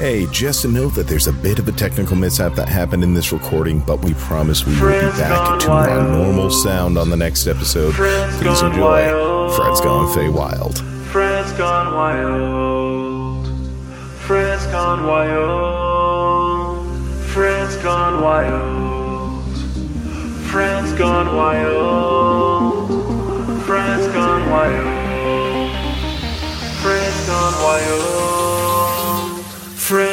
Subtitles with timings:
[0.00, 3.12] Hey, just a note that there's a bit of a technical mishap that happened in
[3.12, 7.18] this recording, but we promise we will be back to our normal sound on the
[7.18, 7.92] next episode.
[7.92, 9.02] Please enjoy.
[9.54, 10.78] Fred's Gone Feywild.
[11.08, 13.46] Fred's gone wild.
[14.20, 16.16] Fred's gone wild.
[17.26, 19.54] Fred's gone wild.
[20.46, 22.88] Fred's gone wild.
[23.64, 25.72] Fred's gone wild.
[26.80, 28.39] Fred's gone wild.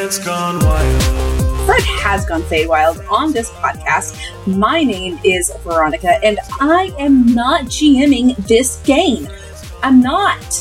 [0.07, 1.03] Fred's gone wild.
[1.65, 4.17] Fred has gone Feywild on this podcast.
[4.47, 9.27] My name is Veronica, and I am not GMing this game.
[9.83, 10.53] I'm not.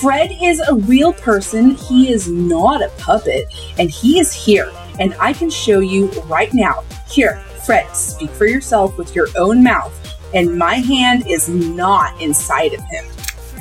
[0.00, 1.72] Fred is a real person.
[1.72, 3.44] He is not a puppet,
[3.78, 4.72] and he is here.
[4.98, 6.82] And I can show you right now.
[7.10, 9.92] Here, Fred, speak for yourself with your own mouth.
[10.32, 13.04] And my hand is not inside of him.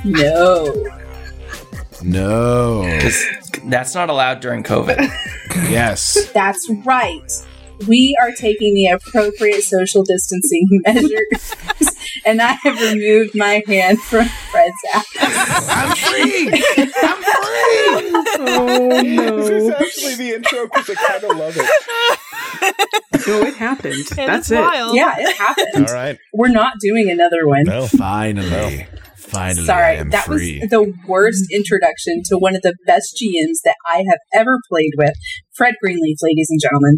[0.05, 1.00] No.
[2.03, 2.83] No.
[3.65, 4.97] That's not allowed during COVID.
[5.69, 6.29] yes.
[6.33, 7.31] That's right.
[7.87, 11.55] We are taking the appropriate social distancing measures,
[12.25, 15.08] and I have removed my hand from Fred's ass.
[15.19, 16.47] I'm free.
[16.77, 18.11] I'm free.
[18.38, 19.38] Oh no.
[19.38, 23.27] This is actually the intro because I kind of love it.
[23.27, 24.08] No, it happened.
[24.17, 24.61] And That's it's it.
[24.61, 24.95] wild.
[24.95, 25.88] Yeah, it happened.
[25.88, 26.19] All right.
[26.33, 27.63] We're not doing another one.
[27.63, 27.88] No.
[27.88, 28.86] Finally.
[29.31, 30.59] Finally, I Sorry, am that free.
[30.59, 34.91] was the worst introduction to one of the best GMs that I have ever played
[34.97, 35.13] with.
[35.53, 36.97] Fred Greenleaf, ladies and gentlemen.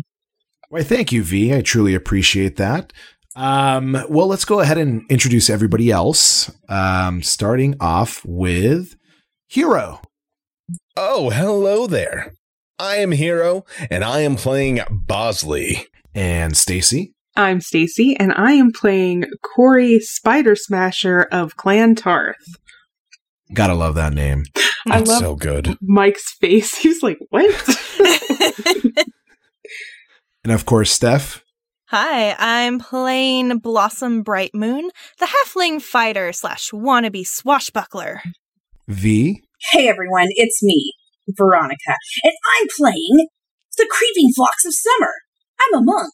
[0.70, 1.54] Why, thank you, V.
[1.54, 2.92] I truly appreciate that.
[3.36, 6.52] Um, well, let's go ahead and introduce everybody else.
[6.70, 8.96] Um, starting off with
[9.48, 10.02] Hero.
[10.98, 12.34] Oh, hello there.
[12.80, 15.88] I am Hero, and I am playing Bosley.
[16.16, 17.14] And Stacy.
[17.36, 22.36] I'm Stacy, and I am playing Corey Spider Smasher of Clan Tarth.
[23.54, 24.46] Gotta love that name.
[24.90, 25.78] I It's love so good.
[25.82, 26.76] Mike's face.
[26.78, 27.78] He's like, "What?"
[30.44, 31.42] And of course, Steph.
[31.88, 34.90] Hi, I'm playing Blossom Bright Moon,
[35.20, 38.22] the halfling fighter slash wannabe swashbuckler.
[38.90, 39.42] V.
[39.72, 40.92] Hey everyone, it's me,
[41.30, 41.96] Veronica,
[42.26, 43.28] and I'm playing
[43.78, 45.14] the Creeping Phlox of Summer.
[45.62, 46.14] I'm a monk,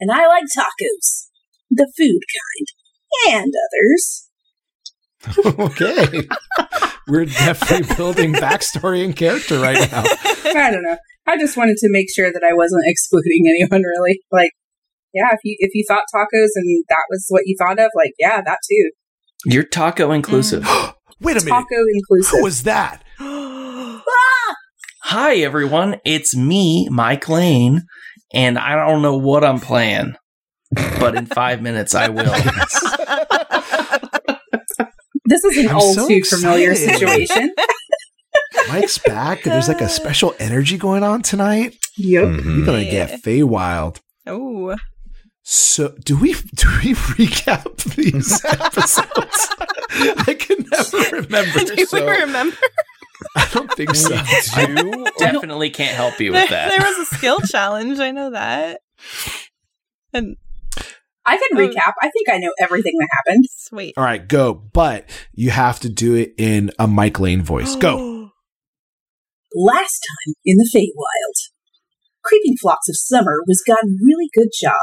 [0.00, 1.26] and I like tacos,
[1.70, 2.20] the food
[3.26, 4.28] kind, and others.
[5.58, 6.28] okay.
[7.08, 10.04] We're definitely building backstory and character right now.
[10.04, 10.96] I don't know.
[11.26, 13.82] I just wanted to make sure that I wasn't excluding anyone.
[13.82, 14.52] Really, like,
[15.12, 18.12] yeah, if you if you thought tacos and that was what you thought of, like,
[18.18, 18.90] yeah, that too,
[19.44, 20.16] You're taco mm.
[20.16, 20.64] inclusive.
[21.20, 21.48] Wait a minute.
[21.48, 22.38] taco inclusive.
[22.38, 23.02] Who was that?
[23.20, 24.54] Ah!
[25.04, 25.96] Hi, everyone.
[26.04, 27.82] It's me, Mike Lane,
[28.32, 30.14] and I don't know what I'm playing,
[31.00, 32.24] but in five minutes I will.
[35.26, 36.98] this is an I'm all so too familiar excited.
[36.98, 37.54] situation.
[38.68, 39.42] Mike's back.
[39.44, 41.76] There's like a special energy going on tonight.
[41.96, 42.24] yep.
[42.24, 42.66] You're Mhm.
[42.66, 43.98] gonna get Feywild.
[44.26, 44.76] Oh,
[45.42, 49.48] So do we do we recap these episodes?
[50.26, 51.64] I can never remember.
[51.74, 52.56] do so we remember?
[53.36, 54.10] I don't think so.
[54.66, 56.76] Do Definitely can't help you with There, that.
[56.78, 57.98] there was a skill challenge.
[57.98, 58.80] I know that.
[60.12, 60.36] And
[61.26, 61.68] I can Oh.
[61.68, 61.92] recap.
[62.00, 63.44] I think I know everything that happened.
[63.50, 63.94] sweet.
[63.96, 64.54] All right, go.
[64.54, 67.76] But you have to do it in a Mike Lane voice.
[67.76, 68.30] Go.
[69.54, 71.50] Last time in the Feywild,
[72.24, 74.74] Creeping Phlox of Summer was got a really good job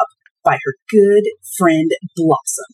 [0.44, 1.24] by her good
[1.57, 2.66] friend Blossom.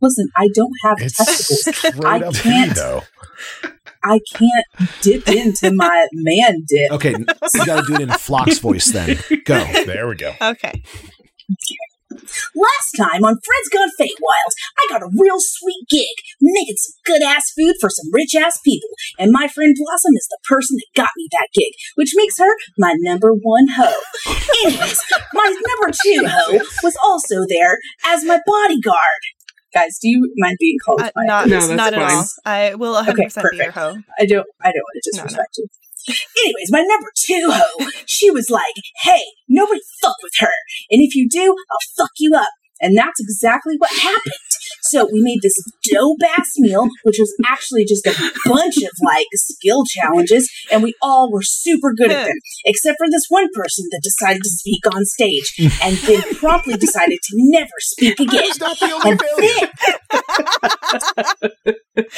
[0.00, 2.04] Listen, I don't have it's testicles.
[2.04, 3.02] I up can't- though.
[4.08, 6.92] I can't dip into my man dip.
[6.92, 9.18] Okay, you got to do it in Phlox's voice then.
[9.44, 9.64] Go.
[9.84, 10.34] There we go.
[10.40, 10.82] Okay.
[12.10, 17.22] Last time on Fred's Gone Feywild, I got a real sweet gig making some good
[17.22, 18.88] ass food for some rich ass people,
[19.18, 22.50] and my friend Blossom is the person that got me that gig, which makes her
[22.78, 24.02] my number one hoe.
[24.64, 25.00] Anyways,
[25.34, 29.22] my number two hoe was also there as my bodyguard.
[29.78, 32.24] Guys, do you mind being called Uh, not No, that's not at all.
[32.44, 33.74] I will 100% be your perfect.
[33.74, 33.96] hoe.
[34.20, 35.24] I don't I don't want to No, no.
[35.24, 35.66] disrespect you.
[36.42, 40.54] Anyways, my number two hoe, she was like, hey, nobody fuck with her.
[40.90, 42.48] And if you do, I'll fuck you up.
[42.80, 44.47] And that's exactly what happened.
[44.88, 45.54] So we made this
[45.92, 48.14] dope ass meal, which was actually just a
[48.46, 53.06] bunch of like skill challenges, and we all were super good at them, except for
[53.10, 55.52] this one person that decided to speak on stage
[55.82, 58.40] and then promptly decided to never speak again.
[58.44, 59.68] It's the only And failure.
[62.04, 62.08] then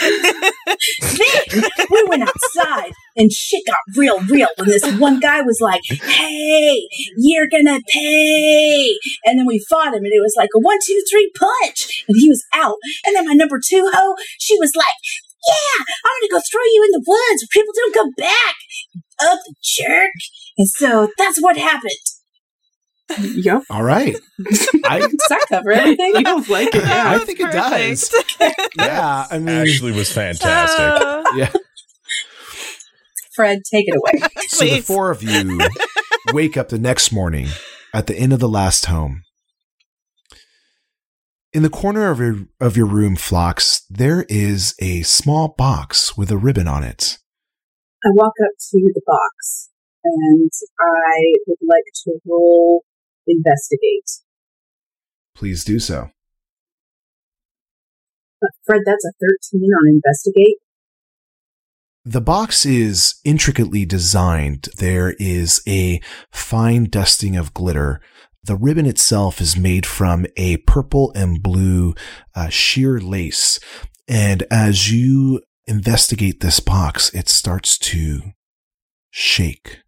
[1.90, 6.82] we went outside and shit got real real when this one guy was like, Hey,
[7.16, 8.94] you're gonna pay.
[9.24, 12.04] And then we fought him and it was like a one, two, three punch.
[12.08, 12.76] And he was out.
[13.06, 14.86] And then my number two hoe, she was like,
[15.48, 18.54] Yeah, I'm gonna go throw you in the woods where people don't come back.
[19.22, 20.12] Up the jerk.
[20.56, 21.90] And so that's what happened.
[23.18, 23.64] Yep.
[23.70, 24.16] All right.
[24.84, 26.24] I Does that cover everything?
[26.24, 26.84] Feels like it.
[26.84, 27.18] I Yeah.
[27.18, 28.14] think it does.
[28.76, 29.26] yeah.
[29.30, 30.78] I mean, Ashley was fantastic.
[31.06, 31.50] Uh, yeah.
[33.34, 34.28] Fred, take it away.
[34.48, 35.60] So the four of you
[36.32, 37.48] wake up the next morning
[37.94, 39.22] at the Inn of the Last Home.
[41.52, 46.30] In the corner of your of your room, Phlox, there is a small box with
[46.30, 47.18] a ribbon on it.
[48.04, 49.70] I walk up to the box
[50.04, 50.50] and
[50.80, 52.84] I would like to roll
[53.26, 54.10] investigate.
[55.34, 56.10] Please do so.
[58.64, 59.12] Fred, that's a
[59.52, 60.56] 13 on investigate.
[62.05, 64.69] The box is intricately designed.
[64.79, 66.00] There is a
[66.32, 68.00] fine dusting of glitter.
[68.43, 71.94] The ribbon itself is made from a purple and blue
[72.35, 73.61] uh, sheer lace.
[74.08, 78.32] And as you investigate this box, it starts to
[79.11, 79.81] shake.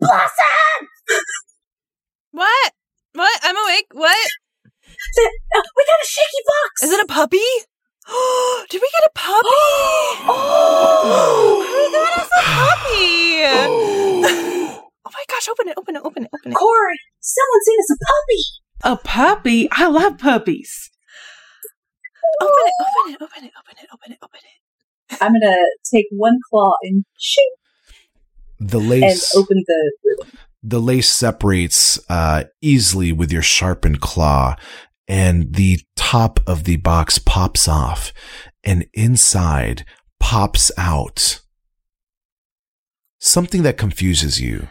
[0.00, 0.88] Blossom!
[2.32, 2.72] what?
[3.12, 3.40] What?
[3.44, 3.86] I'm awake.
[3.92, 4.28] What?
[4.84, 4.90] Uh,
[5.76, 6.82] we got a shaky box!
[6.82, 7.38] Is it a puppy?
[8.70, 9.48] Did we get a puppy?
[10.30, 13.28] Oh, who got us a puppy?
[15.06, 15.48] oh my gosh!
[15.48, 15.78] Open it!
[15.78, 16.02] Open it!
[16.04, 16.30] Open it!
[16.34, 16.54] Open it!
[16.54, 18.42] Corey, someone sent us a puppy!
[18.84, 19.68] A puppy.
[19.72, 20.90] I love puppies.
[22.42, 22.74] Open it!
[22.80, 23.22] Open it!
[23.22, 23.52] Open it!
[23.58, 23.88] Open it!
[23.92, 24.18] Open it!
[24.22, 25.18] Open it!
[25.22, 25.56] I'm gonna
[25.92, 27.52] take one claw and shoot
[28.60, 29.92] The lace and open the
[30.62, 34.56] the lace separates uh, easily with your sharpened claw,
[35.08, 38.12] and the top of the box pops off,
[38.62, 39.84] and inside
[40.20, 41.40] pops out
[43.18, 44.68] something that confuses you.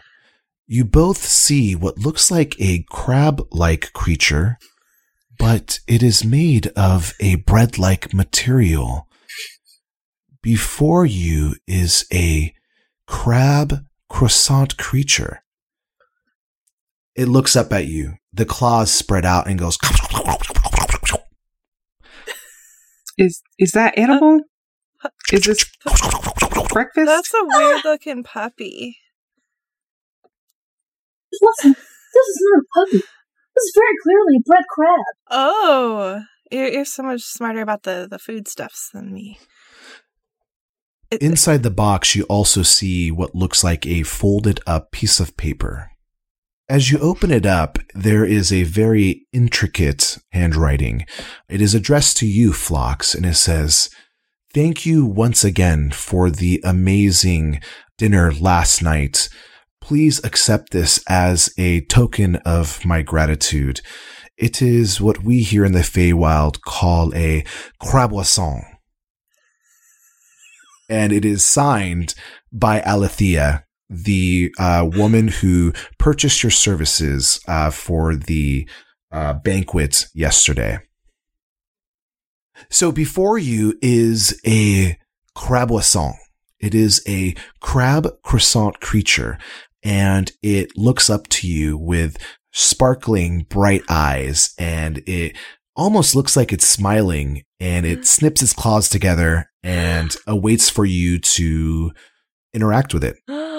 [0.66, 4.58] You both see what looks like a crab like creature,
[5.38, 9.08] but it is made of a bread like material.
[10.42, 12.54] Before you is a
[13.06, 15.42] crab croissant creature.
[17.18, 18.14] It looks up at you.
[18.32, 19.76] The claws spread out and goes.
[23.18, 24.38] Is is that edible?
[25.32, 25.64] Is this
[26.70, 27.06] breakfast?
[27.06, 28.98] That's a weird looking puppy.
[31.40, 33.04] Blossom, this is not a puppy.
[33.56, 35.04] This is very clearly a bread crab.
[35.30, 36.20] Oh,
[36.52, 39.40] you're, you're so much smarter about the the foodstuffs than me.
[41.10, 45.36] It- Inside the box, you also see what looks like a folded up piece of
[45.36, 45.90] paper.
[46.70, 51.06] As you open it up, there is a very intricate handwriting.
[51.48, 53.88] It is addressed to you, Phlox, and it says,
[54.52, 57.62] Thank you once again for the amazing
[57.96, 59.30] dinner last night.
[59.80, 63.80] Please accept this as a token of my gratitude.
[64.36, 67.44] It is what we here in the Feywild call a
[67.82, 68.62] craboisson.
[70.90, 72.14] And it is signed
[72.52, 78.68] by Alethea, the uh, woman who purchased your services uh, for the
[79.10, 80.78] uh, banquet yesterday.
[82.70, 84.98] So before you is a
[85.38, 86.14] craboisson.
[86.58, 89.38] It is a crab croissant creature,
[89.84, 92.16] and it looks up to you with
[92.50, 95.36] sparkling bright eyes, and it
[95.76, 101.20] almost looks like it's smiling, and it snips its claws together and awaits for you
[101.20, 101.92] to
[102.52, 103.16] interact with it.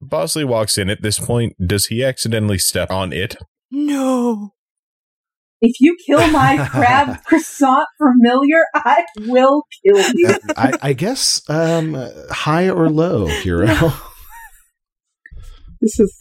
[0.00, 1.54] Bosley walks in at this point.
[1.64, 3.36] Does he accidentally step on it?
[3.70, 4.50] no.
[5.60, 10.36] If you kill my crab croissant familiar, I will kill you.
[10.58, 11.94] I, I guess um,
[12.30, 13.92] high or low, hero.
[15.80, 16.14] This is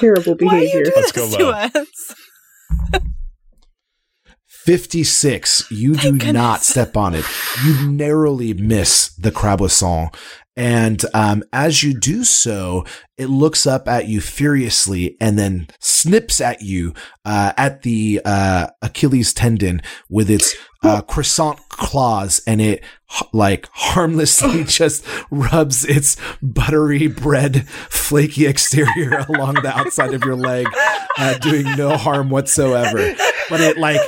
[0.00, 0.92] terrible Why do you behavior.
[0.96, 1.50] Let's this go to low.
[1.52, 2.14] us?
[4.48, 5.70] 56.
[5.70, 7.24] You do Thank not step on it.
[7.64, 10.10] You narrowly miss the craboisson.
[10.56, 12.84] And um, as you do so,
[13.16, 16.92] it looks up at you furiously and then snips at you
[17.24, 22.82] uh, at the uh, Achilles tendon with its uh, croissant claws, and it
[23.32, 30.66] like harmlessly just rubs its buttery bread, flaky exterior along the outside of your leg,
[31.18, 33.14] uh, doing no harm whatsoever.
[33.48, 34.00] But it like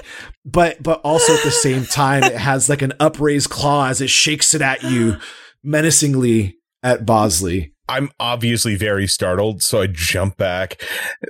[0.44, 4.11] but but also at the same time it has like an upraised claw as it
[4.11, 5.18] shakes it at you
[5.62, 7.75] menacingly at Bosley.
[7.88, 10.83] I'm obviously very startled, so I jump back,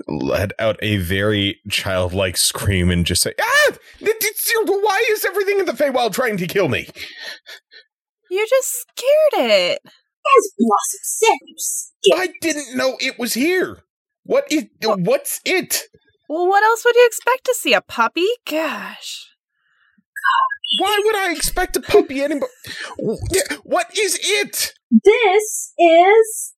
[0.06, 3.70] let out a very childlike scream, and just say, "Ah!
[3.98, 6.88] th- th- Why is everything in the Feywild trying to kill me?"
[8.30, 9.78] You just scared it.
[9.84, 12.18] As Blossom said.
[12.18, 13.82] I didn't know it was here.
[14.24, 14.66] What is?
[14.82, 15.82] What's it?
[16.28, 17.74] Well, what else would you expect to see?
[17.74, 18.28] A puppy?
[18.48, 19.31] Gosh.
[20.78, 22.48] Why would I expect a puppy anymore?
[23.64, 24.72] What is it?
[24.90, 26.54] This is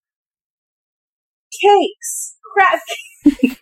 [1.61, 2.37] cakes.
[2.52, 2.80] Crab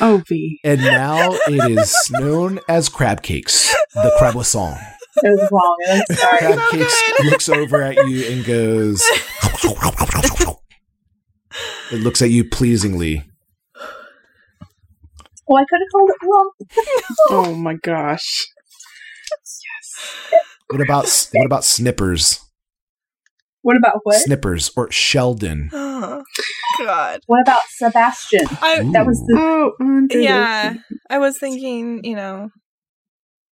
[0.00, 0.58] Oh, V.
[0.64, 4.80] And now it is known as crab cakes, the crabouillant.
[5.16, 5.76] It was wrong.
[5.88, 6.38] I'm sorry.
[6.38, 9.02] Crab cakes looks over at you and goes.
[11.92, 13.24] it looks at you pleasingly.
[15.46, 16.52] Well, I could have called it lump.
[17.30, 18.46] Oh my gosh.
[19.30, 20.32] Yes.
[20.68, 22.40] What about what about Snippers?
[23.62, 24.16] What about what?
[24.16, 25.70] Snippers or Sheldon?
[25.72, 26.22] Oh,
[26.78, 27.20] God.
[27.26, 28.46] What about Sebastian?
[28.60, 30.74] I, That was the Oh, yeah,
[31.08, 32.50] I was thinking, you know,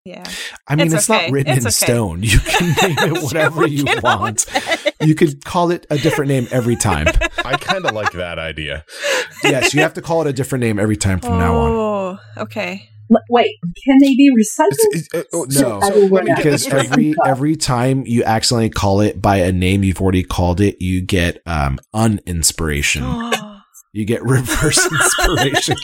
[0.04, 0.25] yeah.
[0.66, 1.26] I mean, It's it's, okay.
[1.26, 1.92] not written It's in okay.
[1.92, 2.23] stone.
[2.23, 2.69] You can
[3.07, 4.47] name it whatever you want.
[5.00, 7.07] You could call it a different name every time.
[7.45, 8.85] I kind of like that idea.
[9.45, 11.71] yes, you have to call it a different name every time from now on.
[11.71, 12.88] Oh, okay.
[13.28, 13.50] Wait.
[13.85, 14.73] Can they be recycled?
[14.95, 18.04] It's- it's- uh, oh, No, I will let me work get because every every time
[18.07, 23.02] you accidentally call it by a name you've already called it, you get um uninspiration.
[23.04, 23.47] Oh.
[23.92, 25.75] You get reverse inspiration.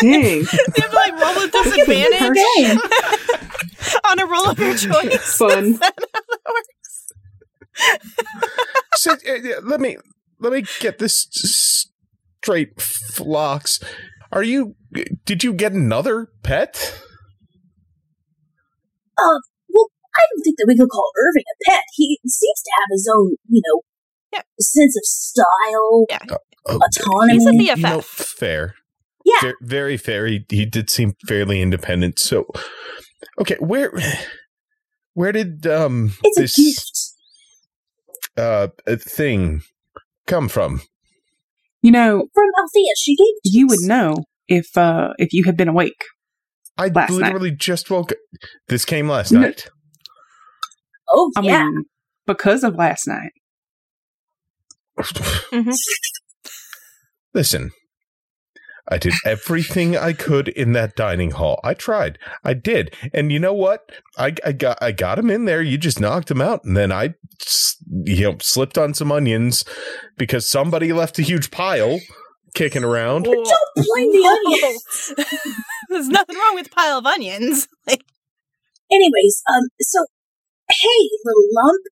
[0.00, 0.12] Dang.
[0.40, 2.38] You have to like roll a disadvantage
[4.04, 5.36] on a roll of your choice.
[5.36, 5.78] Fun.
[8.96, 9.96] So, uh, let me
[10.40, 11.26] let me get this
[12.40, 13.80] straight, Phlox.
[14.32, 14.74] Are you?
[15.24, 17.00] Did you get another pet?
[19.18, 21.82] Uh, well, I don't think that we could call Irving a pet.
[21.94, 23.82] He seems to have his own, you know,
[24.32, 24.42] Yeah.
[24.60, 26.36] sense of style, Yeah.
[26.66, 27.34] Oh, autonomy.
[27.34, 28.74] He's a you know, fair.
[29.24, 29.40] Yeah.
[29.40, 30.26] Very, very fair.
[30.26, 32.18] He, he did seem fairly independent.
[32.18, 32.46] So,
[33.40, 33.92] okay, where
[35.14, 37.16] where did um it's this
[38.36, 39.62] uh uh, thing
[40.26, 40.82] come from?
[41.82, 43.70] You know, From Althea, she gave you us.
[43.80, 44.16] would know
[44.48, 46.04] if uh if you had been awake.
[46.76, 47.18] I Last night.
[47.26, 48.12] literally just woke.
[48.68, 49.40] This came last No.
[49.40, 49.68] night.
[51.12, 51.64] Oh, I yeah.
[51.64, 51.84] mean,
[52.26, 53.32] because of last night.
[55.52, 55.74] Mhm.
[57.32, 57.70] Listen,
[58.88, 61.58] I did everything I could in that dining hall.
[61.64, 62.18] I tried.
[62.44, 62.94] I did.
[63.12, 63.90] And you know what?
[64.18, 65.62] I, I got I got him in there.
[65.62, 67.14] You just knocked him out, and then I,
[68.04, 69.64] you know, slipped on some onions
[70.18, 71.98] because somebody left a huge pile
[72.54, 73.24] kicking around.
[73.24, 74.26] Don't blame the
[75.14, 75.14] onions.
[75.88, 77.68] There's nothing wrong with pile of onions.
[77.86, 78.02] Like,
[78.92, 80.04] Anyways, um, so,
[80.70, 81.82] hey, little lump,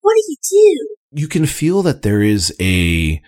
[0.00, 0.96] what do you do?
[1.12, 3.20] you can feel that there is a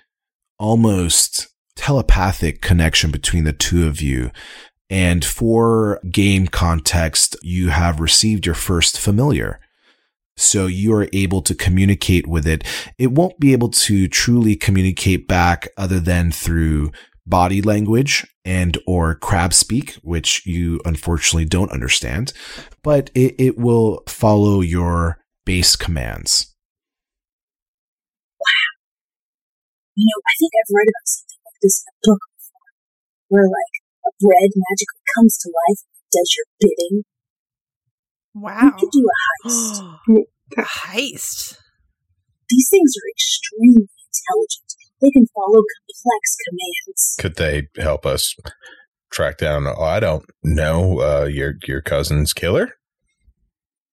[0.58, 4.31] almost telepathic connection between the two of you.
[4.90, 9.61] And for game context, you have received your first familiar.
[10.37, 12.64] So you are able to communicate with it.
[12.99, 16.90] It won't be able to truly communicate back other than through
[17.26, 22.33] body language and or crab speak, which you unfortunately don't understand,
[22.83, 26.54] but it, it will follow your base commands.
[28.40, 28.75] Wow.
[29.95, 31.34] You know, I think I've read about something
[31.64, 32.71] this in a book before,
[33.33, 36.97] where, like, a bread magically comes to life and does your bidding.
[38.37, 38.68] wow.
[38.68, 40.28] You could do a heist.
[40.59, 41.56] A heist.
[42.49, 44.75] These things are extremely intelligent.
[45.00, 47.16] They can follow complex commands.
[47.18, 48.37] Could they help us
[49.11, 49.66] track down?
[49.66, 51.00] Oh, I don't know.
[51.00, 52.76] Uh, your your cousin's killer.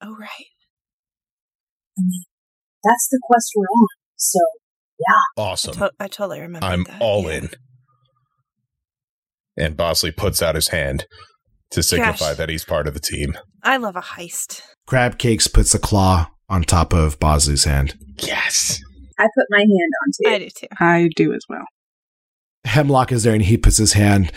[0.01, 0.51] Oh, right.
[1.97, 2.23] I mean,
[2.83, 3.87] that's the quest we're on.
[4.17, 4.39] So,
[5.07, 5.73] I, Awesome.
[5.75, 7.01] to- I totally remember I'm that.
[7.01, 7.37] all yeah.
[7.37, 7.49] in.
[9.57, 11.05] And Bosley puts out his hand
[11.71, 12.37] to signify Gosh.
[12.37, 13.37] that he's part of the team.
[13.63, 14.61] I love a heist.
[14.87, 17.95] Crab Cakes puts a claw on top of Bosley's hand.
[18.17, 18.79] Yes.
[19.19, 19.69] I put my hand
[20.03, 20.67] onto I do too.
[20.79, 21.65] I do as well.
[22.65, 24.31] Hemlock is there and he puts his hand.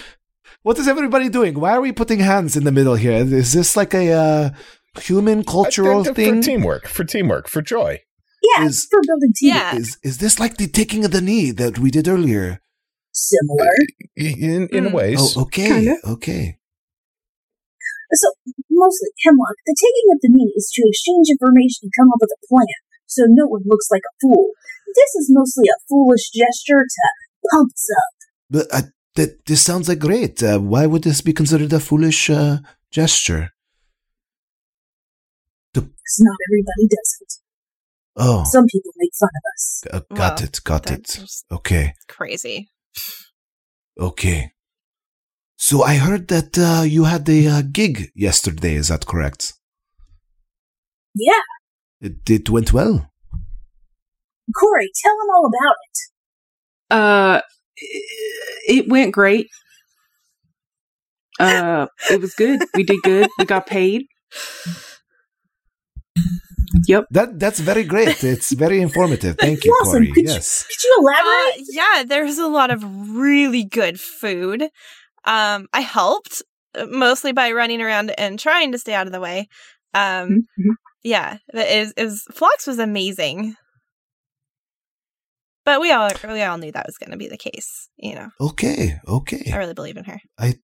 [0.62, 1.59] What is everybody doing?
[1.61, 3.12] Why are we putting hands in the middle here?
[3.12, 4.50] Is this like a uh,
[5.00, 6.37] human cultural thing?
[6.42, 8.00] for teamwork, for teamwork, for joy.
[8.49, 9.55] Yeah, Is- for building team.
[9.55, 9.77] Yeah.
[9.81, 12.61] Is is this like the taking of the knee that we did earlier?
[13.13, 13.75] Similar.
[14.17, 14.93] In in Mm.
[14.99, 15.21] ways.
[15.23, 15.97] Oh, okay, Kinda.
[16.15, 16.45] okay.
[18.21, 18.29] So,
[18.71, 22.31] mostly, Hemlock, the taking of the knee is to exchange information and come up with
[22.39, 22.75] a plan,
[23.07, 24.45] so no one looks like a fool.
[25.01, 27.03] This is mostly a foolish gesture to
[27.51, 28.15] pump us up.
[28.55, 28.87] But uh,
[29.17, 30.43] that this sounds like great.
[30.43, 32.59] Uh, why would this be considered a foolish uh,
[32.99, 33.51] gesture?
[35.73, 37.33] Because not everybody does it.
[38.16, 39.83] Oh, Some people make fun of us.
[39.92, 41.21] uh, got Well, it, got it.
[41.50, 42.68] Okay, crazy.
[43.99, 44.52] okay.
[45.56, 48.75] So I heard that uh, you had a uh, gig yesterday.
[48.75, 49.54] Is that correct?
[51.14, 51.40] Yeah,
[52.00, 53.11] It, it went well.
[54.59, 55.99] Corey, tell them all about it.
[56.90, 57.40] Uh,
[58.68, 59.49] it went great.
[61.40, 62.61] Uh, it was good.
[62.75, 63.28] We did good.
[63.38, 64.06] We got paid.
[66.87, 67.04] Yep.
[67.11, 68.23] That that's very great.
[68.25, 69.37] It's very informative.
[69.38, 70.12] Thank you, Blossom, Corey.
[70.12, 70.64] could Yes.
[70.69, 71.64] you could you Uh, elaborate?
[71.71, 72.83] yeah, there's a lot of
[73.16, 74.62] really good food.
[75.25, 76.43] Um, I helped
[76.75, 79.49] uh, mostly by running around and trying to stay out of the way.
[79.95, 80.75] Um, Mhm.
[81.04, 83.54] yeah, it was, it was Phlox was amazing,
[85.64, 87.88] but we all we all knew that was going to be the case.
[87.97, 88.99] You know, Okay.
[89.07, 89.50] Okay.
[89.52, 90.19] I really believe in her.
[90.38, 90.54] I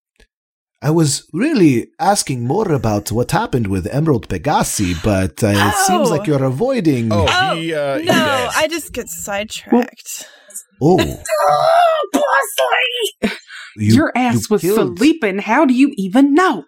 [0.89, 6.11] was really asking more about what happened with Emerald Pegasi, but uh, it seems Oh.
[6.11, 7.13] like you're avoiding.
[7.13, 8.11] Oh, Oh, he, uh, no, did.
[8.11, 10.25] I just get sidetracked.
[10.81, 10.97] Oh,
[11.47, 13.37] Oh, Bosley!
[13.77, 15.41] you- Your ass you was killed- sleeping.
[15.41, 16.65] How do you even know?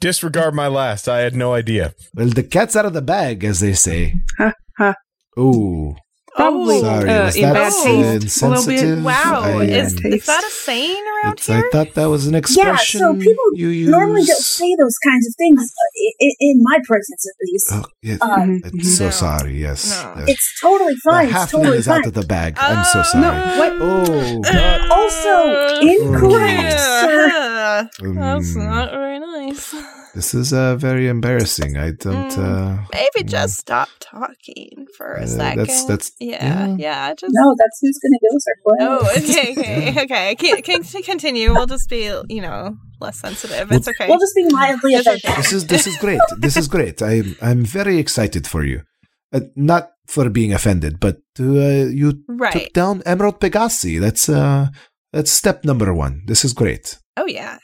[0.00, 1.06] Disregard my last.
[1.08, 1.94] I had no idea.
[2.14, 4.14] Well, the cat's out of the bag, as they say.
[4.38, 4.94] Huh, huh.
[5.36, 5.96] Oh,
[6.36, 7.10] Probably sorry.
[7.10, 7.84] uh, was in bad Oh,
[8.20, 8.42] taste.
[8.42, 8.98] A little bit.
[9.04, 11.64] Wow, I, is, um, is that a saying around it's- here?
[11.66, 13.00] I thought that was an expression.
[13.00, 13.88] Yeah, so people you use.
[13.88, 17.66] Normally don't say those kinds of things uh, i- i- in my presence, at least.
[17.72, 19.10] Oh, yeah, Um, I'm so No.
[19.10, 19.58] sorry.
[19.60, 20.14] Yes, No.
[20.20, 20.28] yes.
[20.28, 21.26] It's totally fine.
[21.26, 21.98] the It's halfling totally is fine.
[22.00, 22.56] out of the bag.
[22.58, 23.22] I'm so Oh, sorry.
[23.22, 23.72] no, what?
[23.80, 27.28] Oh, Uh, Also, incorrect, sir.
[27.28, 27.86] Yeah.
[28.14, 29.74] That's Um, not very nice.
[30.16, 31.72] This is uh, very embarrassing.
[31.76, 32.32] I don't.
[32.32, 35.58] Mm, Uh, Maybe just stop talking for a Uh, second.
[35.60, 36.76] that's- that's- yeah, yeah.
[36.86, 37.14] yeah.
[37.20, 38.54] Just No, that's who's going to go, sir.
[38.64, 38.88] Go ahead.
[38.90, 39.48] Oh, okay,
[40.02, 40.26] okay, okay.
[40.42, 41.48] Can, can continue?
[41.54, 42.02] We'll just be,
[42.36, 42.60] you know,
[43.04, 43.66] less sensitive.
[43.76, 44.06] It's okay.
[44.08, 45.22] We'll just be mildly offended.
[45.40, 46.20] this is this is great.
[46.44, 46.96] This is great.
[47.12, 48.78] I'm I'm very excited for you.
[49.36, 49.40] Uh,
[49.72, 52.08] not for being offended, but uh, you
[52.54, 53.94] took down Emerald Pegasi.
[54.04, 54.68] That's uh
[55.14, 56.14] that's step number one.
[56.30, 56.84] This is great.
[57.20, 57.58] Oh yeah.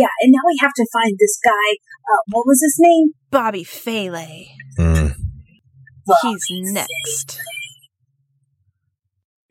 [0.00, 1.68] Yeah, and now we have to find this guy.
[2.10, 3.06] Uh, what was his name?
[3.30, 4.30] Bobby Fele.
[4.78, 5.08] Mm.
[6.22, 6.46] He's
[6.80, 7.28] next.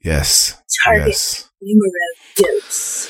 [0.03, 0.55] Yes.
[0.83, 1.49] Target Yes.
[1.61, 3.09] numero dos.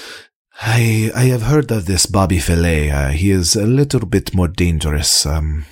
[0.60, 2.90] I I have heard of this Bobby Fillet.
[3.00, 5.26] Uh, he is a little bit more dangerous.
[5.26, 5.66] Um,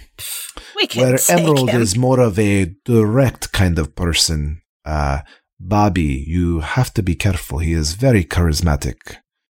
[0.76, 1.82] We can where take Emerald him.
[1.82, 4.62] is more of a direct kind of person.
[4.86, 5.18] Uh,
[5.60, 7.58] Bobby, you have to be careful.
[7.60, 9.00] He is very charismatic.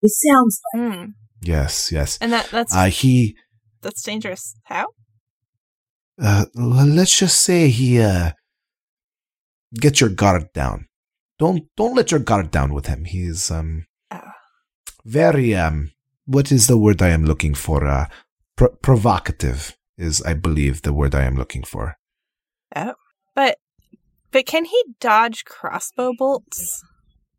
[0.07, 1.05] It sounds like Hmm.
[1.47, 2.19] Yes, yes.
[2.21, 3.37] And that that's Uh, he
[3.83, 4.55] that's dangerous.
[4.65, 4.87] How?
[6.23, 8.33] uh, let's just say he uh
[9.81, 10.87] get your guard down.
[11.39, 13.05] Don't don't let your guard down with him.
[13.05, 14.31] He's um Oh.
[15.05, 15.91] very um
[16.27, 17.87] what is the word I am looking for?
[17.87, 18.07] Uh
[18.57, 21.97] pro- provocative is I believe the word I am looking for.
[22.77, 22.95] Oh,
[23.35, 23.59] But
[24.33, 26.83] but can he dodge crossbow bolts?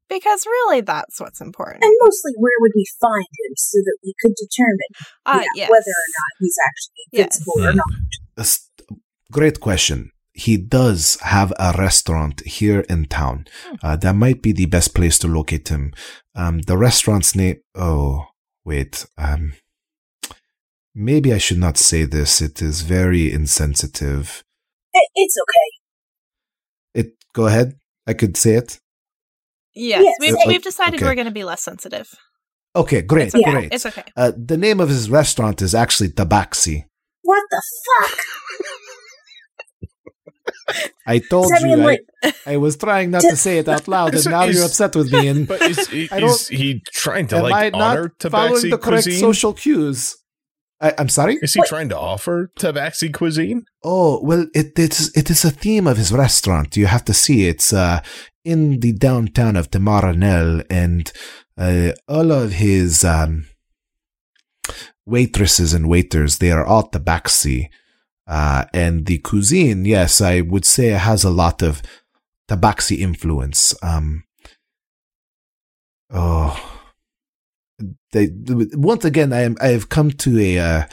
[0.10, 1.84] Because really, that's what's important.
[1.84, 4.92] And mostly, where would we find him so that we could determine
[5.26, 5.70] Ah, yeah, yes.
[5.72, 7.24] whether or not he's actually Yes.
[7.40, 7.86] invincible or not?
[8.38, 8.70] A s-
[9.32, 10.12] great question.
[10.34, 13.46] He does have a restaurant here in town.
[13.82, 15.94] Uh, that might be the best place to locate him.
[16.36, 17.58] Um, the restaurant's name.
[17.74, 18.26] Oh,
[18.66, 19.06] wait.
[19.18, 19.54] Um,
[20.94, 22.42] maybe I should not say this.
[22.42, 24.44] It is very insensitive.
[25.16, 25.70] It's okay.
[27.02, 27.14] It.
[27.34, 27.78] Go ahead.
[28.08, 28.80] I could say it.
[29.76, 30.16] Yes, Yes.
[30.22, 31.06] we've, Uh, we've decided okay.
[31.06, 32.08] we're going to be less sensitive.
[32.76, 33.52] Okay, great, It's okay.
[33.52, 33.74] great.
[33.74, 34.04] It's okay.
[34.18, 36.86] Uh, the name of his restaurant is actually Tabaxi.
[37.22, 38.18] What the fuck?
[41.08, 41.64] I told you.
[41.68, 42.06] mean, I, like,
[42.48, 45.12] I was trying not to say it out loud, and now is- you're upset with
[45.14, 45.28] me.
[45.28, 48.12] And But is, is, I don't- is he trying to am I like not honor
[48.20, 49.20] following Tabaxi the correct cuisine?
[49.20, 50.16] social cues?
[50.82, 51.38] I, I'm sorry.
[51.42, 51.70] is he What?
[51.70, 53.64] trying to offer Tabaxi cuisine?
[53.84, 56.76] Oh well, it, it is it is a theme of his restaurant.
[56.76, 58.02] You have to see it's uh,
[58.46, 61.12] in the downtown of Tamaranel, and
[61.58, 63.48] uh, all of his um,
[65.06, 67.70] waitresses and waiters they are all Tabaxi,
[68.28, 69.86] uh, and the cuisine.
[69.86, 71.82] Yes, I would say it has a lot of
[72.48, 73.76] Tabaxi influence.
[73.82, 74.24] Um,
[76.12, 76.82] oh,
[78.12, 78.30] they
[78.74, 80.60] once again I am I have come to a.
[80.60, 80.84] Uh,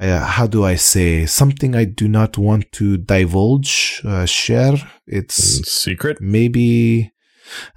[0.00, 4.74] uh, how do I say something I do not want to divulge, uh, share?
[5.06, 5.34] It's
[5.70, 6.18] Secret?
[6.20, 7.12] maybe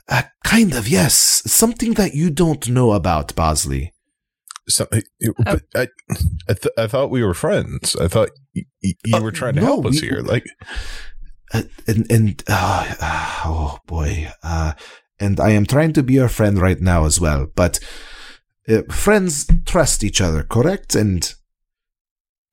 [0.07, 1.13] uh, kind of yes,
[1.45, 3.91] something that you don't know about Bosley.
[4.69, 5.01] Something,
[5.43, 5.87] but I,
[6.47, 7.95] I, th- I thought we were friends.
[7.97, 10.21] I thought y- y- you Uh, were trying to no, help us we- here.
[10.21, 10.45] Like,
[11.53, 14.73] Uh, and and uh, uh, oh boy, uh,
[15.19, 17.45] and I am trying to be your friend right now as well.
[17.55, 17.79] But
[18.67, 20.95] uh, friends trust each other, correct?
[20.95, 21.31] And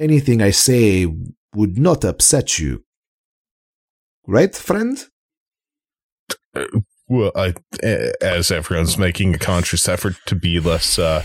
[0.00, 1.06] anything I say
[1.54, 2.84] would not upset you,
[4.26, 5.06] right, friend?
[7.08, 7.54] well, I,
[8.20, 11.24] as everyone's making a conscious effort to be less uh,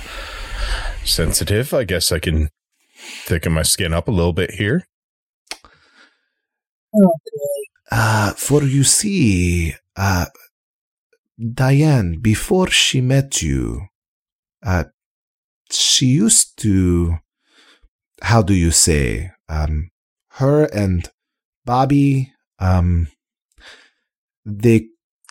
[1.04, 2.50] sensitive, I guess I can
[2.98, 4.86] thicken my skin up a little bit here.
[7.92, 10.26] Uh, for you see, uh,
[11.54, 13.88] Diane, before she met you,
[14.66, 14.86] uh,
[15.70, 17.18] she used to
[18.22, 19.90] how do you say um
[20.40, 21.10] her and
[21.66, 23.08] Bobby um
[24.46, 24.80] they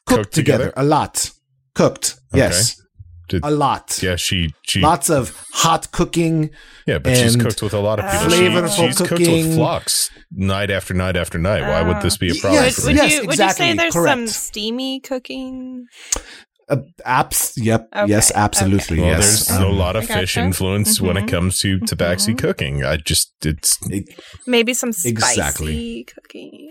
[0.07, 0.65] cooked, Cooked together?
[0.67, 0.73] together?
[0.77, 1.31] a lot.
[1.75, 2.17] Cooked.
[2.33, 2.39] Okay.
[2.45, 2.81] Yes.
[3.29, 4.03] Did- a lot.
[4.03, 6.51] Yeah, she she Lots of hot cooking.
[6.87, 8.27] yeah, but she's cooked with a lot of people.
[8.37, 11.63] flavorful she, she's cooked with Phlox night after night after night.
[11.63, 12.65] Why would this be a Uh, problem?
[12.65, 13.01] yes, for would, me?
[13.03, 14.29] yes, you would you exactly, say there's some correct.
[14.29, 15.87] steamy cooking?
[16.69, 17.53] Uh, apps.
[17.57, 17.89] Yep.
[17.95, 18.99] Okay, Yes, absolutely.
[19.01, 19.47] Well, yes.
[19.49, 20.47] there's a Um, lot of I fish gotcha.
[20.47, 21.29] influence when it Mhm.
[21.31, 22.39] comes to tabaxi Mhm.
[22.39, 22.85] cooking.
[22.85, 23.79] I just it's
[24.47, 26.07] Maybe some spicy Exactly.
[26.15, 26.71] cooking.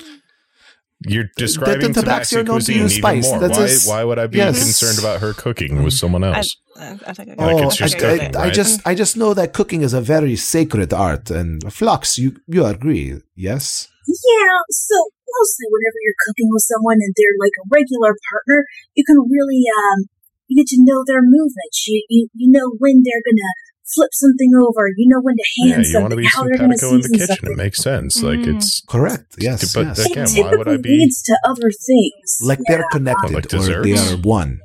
[1.05, 3.25] you're describing the tabaxi tabaxi are known to cuisine use even spice.
[3.25, 3.39] more.
[3.41, 4.57] That's Why, a s- why would I be yes.
[4.63, 6.55] concerned about her cooking with someone else?
[6.79, 8.39] I, I think I Like got just Okay, cooking, okay.
[8.39, 8.53] I right?
[8.53, 12.65] just I just know that cooking is a very sacred art and Phlox you you
[12.65, 14.95] agree yes Yeah, so
[15.39, 18.65] mostly whenever you're cooking with someone and they're like a regular partner,
[18.95, 20.05] you can really um
[20.47, 21.87] you get to know their movements.
[21.87, 23.51] You you, you know when they're gonna
[23.93, 24.87] flip something over.
[24.97, 26.17] You know when to hand Yeah, hand you want to something.
[26.17, 27.27] be How they're gonna simpatico in the kitchen.
[27.35, 27.51] something.
[27.51, 28.23] It makes sense.
[28.23, 28.55] Like Mm.
[28.55, 31.69] it's correct yes But yes that- It Again, why would I be- leads to other
[31.69, 32.27] things.
[32.41, 32.77] like Yeah.
[32.77, 34.13] they're connected Like or they desserts?
[34.13, 34.59] are one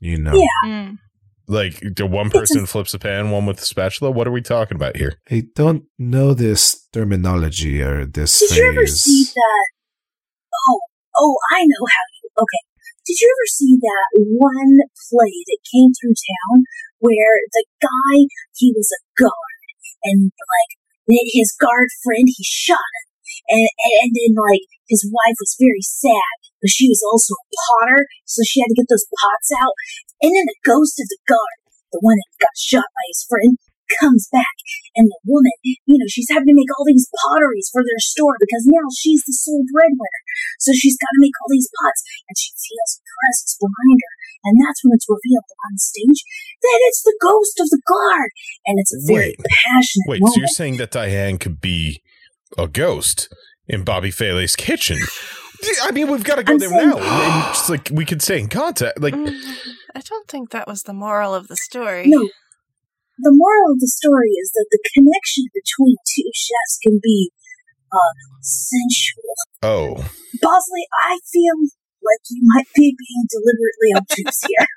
[0.00, 0.68] you know Yeah.
[0.70, 0.98] Mm.
[1.48, 4.10] like the one person flips a pan, one with a spatula.
[4.10, 5.14] What are we talking about here?
[5.30, 9.66] I don't know this terminology or this Did you ever see that?
[10.68, 10.80] Oh,
[11.16, 12.28] oh, I know how you.
[12.38, 12.62] Okay.
[13.02, 14.06] Did you ever see that
[14.38, 14.78] one
[15.10, 16.62] play that came through town
[17.02, 19.58] where the guy he was a guard
[20.06, 20.72] and like
[21.10, 23.06] his guard friend he shot him
[23.50, 27.46] and, and and then like his wife was very sad but she was also a
[27.58, 29.74] potter so she had to get those pots out
[30.22, 31.58] and then the ghost of the guard
[31.90, 33.58] the one that got shot by his friend
[34.00, 34.56] comes back
[34.96, 38.36] and the woman, you know, she's having to make all these potteries for their store
[38.40, 40.22] because now she's the sole breadwinner.
[40.60, 44.14] So she's got to make all these pots and she feels a presence behind her.
[44.44, 46.20] And that's when it's revealed on stage
[46.62, 48.30] that it's the ghost of the guard.
[48.66, 49.46] And it's a very Wait.
[49.66, 52.02] passionate Wait, so you're saying that Diane could be
[52.58, 53.32] a ghost
[53.68, 54.98] in Bobby Fayle's kitchen?
[55.84, 56.98] I mean, we've got to go I'm there saying- now.
[56.98, 59.00] And just like we could stay in contact.
[59.00, 59.32] Like, Mm,
[59.94, 62.04] I don't think that was the moral of the story.
[62.06, 62.28] no.
[63.22, 67.30] The moral of the story is that the connection between two chefs can be
[67.92, 69.34] uh, sensual.
[69.62, 69.94] oh,
[70.40, 71.54] Bosley, I feel
[72.02, 74.66] like you might be being deliberately obtuse here.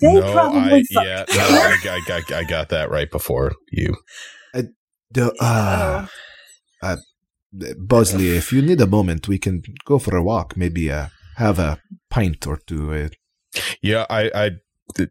[0.00, 1.06] They no, probably I fucked.
[1.06, 3.94] yeah, no, I, I, got- I got that right before you.
[5.12, 6.06] the, uh,
[6.82, 6.96] uh,
[7.78, 11.60] Bosley if you need a moment we can go for a walk maybe uh, have
[11.60, 11.78] a
[12.10, 13.08] pint or two uh,
[13.80, 14.50] Yeah, I, I,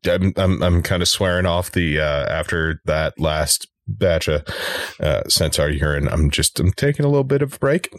[0.07, 4.43] I'm, I'm, I'm kind of swearing off the uh, after that last batch of
[4.99, 6.07] uh, centaur urine.
[6.07, 7.93] I'm just, I'm taking a little bit of a break.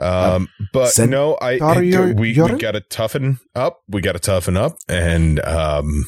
[0.00, 3.80] Um, but Centaur no, I, ur- we, we got to toughen up.
[3.88, 6.04] We got to toughen up, and um,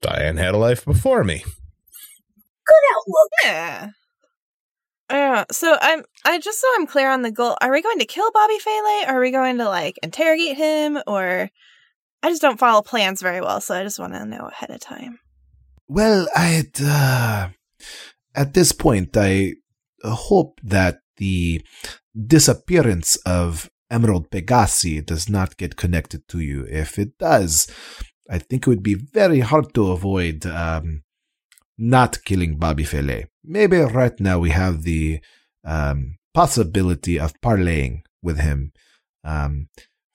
[0.00, 1.44] Diane had a life before me.
[2.66, 3.30] Good outlook.
[3.44, 3.90] Yeah.
[5.10, 5.44] Yeah.
[5.50, 7.56] So I'm I just so I'm clear on the goal.
[7.60, 9.08] Are we going to kill Bobby Fele?
[9.08, 10.98] Are we going to like interrogate him?
[11.06, 11.50] Or
[12.22, 14.80] I just don't follow plans very well, so I just want to know ahead of
[14.80, 15.18] time.
[15.88, 17.48] Well, I'd uh,
[18.34, 19.54] at this point I
[20.02, 21.62] hope that the
[22.26, 26.66] disappearance of Emerald Pegasi does not get connected to you.
[26.68, 27.66] If it does,
[28.30, 31.02] I think it would be very hard to avoid um,
[31.76, 33.26] not killing Bobby Fele.
[33.44, 35.20] Maybe right now we have the
[35.64, 38.72] um, possibility of parlaying with him.
[39.24, 39.68] Um,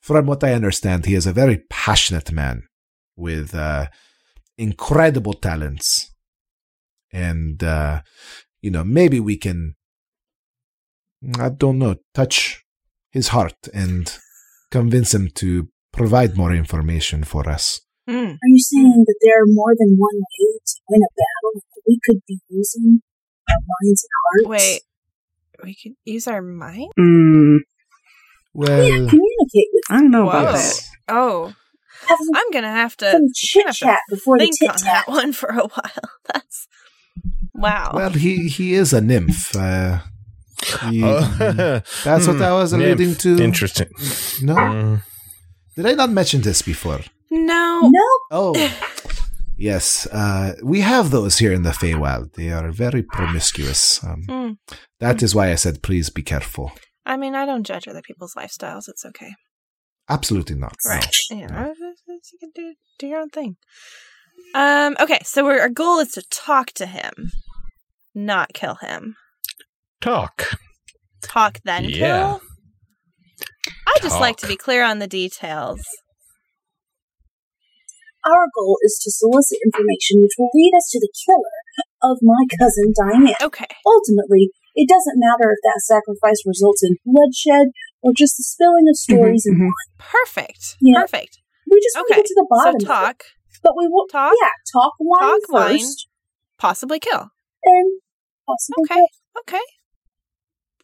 [0.08, 2.63] from what I understand, he is a very passionate man
[3.17, 3.88] with uh,
[4.58, 6.15] incredible talents.
[7.12, 8.04] And, uh,
[8.62, 9.76] you know, maybe we can,
[11.38, 12.63] I don't know, touch
[13.12, 14.17] his heart and
[14.72, 17.82] convince him to provide more information for us.
[18.08, 18.39] Hmm.
[18.41, 21.62] Are you saying that there are more than one way to win a battle?
[21.76, 23.02] That we could be using
[23.50, 24.48] our minds and hearts?
[24.48, 24.82] Wait.
[25.65, 26.91] We could use our mind?
[26.98, 27.58] Mm,
[28.58, 30.82] Well, Yeah, communicate with I don't know about that.
[31.10, 31.54] Oh.
[32.08, 35.32] have some, I'm gonna have to chit chat before the think tit on that one
[35.32, 36.10] for a while.
[36.34, 36.67] That's
[37.54, 37.91] wow.
[37.93, 39.56] Well, he, he is a nymph.
[39.56, 40.00] Uh,
[40.89, 41.22] he- Oh.
[42.04, 43.38] that's what I was Hmm, alluding to.
[43.43, 43.89] Interesting.
[44.41, 44.56] No?
[44.56, 45.04] Mm.
[45.76, 47.02] Did I not mention this before?
[47.30, 47.89] no.
[47.98, 48.54] No, Oh,
[49.56, 50.08] yes.
[50.12, 52.34] Uh, we have those here in the Feywild.
[52.34, 54.04] They are very promiscuous.
[54.04, 54.52] Um, Hmm.
[55.00, 56.72] that is why I said, please be careful.
[57.08, 58.89] I mean, I don't judge other people's lifestyles.
[58.89, 59.32] It's okay.
[60.10, 60.76] Absolutely not.
[60.86, 60.91] no.
[60.91, 61.15] Right.
[61.32, 61.74] You know,
[62.08, 63.56] you can do do your own thing.
[64.54, 64.96] Um.
[65.00, 65.20] Okay.
[65.24, 67.32] So we're, our goal is to talk to him,
[68.13, 69.15] not kill him.
[70.02, 70.50] Talk.
[71.22, 71.98] Talk then Yeah.
[72.38, 72.41] kill.
[73.88, 75.82] I just like to be clear on the details.
[78.26, 81.58] our goal is to solicit information which will lead us to the killer,
[82.12, 83.34] of my cousin Diane.
[83.41, 83.65] Okay.
[83.86, 87.74] Ultimately, it doesn't matter if that sacrifice results in bloodshed
[88.06, 89.70] or just the spilling of stories and mhm.
[89.98, 90.78] Perfect.
[90.80, 91.02] Yeah.
[91.02, 91.40] Perfect.
[91.70, 92.86] We just want to get to the bottom So of it.
[92.86, 93.24] talk,
[93.63, 95.80] But we won't talk, yeah, talk wine Talk wine.
[96.60, 97.28] possibly kill.
[97.63, 98.02] and
[98.48, 98.96] possibly Okay.
[98.96, 99.08] kill.
[99.42, 99.66] Okay.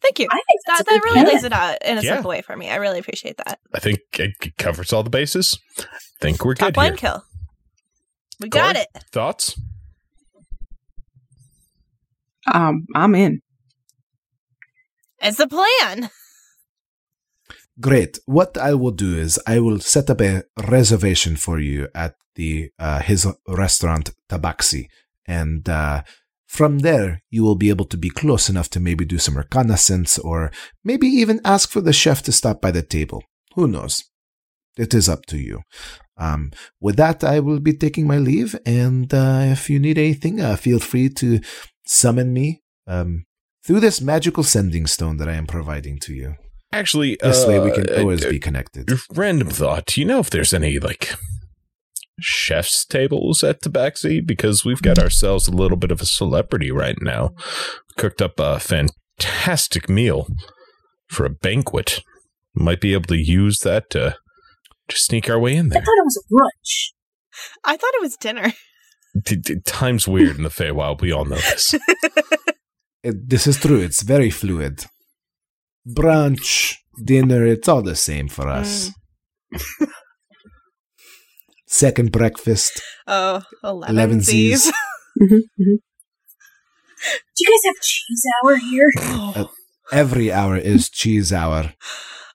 [0.01, 0.27] Thank you.
[0.29, 1.33] I think that's That a that good really plan.
[1.35, 2.15] lays it out in a Yeah.
[2.15, 2.69] simple way for me.
[2.69, 3.59] I really appreciate that.
[3.73, 5.57] I think it covers all the bases.
[5.79, 5.83] I
[6.19, 6.97] think we're Top good line here.
[6.97, 7.23] kill.
[8.41, 8.85] We got Corey?
[8.95, 9.03] it.
[9.13, 9.55] Thoughts?
[12.51, 13.41] Um, I'm in.
[15.23, 16.09] It's a plan.
[17.79, 18.19] Great.
[18.25, 22.71] What I will do is I will set up a reservation for you at the
[22.77, 24.87] uh, his restaurant Tabaxi,
[25.25, 26.03] and uh,
[26.45, 30.19] from there you will be able to be close enough to maybe do some reconnaissance,
[30.19, 30.51] or
[30.83, 33.23] maybe even ask for the chef to stop by the table.
[33.55, 34.03] Who knows?
[34.77, 35.61] It is up to you.
[36.17, 40.41] Um, with that, I will be taking my leave, and uh, if you need anything,
[40.41, 41.39] uh, feel free to
[41.85, 43.25] summon me um,
[43.65, 46.35] through this magical sending stone that I am providing to you.
[46.71, 48.89] Actually, This way, we uh, can always uh, be connected.
[49.13, 49.85] Random thought.
[49.85, 51.13] Do you know if there's any like
[52.19, 54.25] chef's tables at Tabaxi?
[54.25, 57.35] Because we've got ourselves a little bit of a celebrity right now.
[57.97, 60.27] Cooked up a fantastic meal
[61.07, 62.01] for a banquet.
[62.55, 64.15] Might be able to use that to
[64.87, 65.81] just sneak our way in there.
[65.81, 66.93] I thought it was a brunch.
[67.63, 68.53] I thought it was dinner.
[69.25, 71.01] T- t- Time's weird in the Feywild.
[71.01, 71.75] We all know this.
[73.03, 73.79] It, this is true.
[73.79, 74.85] It's very fluid.
[75.87, 78.91] Brunch, dinner, it's all the same for us.
[81.67, 84.23] Second breakfast, Oh, 11 elevensies.
[84.23, 84.71] Z's.
[85.21, 85.77] Mhm, mhm.
[87.35, 88.87] Do you guys have cheese hour here?
[88.97, 89.51] Oh,
[89.91, 91.71] Every hour is cheese hour.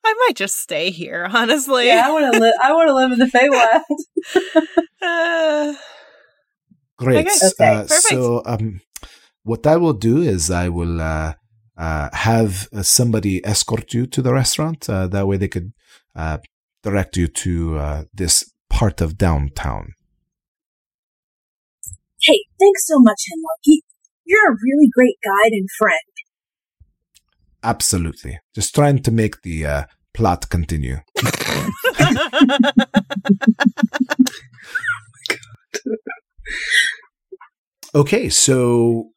[0.05, 1.89] I might just stay here, honestly.
[1.89, 2.55] Yeah, I want to live.
[2.63, 4.65] I want to live in the Feywild.
[5.03, 5.75] Uh,
[6.99, 7.27] Great.
[7.27, 7.37] Okay.
[7.37, 8.03] Okay, Uh, perfect.
[8.03, 8.81] so, um,
[9.49, 11.33] what I will do is I will uh,
[11.77, 14.89] uh, have uh, somebody escort you to the restaurant.
[14.89, 15.73] Uh, that way, they could
[16.15, 16.39] uh,
[16.83, 19.85] direct you to uh, this part of downtown.
[22.29, 23.61] hey, thanks so much, Hemlock.
[23.65, 23.83] You-
[24.31, 26.13] You're a really great guide and friend.
[27.63, 28.39] Absolutely.
[28.55, 29.83] Just trying to make the uh,
[30.13, 30.99] plot continue.
[37.95, 39.11] Okay, so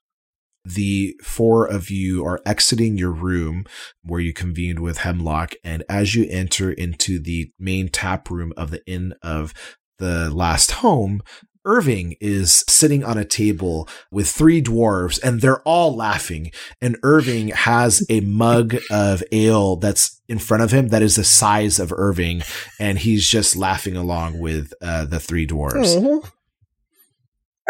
[0.63, 3.65] the four of you are exiting your room
[4.03, 8.71] where you convened with Hemlock, and as you enter into the main tap room of
[8.71, 9.53] the Inn of
[9.97, 11.21] the Last Home,
[11.63, 16.51] Irving is sitting on a table with three dwarves, and they're all laughing.
[16.81, 21.23] And Irving has a mug of ale that's in front of him that is the
[21.23, 22.41] size of Irving,
[22.79, 25.95] and he's just laughing along with uh, the three dwarves.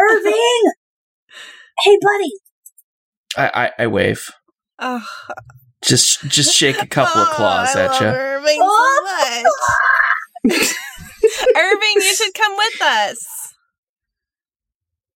[0.00, 0.72] Irving!
[1.84, 2.32] hey, buddy.
[3.36, 4.30] I, I, I wave.
[4.78, 5.06] oh,
[5.84, 8.06] Just just shake a couple of oh, claws I at you.
[8.06, 9.44] Irving so much.
[11.56, 13.54] Irving, you should come with us.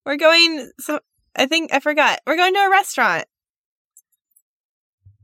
[0.05, 0.71] We're going.
[0.81, 1.01] So
[1.37, 2.21] I think I forgot.
[2.27, 3.25] We're going to a restaurant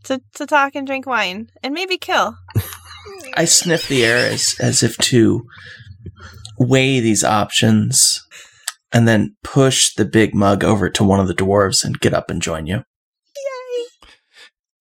[0.05, 2.35] to to talk and drink wine and maybe kill.
[3.35, 5.47] I sniff the air as as if to
[6.59, 8.22] weigh these options,
[8.93, 12.31] and then push the big mug over to one of the dwarves and get up
[12.31, 12.85] and join you.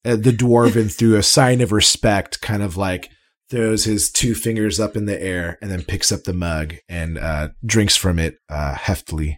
[0.04, 3.12] Uh, the dwarven, through a sign of respect, kind of like
[3.52, 7.18] throws his two fingers up in the air and then picks up the mug and
[7.20, 9.38] uh, drinks from it uh, heftily.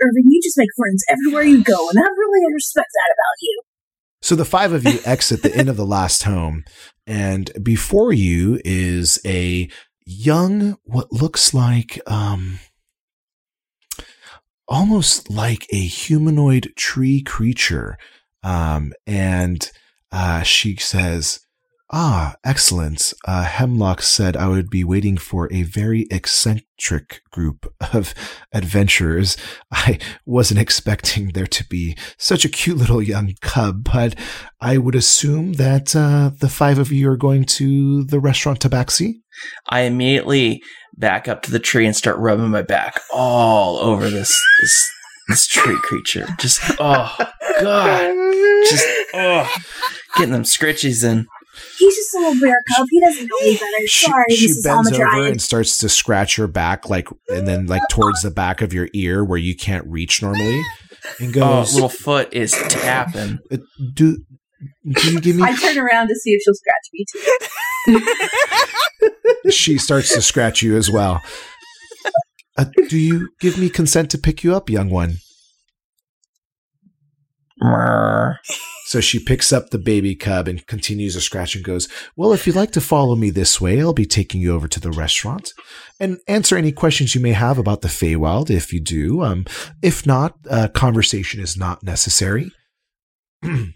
[0.00, 3.62] Irving, you just make friends everywhere you go, and I really respect that about you.
[4.20, 6.64] So the five of you exit the inn of the last home,
[7.06, 9.68] and before you is a
[10.04, 12.58] young, what looks like, um,
[14.68, 17.98] almost like a humanoid tree creature.
[18.42, 19.70] Um, and
[20.10, 21.40] uh, she says,
[21.94, 23.12] Ah, excellent.
[23.26, 28.14] Uh, Hemlock said I would be waiting for a very eccentric group of
[28.52, 29.36] adventurers.
[29.70, 34.14] I wasn't expecting there to be such a cute little young cub, but
[34.58, 39.16] I would assume that uh, the five of you are going to the restaurant Tabaxi.
[39.68, 40.62] I immediately
[40.96, 44.90] back up to the tree and start rubbing my back all over this this
[45.28, 46.26] this tree creature.
[46.38, 47.14] Just oh
[47.60, 48.14] god,
[48.70, 49.54] just oh,
[50.16, 51.26] getting them scritchies in.
[51.78, 52.86] He's just a little bear cub.
[52.90, 53.86] He doesn't know any better.
[53.86, 54.64] She, Sorry, she Mrs.
[54.64, 58.62] bends over and starts to scratch your back, like, and then like towards the back
[58.62, 60.62] of your ear where you can't reach normally,
[61.18, 63.38] and Oh, goes, little foot is tapping.
[63.50, 63.58] "Uh,
[63.92, 64.18] "Do
[64.90, 67.04] do you give me?" I turn around to see if she'll scratch me
[69.44, 69.50] too.
[69.50, 71.20] she starts to scratch you as well.
[72.56, 75.16] Uh, do you give me consent to pick you up, young one?
[78.92, 82.46] So she picks up the baby cub and continues to scratch and goes, Well, if
[82.46, 85.54] you'd like to follow me this way, I'll be taking you over to the restaurant
[85.98, 89.22] and answer any questions you may have about the Feywild if you do.
[89.22, 89.46] Um,
[89.80, 92.52] if not, uh, conversation is not necessary.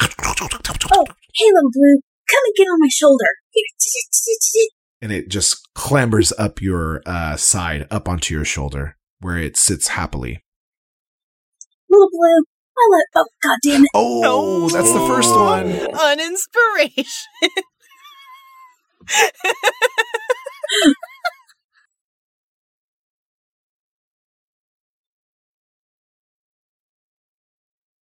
[0.00, 1.04] Oh,
[1.34, 2.00] hey, little blue,
[2.30, 3.24] come and get on my shoulder.
[5.02, 9.88] and it just clambers up your uh, side, up onto your shoulder, where it sits
[9.88, 10.40] happily.
[11.90, 12.44] Little blue,
[12.78, 13.04] I let.
[13.16, 13.90] Oh, god damn it.
[13.94, 15.44] Oh, that's the first oh.
[15.44, 15.70] one.
[16.18, 17.26] Uninspiration.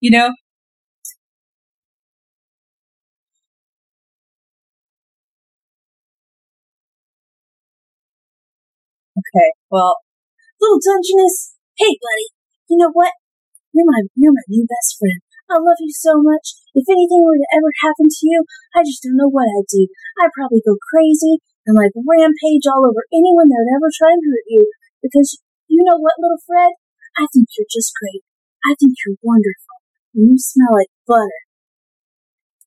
[0.01, 0.31] You know,
[9.17, 9.97] Okay, well,
[10.59, 12.27] little Dungeness, hey buddy,
[12.69, 13.13] you know what?
[13.73, 15.19] You're my you're my new best friend.
[15.49, 16.53] I love you so much.
[16.77, 18.45] If anything were to ever happen to you,
[18.77, 19.89] I just don't know what I'd do.
[20.21, 24.23] I'd probably go crazy and like rampage all over anyone that would ever try and
[24.23, 24.63] hurt you.
[25.01, 26.77] Because you know what, little Fred?
[27.17, 28.21] I think you're just great.
[28.62, 29.77] I think you're wonderful.
[30.13, 31.43] And you smell like butter.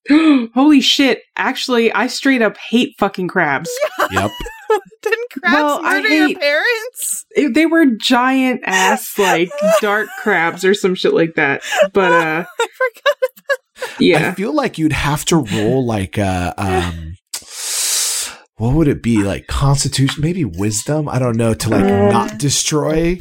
[0.53, 1.21] Holy shit.
[1.35, 3.69] Actually, I straight up hate fucking crabs.
[4.11, 4.31] Yep.
[5.01, 7.25] Didn't crabs Well, I murder your parents?
[7.31, 9.49] It- they were giant ass, like,
[9.81, 11.61] dark crabs or some shit like that.
[11.93, 13.95] But, uh, I forgot.
[13.99, 14.29] Yeah.
[14.29, 17.15] I feel like you'd have to roll like uh um
[18.57, 19.23] what would it be?
[19.23, 21.07] Like constitution, maybe wisdom?
[21.07, 22.09] I don't know, to like Uh.
[22.11, 23.17] not destroy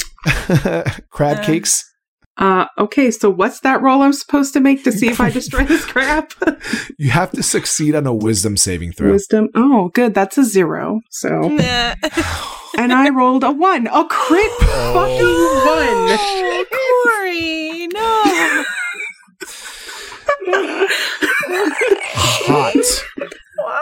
[1.11, 1.42] crab Uh.
[1.44, 1.85] cakes.
[2.38, 5.64] Uh, okay, so what's that roll I'm supposed to make to see if I destroy
[5.64, 6.33] this crap?
[6.99, 9.12] You have to succeed on a wisdom saving throw.
[9.12, 9.49] Wisdom.
[9.55, 10.12] Oh, good.
[10.14, 11.01] That's a zero.
[11.11, 11.29] So,
[12.79, 13.87] and I rolled a one.
[13.87, 16.11] A crit fucking one.
[16.18, 16.64] Oh,
[17.07, 18.64] Corey, no.
[22.49, 22.77] Hot,
[23.57, 23.81] Why?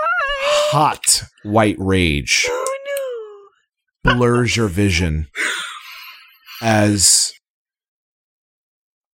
[0.70, 2.76] hot white rage Oh
[4.04, 4.14] no.
[4.16, 5.28] blurs your vision
[6.62, 7.32] as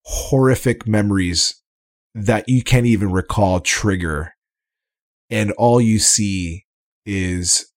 [0.09, 1.61] horrific memories
[2.15, 4.33] that you can't even recall trigger.
[5.29, 6.65] And all you see
[7.05, 7.69] is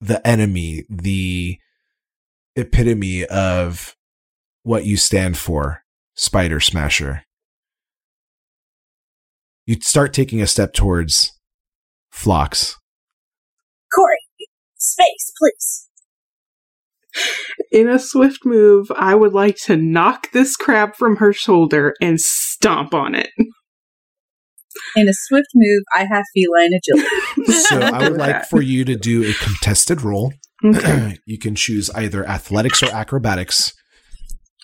[0.00, 1.58] the enemy, the
[2.54, 3.96] epitome of
[4.62, 5.82] what you stand for,
[6.14, 7.24] Spider Smasher.
[9.66, 11.32] You start taking a step towards
[12.12, 12.78] Phlox.
[13.92, 14.20] Corey,
[14.76, 15.88] space, please.
[17.76, 22.18] In a swift move, I would like to knock this crab from her shoulder and
[22.18, 23.28] stomp on it.
[24.96, 27.52] In a swift move, I have feline agility.
[27.52, 30.32] So I would like for you to do a contested roll.
[30.64, 31.18] Okay.
[31.26, 33.74] you can choose either athletics or acrobatics,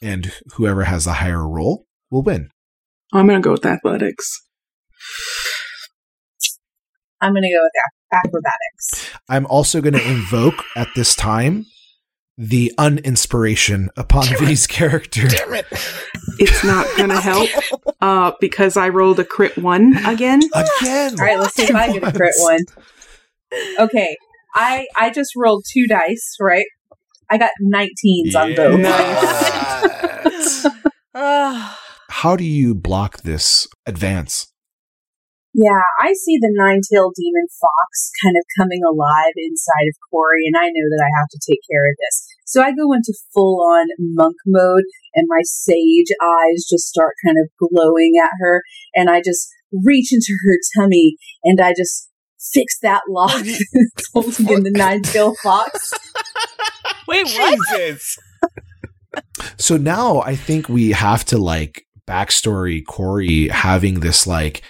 [0.01, 2.48] and whoever has the higher roll will win.
[3.12, 4.40] I'm gonna go with athletics.
[7.20, 9.14] I'm going to go with acrobatics.
[9.29, 11.66] I'm also going to invoke at this time
[12.38, 15.29] the uninspiration upon V's character.
[16.38, 17.49] It's not gonna help
[18.01, 20.42] uh, because I rolled a crit one again.
[20.55, 21.12] Again.
[21.18, 22.61] All right, let's see if I get a crit one.
[23.79, 24.16] Okay,
[24.55, 26.66] I I just rolled two dice, right?
[27.29, 28.81] I got 19s on both.
[28.81, 30.66] Nice.
[32.11, 34.52] How do you block this advance?
[35.55, 40.57] Yeah, I see the nine-tailed demon fox kind of coming alive inside of Corey, and
[40.57, 42.27] I know that I have to take care of this.
[42.47, 44.85] So I go into full-on monk mode,
[45.15, 48.62] and my sage eyes just start kind of glowing at her,
[48.95, 49.49] and I just
[49.85, 52.09] reach into her tummy, and I just
[52.55, 55.93] fix that lock that's holding in the nine-tailed fox.
[57.09, 57.59] Wait, what?
[57.77, 58.19] Jesus.
[59.59, 64.62] So now I think we have to like backstory Corey having this like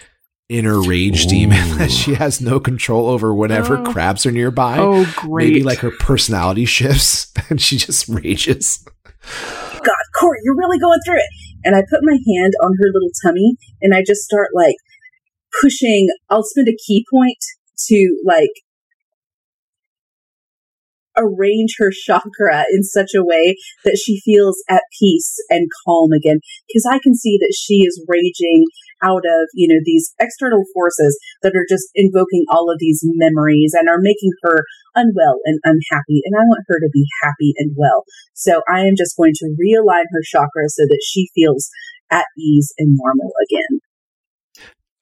[0.53, 3.85] inner rage demon that she has no control over whenever Oh.
[3.93, 4.79] crabs are nearby.
[4.79, 5.49] Oh, great!
[5.49, 8.85] Maybe like her personality shifts and she just rages.
[9.25, 11.29] God, Corey, you're really going through it.
[11.65, 14.77] And I put my hand on her little tummy and I just start like
[15.61, 16.09] pushing.
[16.29, 17.39] I'll spend a ki point
[17.89, 18.51] to like
[21.17, 26.41] arrange her chakra in such a way that she feels at peace and calm again.
[26.67, 28.65] Because I can see that she is raging
[29.03, 33.75] out of, you know, these external forces that are just invoking all of these memories
[33.75, 36.23] and are making her unwell and unhappy.
[36.25, 38.05] And I want her to be happy and well.
[38.35, 41.69] So I am just going to realign her chakra so that she feels
[42.11, 43.81] at ease and normal again.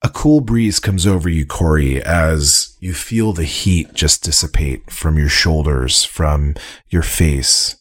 [0.03, 5.15] A cool breeze comes over you, Corey, as You feel the heat just dissipate from
[5.15, 6.55] your shoulders, from
[6.89, 7.77] your face,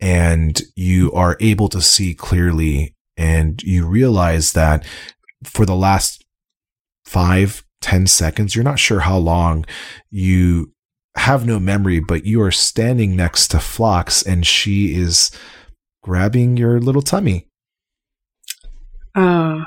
[0.00, 2.94] and you are able to see clearly.
[3.16, 4.84] And you realize that
[5.44, 6.24] for the last
[7.04, 9.64] five, ten seconds, you're not sure how long
[10.10, 10.72] you
[11.16, 15.30] have no memory, but you are standing next to Phlox and she is
[16.02, 17.46] grabbing your little tummy.
[19.14, 19.64] Uh,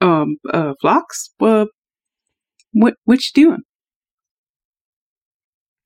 [0.00, 1.66] um, uh, Phlox, uh,
[2.72, 3.62] what, what you doing?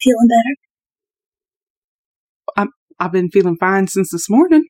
[0.00, 0.56] Feeling better?
[3.02, 4.64] I've been feeling fine since this morning.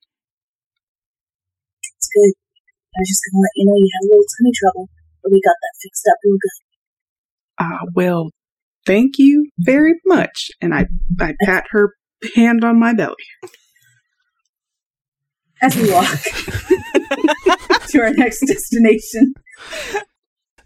[1.82, 2.32] It's good.
[2.94, 4.88] I was just gonna let you know you had a little tummy trouble,
[5.22, 6.50] but we got that fixed up real good.
[7.60, 8.30] Ah, well,
[8.86, 10.50] thank you very much.
[10.60, 10.86] And I,
[11.20, 11.94] I pat her
[12.34, 13.14] hand on my belly.
[15.62, 16.08] As we walk
[17.88, 19.34] to our next destination.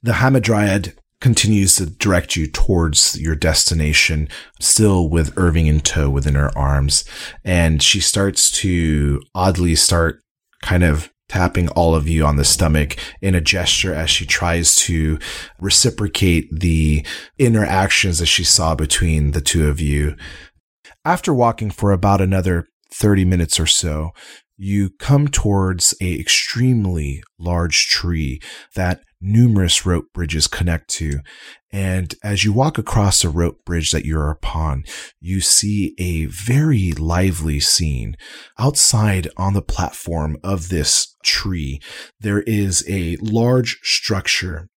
[0.02, 4.28] The Hamadryad continues to direct you towards your destination,
[4.60, 7.04] still with Irving in tow within her arms.
[7.44, 10.20] And she starts to oddly start
[10.62, 14.76] kind of tapping all of you on the stomach in a gesture as she tries
[14.76, 15.18] to
[15.60, 17.04] reciprocate the
[17.38, 20.16] interactions that she saw between the two of you.
[21.04, 24.10] After walking for about another 30 minutes or so,
[24.56, 28.40] you come towards a extremely large tree
[28.74, 31.20] that numerous rope bridges connect to.
[31.72, 34.84] And as you walk across a rope bridge that you're upon,
[35.20, 38.16] you see a very lively scene.
[38.58, 41.80] Outside on the platform of this tree,
[42.20, 44.68] there is a large structure.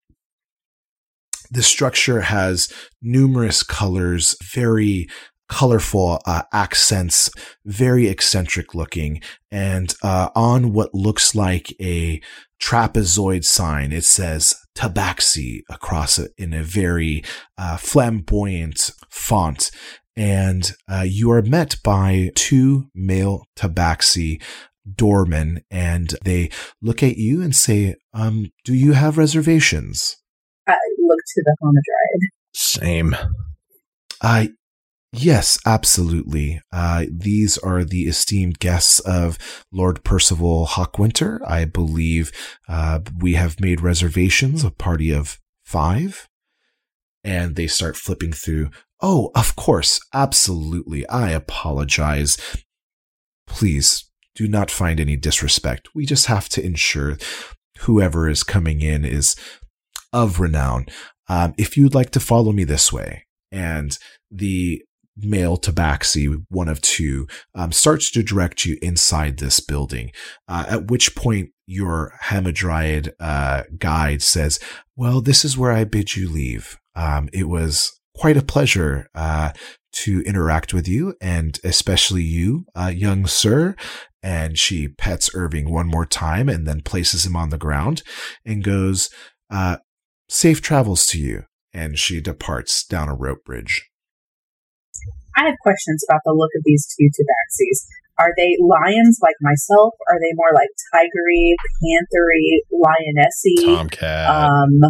[1.52, 2.72] This structure has
[3.02, 5.08] numerous colors, very
[5.50, 7.28] colorful uh, accents,
[7.66, 9.20] very eccentric looking,
[9.50, 12.22] and uh, on what looks like a
[12.62, 17.24] trapezoid sign, it says Tabaxi across it in a very
[17.58, 19.70] uh, flamboyant font.
[20.16, 24.40] And uh, you are met by two male Tabaxi
[24.94, 30.16] doormen, and they look at you and say, um, Do you have reservations?
[30.66, 32.20] I look to the Hamadryad.
[32.52, 33.16] Same.
[34.20, 34.46] Uh,
[35.12, 36.60] yes, absolutely.
[36.72, 39.38] Uh, these are the esteemed guests of
[39.72, 41.40] Lord Percival Hawkwinter.
[41.46, 42.32] I believe
[42.68, 46.28] uh, we have made reservations, a party of five.
[47.22, 48.70] And they start flipping through.
[49.00, 51.08] Oh, of course, absolutely.
[51.08, 52.38] I apologize.
[53.46, 55.88] Please do not find any disrespect.
[55.94, 57.16] We just have to ensure
[57.80, 59.36] whoever is coming in is
[60.12, 60.86] of renown.
[61.28, 63.96] Um, if you'd like to follow me this way, and
[64.30, 64.82] the
[65.22, 70.12] male tabaxi, one of two, um, starts to direct you inside this building.
[70.48, 74.58] Uh, at which point, your Hamadryad uh, guide says,
[74.96, 76.78] "Well, this is where I bid you leave.
[76.96, 79.52] Um, it was quite a pleasure uh,
[79.92, 83.76] to interact with you, and especially you, uh, young sir."
[84.22, 88.02] And she pets Irving one more time, and then places him on the ground,
[88.44, 89.08] and goes,
[89.50, 89.78] uh,
[90.28, 93.89] "Safe travels to you." And she departs down a rope bridge.
[95.40, 97.86] I have questions about the look of these two tabaxis.
[98.18, 99.94] Are they lions like myself?
[100.10, 104.28] Are they more like tigery, panthery, lionessy, Tomcat.
[104.28, 104.82] um,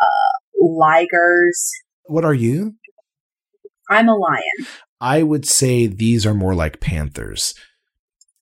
[0.00, 1.70] uh, ligers?
[2.06, 2.74] What are you?
[3.88, 4.66] I'm a lion.
[5.00, 7.54] I would say these are more like panthers.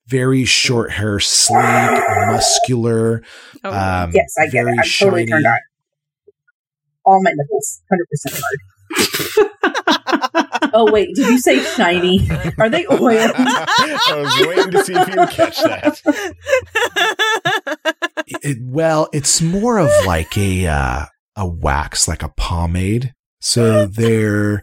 [0.06, 1.60] Very short hair, sleek,
[2.28, 3.22] muscular.
[3.64, 4.78] Oh, Um, yes, I get very it.
[4.80, 5.30] I'm totally shiny.
[5.32, 5.58] turned on.
[7.04, 10.34] All my nipples, hundred percent hard.
[10.72, 12.28] oh wait, did you say shiny?
[12.58, 13.18] Are they oily?
[13.34, 16.00] I was waiting to see if you would catch that.
[18.26, 21.06] It- well, it's more of like a uh,
[21.36, 23.14] a wax, like a pomade.
[23.40, 24.62] So their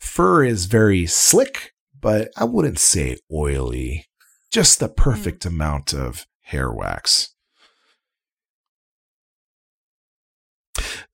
[0.00, 4.06] fur is very slick, but I wouldn't say oily.
[4.50, 7.34] Just the perfect amount of hair wax.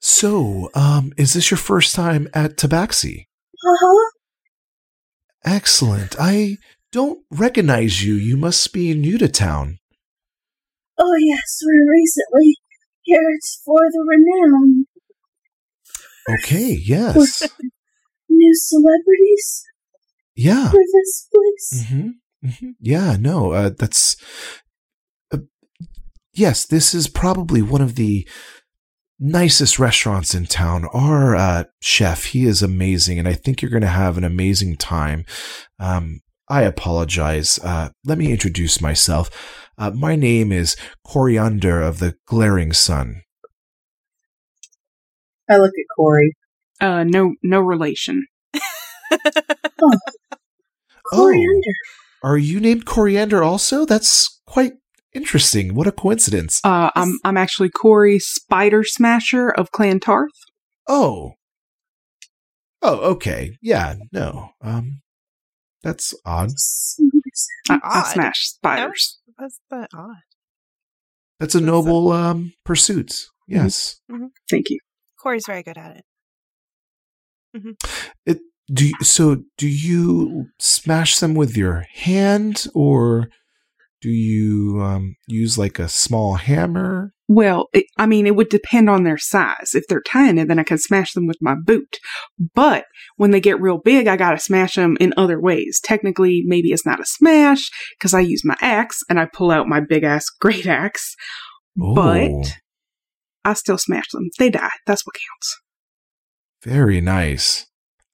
[0.01, 3.27] So, um, is this your first time at Tabaxi?
[3.65, 4.11] Uh-huh.
[5.45, 6.17] Excellent.
[6.19, 6.59] I
[6.93, 8.15] don't recognize you.
[8.15, 9.79] You must be new to town.
[10.99, 12.57] Oh yes, we're recently
[13.03, 14.87] here It's for the renown.
[16.39, 17.43] Okay, yes.
[18.29, 19.63] New celebrities
[20.35, 20.71] Yeah.
[20.71, 21.85] for this place.
[21.89, 22.09] hmm
[22.43, 24.17] hmm Yeah, no, uh, that's.
[25.33, 25.39] Uh,
[26.33, 28.27] yes, this is probably one of the
[29.25, 30.87] nicest restaurants in town.
[30.93, 34.77] Our uh, chef, he is amazing, and I think you're going to have an amazing
[34.77, 35.25] time.
[35.81, 37.59] Um, I apologize.
[37.65, 39.31] Uh, let me introduce myself.
[39.79, 43.23] Uh, my name is Coriander of the Glaring Sun.
[45.51, 46.37] I look at Corey.
[46.81, 48.27] Uh, no, no relation.
[51.13, 51.73] Coriander.
[52.23, 53.87] Are you named Coriander also?
[53.87, 54.75] That's quite
[55.15, 55.75] interesting.
[55.75, 56.61] What a coincidence.
[56.65, 60.31] Uh, I'm I'm actually Corey Spider Smasher of Clan Tarth.
[60.89, 61.33] Oh.
[62.83, 63.57] Oh, okay.
[63.63, 64.51] Yeah, no.
[64.61, 65.01] Um
[65.83, 66.51] that's odd.
[67.69, 68.03] I, I Odd.
[68.05, 69.19] smash spiders.
[69.39, 70.17] That's the odd.
[71.41, 73.27] That's a That's a- noble um pursuit.
[73.49, 74.01] Yes.
[74.51, 74.79] Thank you.
[75.23, 76.05] Corey's very good at it.
[78.27, 78.41] It
[78.73, 83.29] do you, so do you smash them with your hand or
[84.05, 87.15] do you um use like a small hammer?
[87.27, 89.71] Well, it, I mean, it would depend on their size.
[89.73, 91.97] If they're tiny, then I can smash them with my boot.
[92.55, 92.85] But
[93.17, 95.81] when they get real big, I gotta smash them in other ways.
[95.83, 99.69] Technically, maybe it's not a smash because I use my axe and I pull out
[99.69, 101.17] my big ass great axe.
[101.81, 102.59] Oh, But
[103.43, 104.29] I still smash them.
[104.39, 104.69] They die.
[104.87, 105.59] That's what counts.
[106.63, 107.65] very nice.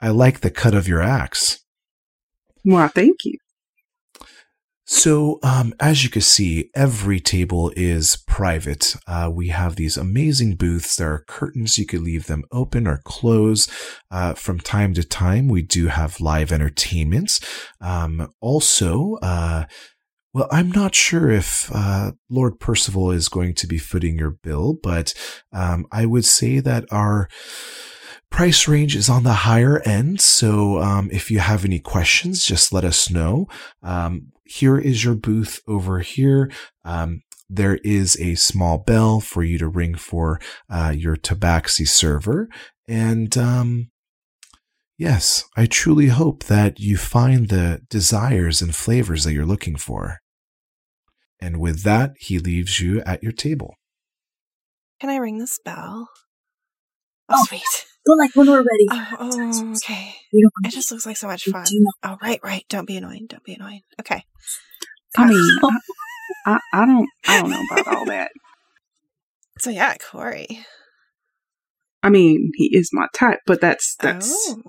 [0.00, 1.58] I like the cut of your axe.
[2.64, 3.38] Well, thank you.
[4.92, 8.96] So, um, as you can see, every table is private.
[9.06, 10.96] Uh, we have these amazing booths.
[10.96, 11.78] There are curtains.
[11.78, 13.68] You could leave them open or close.
[14.10, 17.38] Uh, from time to time, we do have live entertainments.
[17.80, 19.66] Um, also, uh,
[20.34, 24.74] well, I'm not sure if uh, Lord Percival is going to be footing your bill,
[24.82, 25.14] but
[25.52, 27.28] um, I would say that our
[28.28, 30.20] price range is on the higher end.
[30.20, 33.46] So um, if you have any questions, just let us know.
[33.84, 36.50] Um, here is your booth over here.
[36.84, 42.48] Um, there is a small bell for you to ring for uh, your Tabaxi server.
[42.88, 43.90] And um,
[44.98, 50.18] yes, I truly hope that you find the desires and flavors that you're looking for.
[51.40, 53.74] And with that, he leaves you at your table.
[55.00, 56.08] Can I ring this bell?
[57.28, 57.44] Oh, Oh.
[57.46, 57.86] sweet.
[58.04, 58.86] But like when we're ready.
[58.90, 60.14] Oh, oh, okay.
[60.32, 61.64] We don't It just looks like so much fun.
[61.64, 62.64] do not- Oh, right, right.
[62.68, 63.26] Don't be annoying.
[63.28, 63.82] Don't be annoying.
[64.00, 64.24] Okay.
[65.16, 65.70] I mean, I,
[66.46, 68.30] I, I don't, I don't know about all that.
[69.58, 70.64] So yeah, Corey.
[72.02, 74.32] I mean, he is my type, but that's that's.
[74.48, 74.62] Oh.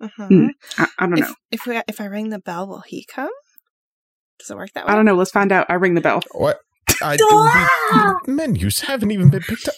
[0.00, 0.26] Uh-huh.
[0.26, 0.46] Hmm,
[0.78, 1.34] I, I don't If, know.
[1.50, 3.30] if we if I ring the bell, will he come?
[4.38, 4.92] Does it work that way?
[4.92, 5.14] I don't know.
[5.14, 5.66] Let's find out.
[5.68, 6.22] I ring the bell.
[6.32, 6.58] What?
[7.02, 7.16] I
[8.26, 9.74] we, menus haven't even been picked up.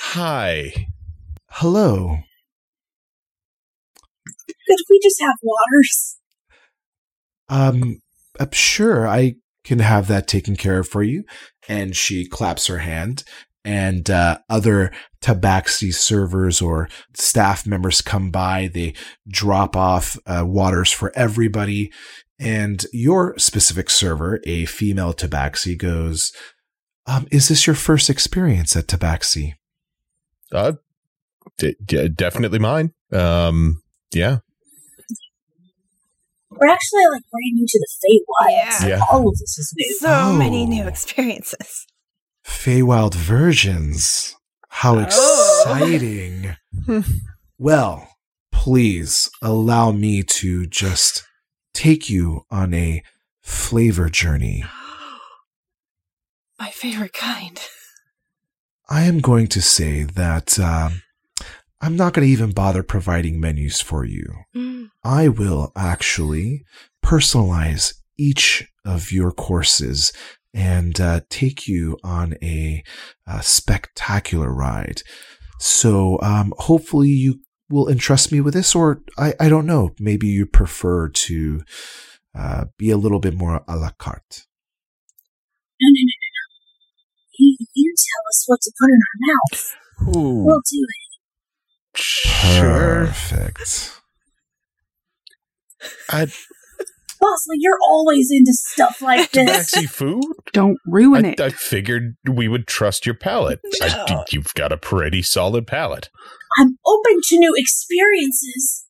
[0.00, 0.86] Hi.
[1.58, 2.18] Hello.
[4.48, 6.18] Could we just have waters?
[7.48, 8.00] Um,
[8.40, 11.22] I'm sure, I can have that taken care of for you.
[11.68, 13.22] And she claps her hand,
[13.64, 14.92] and uh, other
[15.22, 18.68] Tabaxi servers or staff members come by.
[18.74, 18.94] They
[19.28, 21.92] drop off uh, waters for everybody.
[22.36, 26.32] And your specific server, a female Tabaxi, goes,
[27.06, 29.52] um, Is this your first experience at Tabaxi?
[30.50, 30.72] Uh,
[31.58, 32.92] d- d- definitely mine.
[33.12, 33.82] Um,
[34.12, 34.38] yeah.
[36.50, 38.50] We're actually like brand new to the Feywild.
[38.82, 38.86] Yeah.
[38.88, 39.00] Yeah.
[39.10, 39.98] All of this is new.
[40.00, 40.66] So many Oh.
[40.68, 41.86] new experiences.
[42.46, 44.36] Feywild versions.
[44.68, 45.00] How Oh.
[45.00, 46.56] exciting.
[47.58, 48.08] well,
[48.52, 51.24] please allow me to just
[51.72, 53.02] take you on a
[53.42, 54.64] flavor journey.
[56.58, 57.60] My favorite kind.
[58.88, 61.02] I am going to say that um,
[61.84, 64.24] I'm not going to even bother providing menus for you.
[64.56, 64.90] Mm.
[65.04, 66.64] I will actually
[67.04, 70.10] personalize each of your courses
[70.54, 72.82] and uh, take you on a,
[73.26, 75.02] uh spectacular ride.
[75.58, 80.26] So um, hopefully you will entrust me with this, or I, I don't know, maybe
[80.26, 81.64] you prefer to
[82.34, 84.46] uh, be a little bit more a la carte.
[85.82, 86.44] No, no, no, no, no.
[87.38, 90.16] You, you tell us what to put in our mouth.
[90.16, 91.03] Ooh, We'll do it.
[91.96, 93.06] Sure.
[93.06, 94.00] Perfect.
[96.10, 96.26] I
[97.20, 99.74] Bosley, you're always into stuff like this.
[99.74, 100.24] tabaxi food.
[100.52, 101.40] Don't ruin I, it.
[101.40, 103.60] I figured we would trust your palate.
[103.80, 106.10] I, you've got a pretty solid palate.
[106.58, 108.86] I'm open to new experiences.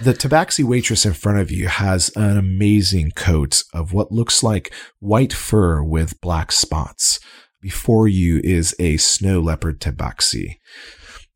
[0.00, 4.72] The tabaxi waitress in front of you has an amazing coat of what looks like
[4.98, 7.20] white fur with black spots.
[7.60, 10.58] Before you is a snow leopard tabaxi.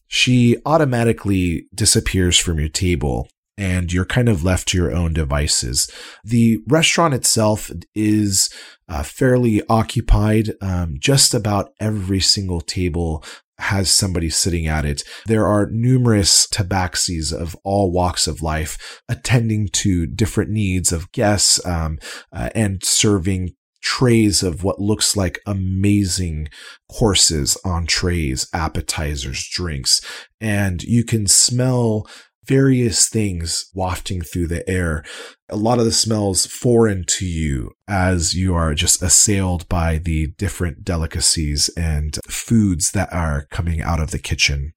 [0.08, 3.28] She automatically disappears from your table
[3.58, 5.90] and you're kind of left to your own devices.
[6.24, 8.48] The restaurant itself is
[8.88, 10.52] uh, fairly occupied.
[10.60, 13.24] Um, just about every single table
[13.58, 15.02] has somebody sitting at it.
[15.26, 21.64] There are numerous tabaxis of all walks of life attending to different needs of guests
[21.66, 21.98] um,
[22.32, 26.48] uh, and serving trays of what looks like amazing
[26.90, 30.00] courses on trays, appetizers, drinks,
[30.40, 32.06] and you can smell
[32.48, 35.04] various things wafting through the air.
[35.50, 40.28] A lot of the smells foreign to you as you are just assailed by the
[40.38, 44.72] different delicacies and foods that are coming out of the kitchen.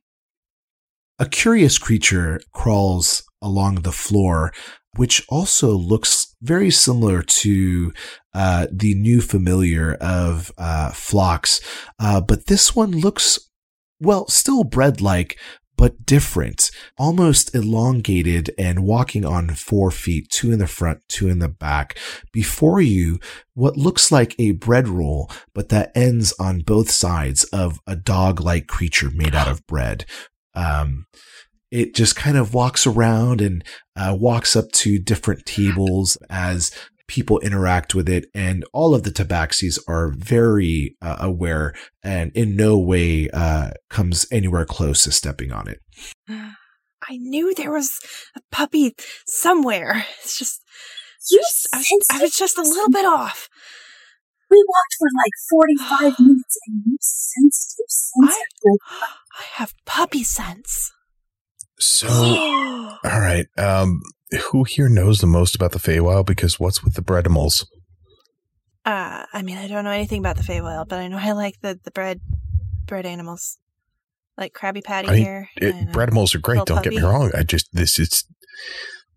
[1.17, 4.51] A curious creature crawls along the floor,
[4.97, 7.93] which also looks very similar to
[8.33, 10.91] uh, the new familiar of uh,
[11.99, 13.39] uh, but this one looks
[14.01, 15.39] well, still bread like,
[15.77, 21.39] but different, almost elongated and walking on four feet, two in the front, two in
[21.39, 21.97] the back.
[22.31, 23.19] Before you,
[23.53, 28.41] what looks like a bread roll, but that ends on both sides of a dog
[28.41, 30.05] like creature made out of bread.
[30.53, 31.05] Um,
[31.71, 33.63] it just kind of walks around and
[33.95, 36.71] uh, walks up to different tables as
[37.07, 42.55] people interact with it and all of the tabaxis are very uh, aware and in
[42.55, 45.79] no way uh, comes anywhere close to stepping on it
[47.09, 47.99] I knew there was
[48.37, 48.95] a puppy
[49.25, 50.05] somewhere.
[50.21, 50.61] It's just,
[51.31, 53.49] You just I, was, I was just a little bit off.
[54.51, 58.79] We walked for like 45 minutes and you sensed you sensed I- Like,
[59.39, 60.91] I have puppy sense.
[61.81, 63.47] So, all right.
[63.57, 64.01] Um,
[64.51, 66.25] who here knows the most about the Feywild?
[66.25, 67.65] Because what's with the Breadimals?
[68.85, 71.59] Uh, I mean, I don't know anything about the Feywild, but I know I like
[71.61, 72.21] the, the bread
[72.85, 73.57] bread animals,
[74.37, 75.49] like Krabby Patty I mean, here.
[75.57, 76.65] It, and, Breadimals are great.
[76.65, 77.31] Don't get me wrong.
[77.35, 78.23] I just this is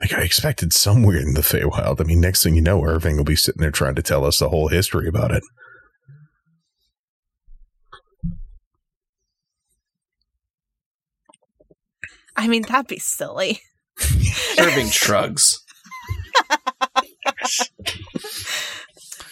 [0.00, 2.00] like I expected somewhere in the Feywild.
[2.00, 4.38] I mean, next thing you know, Irving will be sitting there trying to tell us
[4.38, 5.42] the whole history about it.
[12.36, 13.60] I mean, that'd be silly.
[14.58, 15.60] Irving shrugs.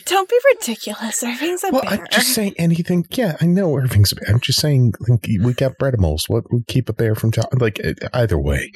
[0.05, 1.23] Don't be ridiculous.
[1.23, 1.93] Irving's a Well, bear.
[1.93, 3.07] I'm just saying anything.
[3.11, 4.13] Yeah, I know Irving's.
[4.29, 6.29] I'm just saying like, we got bread Breadimals.
[6.29, 7.81] What would keep a bear from jo- like
[8.13, 8.71] either way?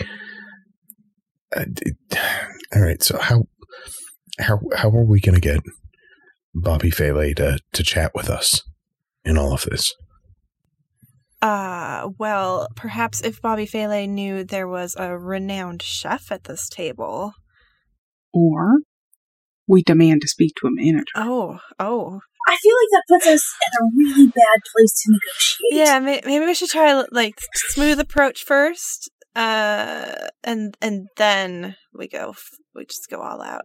[1.54, 1.92] Uh, d-
[2.74, 3.02] all right.
[3.02, 3.44] So how
[4.38, 5.60] how how are we going to get
[6.54, 8.62] Bobby Faley to to chat with us
[9.24, 9.92] in all of this?
[11.46, 17.32] Uh, well, perhaps if Bobby Fele knew there was a renowned chef at this table.
[18.32, 18.78] Or
[19.68, 21.04] we demand to speak to a manager.
[21.14, 22.20] Oh, oh.
[22.48, 25.86] I feel like that puts us in a really bad place to negotiate.
[25.86, 29.10] Yeah, may- maybe we should try like smooth approach first.
[29.36, 32.30] Uh, and and then we go.
[32.30, 33.64] f- We just go all out.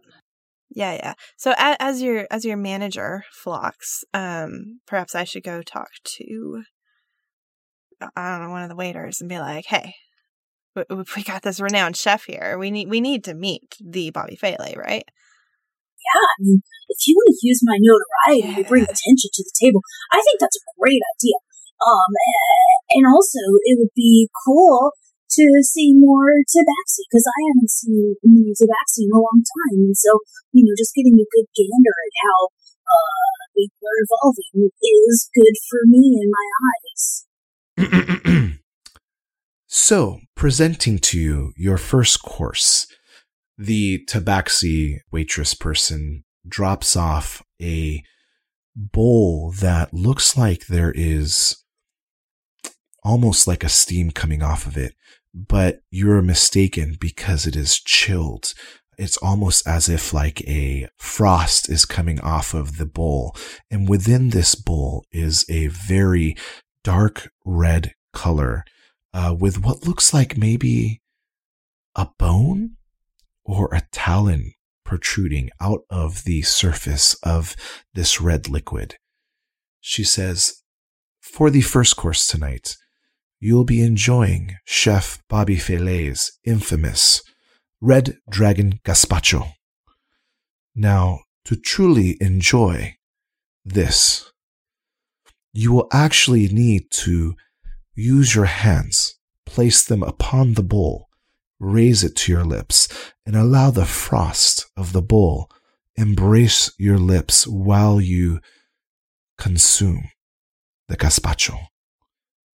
[0.70, 1.14] Yeah, yeah.
[1.36, 6.62] So a- as your as your manager, Phlox, um, perhaps I should go talk to.
[8.16, 9.94] I don't know one of the waiters and be like, "Hey,
[10.76, 10.84] we,
[11.16, 12.58] we got this renowned chef here.
[12.58, 15.04] We need we need to meet the Bobby Fele, right?"
[16.02, 19.54] Yeah, I mean, if you want to use my notoriety to bring attention to the
[19.54, 19.80] table,
[20.10, 21.38] I think that's a great idea.
[21.82, 22.10] Um,
[22.90, 24.92] and also it would be cool
[25.38, 29.96] to see more Tabaxi because I haven't seen many Tabaxi in a long time, and
[29.96, 30.20] so
[30.52, 32.38] you know, just getting a good gander at how
[32.82, 37.24] uh people are evolving is good for me in my eyes.
[39.66, 42.86] so, presenting to you your first course,
[43.58, 48.02] the tabaxi waitress person drops off a
[48.74, 51.62] bowl that looks like there is
[53.04, 54.94] almost like a steam coming off of it,
[55.34, 58.54] but you're mistaken because it is chilled.
[58.98, 63.34] It's almost as if like a frost is coming off of the bowl.
[63.70, 66.36] And within this bowl is a very
[66.84, 68.64] dark red color
[69.14, 71.00] uh, with what looks like maybe
[71.94, 72.76] a bone
[73.44, 74.52] or a talon
[74.84, 77.56] protruding out of the surface of
[77.94, 78.96] this red liquid.
[79.80, 80.62] She says,
[81.20, 82.76] For the first course tonight,
[83.40, 87.22] you'll be enjoying Chef Bobby Felé's infamous
[87.80, 89.52] Red Dragon Gazpacho.
[90.74, 92.96] Now, to truly enjoy
[93.64, 94.31] this,
[95.52, 97.34] you will actually need to
[97.94, 101.08] use your hands, place them upon the bowl,
[101.60, 102.88] raise it to your lips,
[103.26, 105.50] and allow the frost of the bowl
[105.96, 108.40] embrace your lips while you
[109.38, 110.08] consume
[110.88, 111.66] the gazpacho.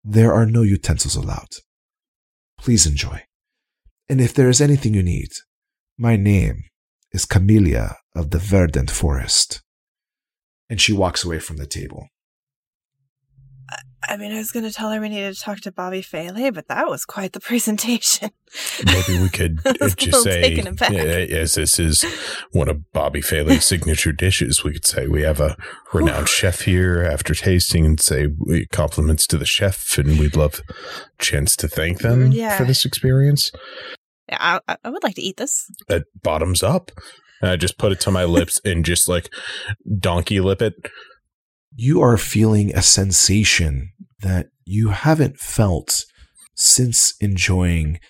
[0.02, 1.56] There are no utensils allowed.
[2.58, 3.22] Please enjoy.
[4.08, 5.30] And if there is anything you need,
[5.98, 6.64] my name
[7.12, 9.62] is Camellia of the Verdant Forest.
[10.70, 12.08] And she walks away from the table.
[14.08, 16.50] I mean, I was going to tell her we needed to talk to Bobby Faley,
[16.52, 18.30] but that was quite the presentation.
[18.84, 20.92] Maybe we could I was just say, taken aback.
[20.92, 22.04] as this is
[22.52, 25.56] one of Bobby Faley's signature dishes, we could say we have a
[25.92, 28.28] renowned chef here after tasting and say
[28.72, 32.56] compliments to the chef and we'd love a chance to thank them mm, Yeah.
[32.56, 33.50] for this experience.
[34.28, 35.70] Yeah, I, I would like to eat this.
[35.88, 36.90] That bottoms up.
[37.42, 39.28] And I just put it to my lips and just like
[39.98, 40.74] donkey lip it.
[41.74, 46.04] you are feeling a sensation that you haven't felt
[46.54, 48.00] since enjoying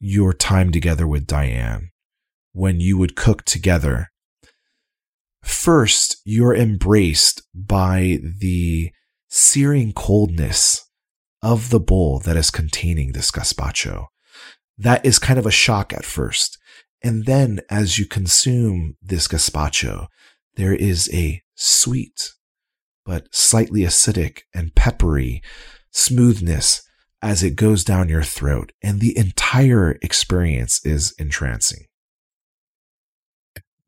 [0.00, 1.90] your time together with Diane
[2.52, 4.08] when you would cook together.
[5.42, 8.92] First, you're embraced by the
[9.28, 10.88] searing coldness
[11.42, 14.06] of the bowl that is containing this gazpacho.
[14.76, 16.58] That is kind of a shock at first.
[17.02, 20.08] And then as you consume this gazpacho,
[20.54, 22.32] there is a sweet
[23.08, 25.42] but slightly acidic and peppery
[25.90, 26.82] smoothness
[27.22, 31.86] as it goes down your throat, and the entire experience is entrancing.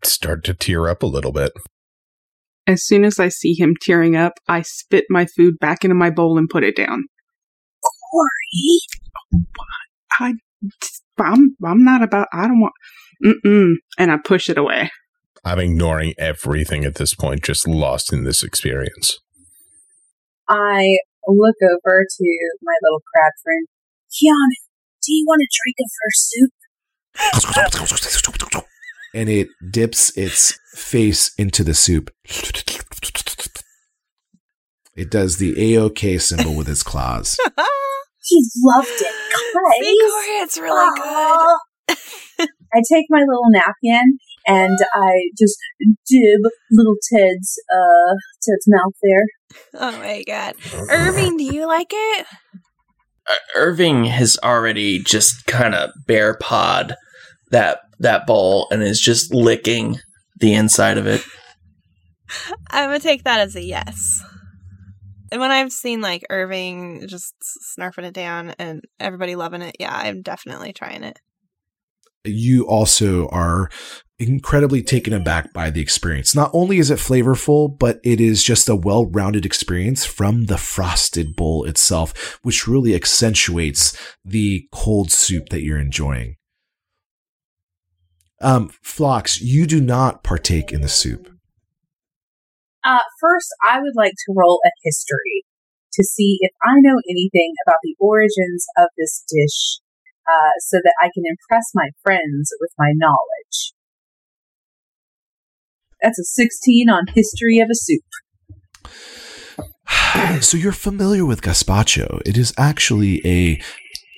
[0.03, 1.53] Start to tear up a little bit.
[2.67, 6.09] As soon as I see him tearing up, I spit my food back into my
[6.09, 7.05] bowl and put it down.
[8.11, 8.81] Corey,
[10.19, 10.33] I,
[11.19, 12.29] I'm, I'm not about.
[12.33, 12.73] I don't want.
[13.23, 13.75] Mm-mm.
[13.99, 14.91] And I push it away.
[15.45, 19.19] I'm ignoring everything at this point, just lost in this experience.
[20.49, 23.67] I look over to my little crab friend.
[24.11, 24.57] Kiana,
[25.03, 26.51] do you want a drink of her soup?
[29.15, 32.11] And it dips its face into the soup.
[34.97, 37.39] It does the AOK symbol with its claws.
[38.23, 40.11] He loved it, See, guys.
[40.13, 42.49] Corey, it's really good.
[42.73, 49.25] I take my little napkin and I just dib little Ted's uh Ted's mouth there.
[49.75, 50.55] Oh my god.
[50.91, 52.27] Irving, do you like it?
[53.29, 56.97] Uh, Irving has already just kind of bear pawed
[57.51, 59.99] that that bowl and is just licking
[60.39, 61.23] the inside of it.
[62.71, 64.23] I'm gonna take that as a yes.
[65.33, 67.35] And when I've seen like Irving just
[67.79, 71.19] snarfing it down and everybody loving it, yeah, I'm definitely trying it.
[72.25, 73.71] you also are
[74.21, 76.35] incredibly taken aback by the experience.
[76.35, 80.59] Not only is it flavorful, but it is just a well rounded experience from the
[80.59, 86.37] frosted bowl itself, which really accentuates the cold soup that you're enjoying.
[88.43, 91.29] Um, Phlox, you do not partake in the soup.
[92.85, 95.45] Uh, first, I would like to roll a history
[95.93, 99.81] to see if I know anything about the origins of this dish,
[100.27, 103.75] uh, so that I can impress my friends with my knowledge.
[106.03, 108.03] That's a 16 on history of a soup.
[110.41, 112.21] so you're familiar with gazpacho.
[112.25, 113.61] It is actually a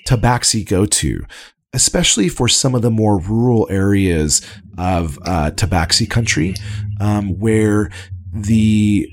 [0.06, 1.24] tabaxi go-to,
[1.72, 4.42] especially for some of the more rural areas
[4.78, 6.54] of uh, tabaxi country,
[7.00, 7.90] um, where
[8.32, 9.08] the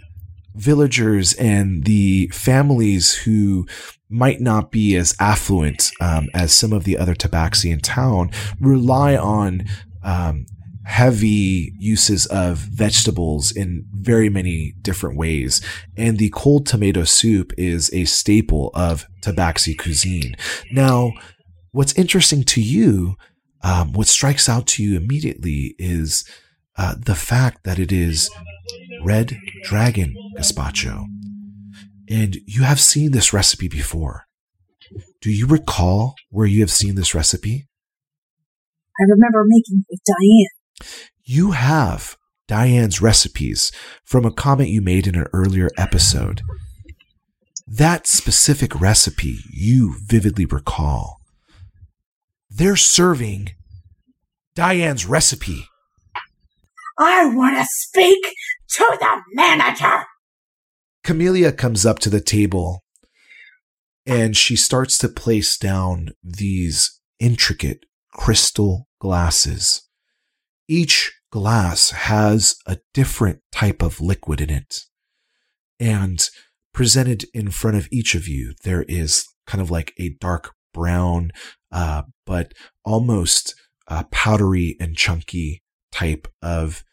[0.55, 3.65] villagers and the families who
[4.09, 9.15] might not be as affluent um, as some of the other tabaxi in town rely
[9.15, 9.63] on
[10.03, 10.45] um,
[10.89, 15.61] heavy uses of vegetables in very many different ways.
[15.95, 20.35] And the cold tomato soup is a staple of tabaxi cuisine.
[20.71, 21.11] Now,
[21.71, 23.15] what's interesting to you,
[23.63, 26.25] um, what strikes out to you immediately is
[26.75, 28.31] uh, the fact that it is
[29.03, 31.05] red dragon gazpacho.
[32.09, 34.25] And you have seen this recipe before.
[35.21, 37.67] Do you recall where you have seen this recipe?
[38.99, 40.58] I remember making it with Diane.
[41.23, 42.17] You have
[42.47, 43.71] Diane's recipes
[44.03, 46.41] from a comment you made in an earlier episode.
[47.67, 51.17] That specific recipe you vividly recall.
[52.49, 53.51] They're serving
[54.55, 55.65] Diane's recipe.
[56.97, 58.25] I want to speak
[58.69, 60.05] to the manager.
[61.03, 62.83] Camellia comes up to the table
[64.05, 69.88] and she starts to place down these intricate crystal glasses.
[70.71, 74.81] Each glass has a different type of liquid in it.
[75.79, 76.29] And
[76.75, 81.31] presented in front of each of you, there is kind of like a dark brown,
[81.71, 82.53] uh, but
[82.85, 83.55] almost
[83.87, 86.83] uh, powdery and chunky type of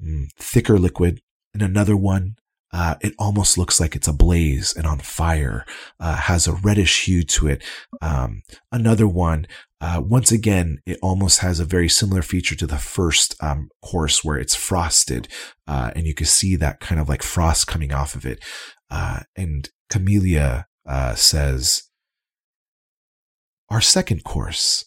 [0.00, 1.20] mm, thicker liquid.
[1.52, 2.36] And another one
[2.72, 5.64] uh, it almost looks like it's ablaze and on fire,
[5.98, 7.64] uh, has a reddish hue to it.
[8.02, 9.46] Um, another one,
[9.80, 14.24] uh, once again, it almost has a very similar feature to the first um, course
[14.24, 15.28] where it's frosted,
[15.66, 18.42] uh, and you can see that kind of like frost coming off of it.
[18.90, 21.82] Uh, and Camellia, uh, says,
[23.68, 24.86] Our second course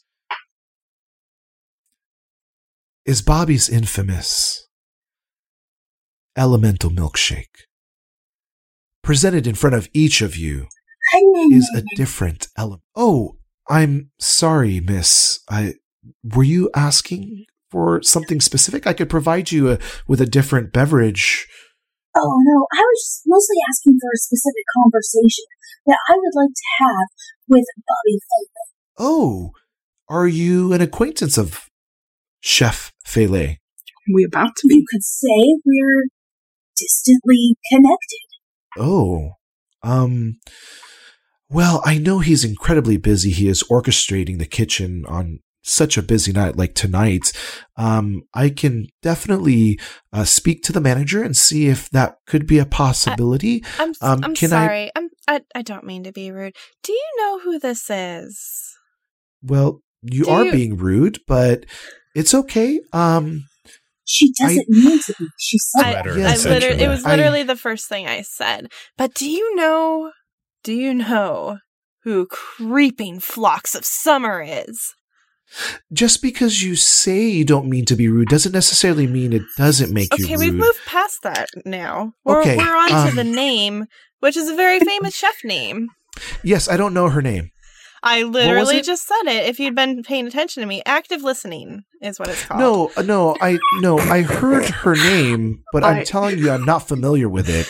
[3.05, 4.67] is Bobby's infamous
[6.37, 7.65] elemental milkshake.
[9.03, 10.67] Presented in front of each of you
[11.51, 12.83] is a different element.
[12.95, 13.38] Oh,
[13.69, 15.39] I'm sorry, miss.
[15.49, 15.75] I
[16.23, 18.87] were you asking for something specific?
[18.87, 21.47] I could provide you a, with a different beverage.
[22.15, 25.45] Oh no, I was mostly asking for a specific conversation
[25.85, 27.07] that I would like to have
[27.47, 28.69] with Bobby Fulton.
[28.97, 29.51] Oh,
[30.09, 31.67] are you an acquaintance of
[32.41, 33.57] Chef Fele?
[34.11, 34.75] We about to be.
[34.75, 36.05] You could say we're
[36.75, 38.25] distantly connected.
[38.77, 39.33] Oh,
[39.83, 40.39] um,
[41.49, 43.31] well, I know he's incredibly busy.
[43.31, 47.31] He is orchestrating the kitchen on such a busy night like tonight.
[47.75, 49.79] Um, I can definitely
[50.13, 53.63] uh, speak to the manager and see if that could be a possibility.
[53.77, 54.91] I'm Um, I'm can I- sorry.
[54.95, 56.55] I'm I I don't mean to be rude.
[56.83, 58.75] Do you know who this is?
[59.43, 61.65] well, you Do are you- being rude, but
[62.15, 62.79] it's okay.
[62.93, 63.45] Um,
[64.05, 65.27] She doesn't mean to be.
[65.37, 66.05] She said I, that.
[66.07, 68.71] Letter, I literally, it was I- literally the first thing I said.
[68.97, 70.11] But do you know?
[70.63, 71.59] Do you know
[72.03, 74.93] who creeping Phlox of summer is?
[75.91, 79.91] just because you say you don't mean to be rude doesn't necessarily mean it doesn't
[79.91, 82.13] make you Okay, we've moved past that now.
[82.23, 83.85] We're, Okay, we're on to um, the name,
[84.19, 85.87] which is a very famous chef name.
[86.43, 87.49] yes, I don't know her name.
[88.03, 89.47] I literally just said it.
[89.49, 92.59] If you'd been paying attention to me, active listening is what it's called.
[92.61, 96.63] No, uh, no, I no, I heard her name, but I- I'm telling you, I'm
[96.63, 97.67] not familiar with it.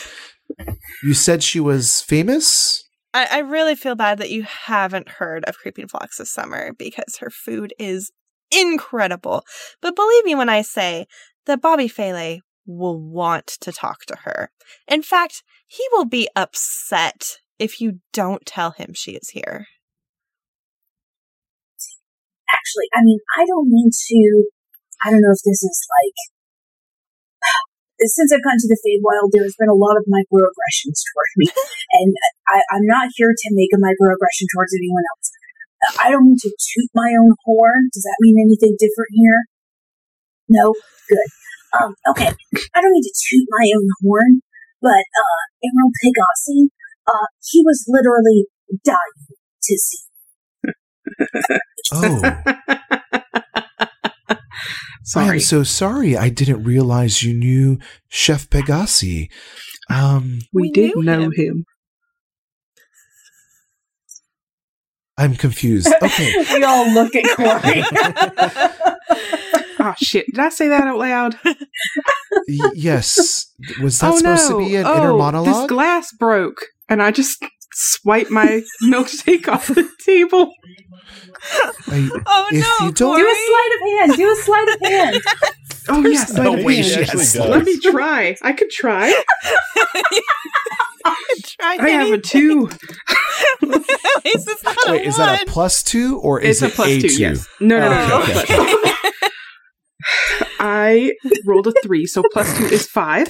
[1.02, 2.84] You said she was famous.
[3.12, 7.16] I, I really feel bad that you haven't heard of Creeping Phlox of Summer because
[7.18, 8.12] her food is
[8.50, 9.44] incredible.
[9.80, 11.06] But believe me when I say
[11.46, 14.50] that Bobby Fele will want to talk to her.
[14.86, 19.66] In fact, he will be upset if you don't tell him she is here.
[22.52, 24.44] Actually, I mean, I don't mean to.
[25.02, 26.39] I don't know if this is like.
[28.00, 31.46] Since I've gone to the Feywild, there's been a lot of microaggressions toward me,
[32.00, 32.14] and
[32.48, 35.28] I, I'm not here to make a microaggression towards anyone else.
[36.00, 37.88] I don't mean to toot my own horn.
[37.92, 39.40] Does that mean anything different here?
[40.48, 40.74] No,
[41.08, 41.28] good.
[41.80, 42.28] Um, okay,
[42.74, 44.40] I don't mean to toot my own horn,
[44.82, 46.68] but uh, Emerald Pegasi,
[47.06, 48.46] uh, he was literally
[48.84, 50.04] dying to see.
[51.92, 52.99] Oh, I
[55.10, 55.36] Sorry.
[55.36, 56.16] am so sorry.
[56.16, 59.28] I didn't realize you knew Chef Pegasi.
[59.90, 61.32] Um, we, We did know him.
[61.34, 61.64] him.
[65.18, 65.92] I'm confused.
[66.02, 67.82] Okay, we all look at Corey.
[69.82, 70.26] Oh shit!
[70.26, 71.38] Did I say that out loud?
[71.42, 73.50] Y- yes.
[73.82, 74.58] Was that oh supposed no!
[74.60, 75.46] to be an oh, inner monologue?
[75.46, 77.42] this glass broke, and I just
[77.72, 80.52] swiped my milkshake off the table.
[81.88, 82.86] I- Oh If no!
[82.86, 84.16] you don't- Do a sleight of hand.
[84.16, 85.22] Do a sleight of hand.
[85.88, 86.84] Oh There's yes, no I way can.
[86.84, 87.36] she actually does.
[87.36, 88.36] Let me try.
[88.42, 89.10] I could try.
[91.58, 92.68] Try I have a two.
[93.62, 93.68] At
[94.24, 96.88] least not Wait, a is that a plus two or is It's a it plus
[96.88, 97.08] a two.
[97.08, 97.20] two?
[97.20, 97.48] Yes.
[97.60, 97.96] No, no, no.
[97.96, 99.30] Oh, no, okay, plus okay.
[100.60, 101.12] I
[101.46, 103.28] rolled a three, so plus two is five.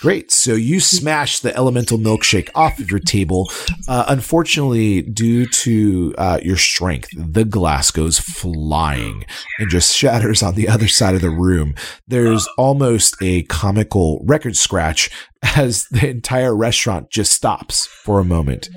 [0.00, 0.32] Great.
[0.32, 3.50] So you smash the elemental milkshake off of your table.
[3.86, 9.26] Uh, unfortunately, due to uh, your strength, the glass goes flying
[9.58, 11.74] and just shatters on the other side of the room.
[12.08, 15.10] There's almost a comical record scratch
[15.56, 18.70] as the entire restaurant just stops for a moment.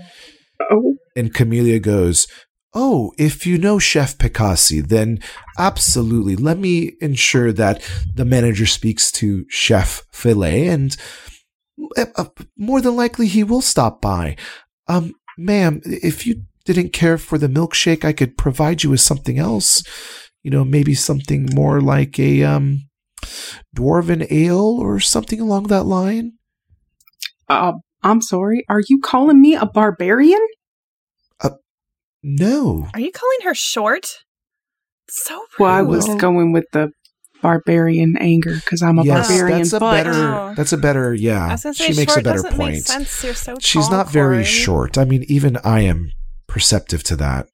[0.69, 2.28] Oh, And Camellia goes,
[2.74, 5.19] Oh, if you know Chef Picassi, then
[5.59, 6.36] absolutely.
[6.36, 7.82] Let me ensure that
[8.15, 10.95] the manager speaks to Chef Filet, and
[11.97, 12.26] uh, uh,
[12.57, 14.36] more than likely he will stop by.
[14.88, 19.38] Um, ma'am, if you didn't care for the milkshake, I could provide you with something
[19.38, 19.84] else.
[20.41, 22.89] You know, maybe something more like a um,
[23.76, 26.34] dwarven ale or something along that line.
[27.49, 28.65] uh, I'm sorry.
[28.67, 30.45] Are you calling me a barbarian?
[32.24, 32.88] No.
[32.93, 34.07] Are you calling her short?
[35.09, 35.47] So rude.
[35.59, 36.91] Well, I was going with the
[37.41, 39.57] barbarian anger because I'm a yes, barbarian.
[39.59, 40.11] that's a but better.
[40.13, 40.53] Oh.
[40.55, 41.13] That's a better.
[41.13, 42.76] Yeah, say she makes short a better point.
[42.76, 43.24] Make sense.
[43.24, 44.45] You're so She's tall, not very Corey.
[44.45, 44.97] short.
[44.97, 46.11] I mean, even I am
[46.47, 47.47] perceptive to that.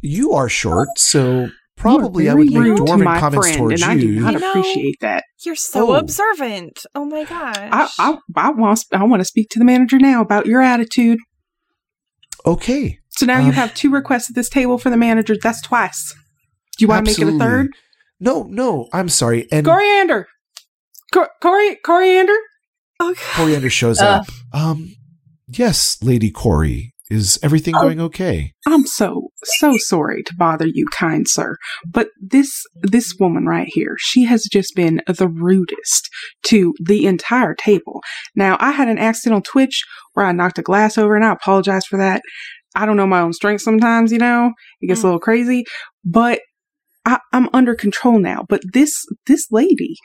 [0.00, 3.94] You are short, so probably I would very make dwarven comments friend, towards and I
[3.98, 4.20] do you.
[4.20, 5.24] not You know- appreciate that.
[5.44, 5.94] You're so Oh.
[5.96, 6.86] observant.
[6.94, 7.56] Oh my gosh.
[7.58, 11.18] I, I, I want I want to speak to the manager now about your attitude.
[12.46, 15.36] Okay, So now Um, you have two requests at this table for the manager.
[15.42, 16.14] That's twice.
[16.78, 17.68] Do you want to make it a third?
[18.20, 19.46] No, no, I'm sorry.
[19.50, 20.26] And Coriander.
[21.12, 22.36] Cor- Cori- coriander.
[23.00, 23.20] okay.
[23.34, 24.06] Coriander shows Uh.
[24.22, 24.26] up.
[24.52, 24.94] Um,
[25.48, 26.92] yes, Lady Cori.
[27.08, 27.82] Is everything Oh.
[27.82, 28.52] going okay?
[28.66, 31.56] I'm so so sorry to bother you, kind sir,
[31.88, 32.50] but this
[32.82, 36.10] this woman right here, she has just been the rudest
[36.44, 38.02] to the entire table.
[38.34, 41.86] Now, I had an accidental twitch where I knocked a glass over, and I apologize
[41.86, 42.22] for that.
[42.76, 45.04] I don't know my own strength sometimes, you know, it gets a Mm.
[45.06, 45.64] little crazy,
[46.04, 46.40] but
[47.04, 48.44] I, I'm under control now.
[48.48, 49.96] But this this lady,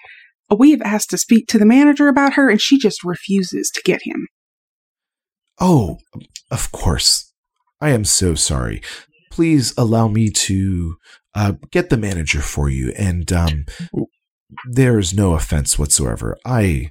[0.56, 3.82] we have asked to speak to the manager about her, and she just refuses to
[3.84, 4.28] get him.
[5.60, 5.98] Oh,
[6.50, 7.34] of course.
[7.80, 8.82] I am so sorry.
[9.32, 10.96] Please allow me to
[11.36, 12.94] uh, get the manager for you.
[12.98, 13.66] And um,
[14.70, 16.38] there is no offense whatsoever.
[16.46, 16.90] I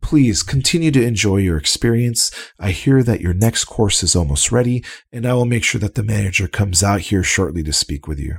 [0.00, 2.30] please continue to enjoy your experience.
[2.58, 5.94] I hear that your next course is almost ready, and I will make sure that
[5.94, 8.36] the manager comes out here shortly to speak with you.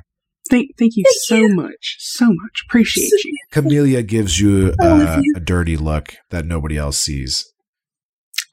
[0.50, 1.56] Thank thank you Thank so you.
[1.56, 2.64] much, so much.
[2.68, 3.38] Appreciate So- you.
[3.52, 7.46] Camellia gives you Oh, uh, you- a dirty look that nobody else sees.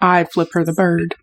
[0.00, 1.14] I flip her the bird.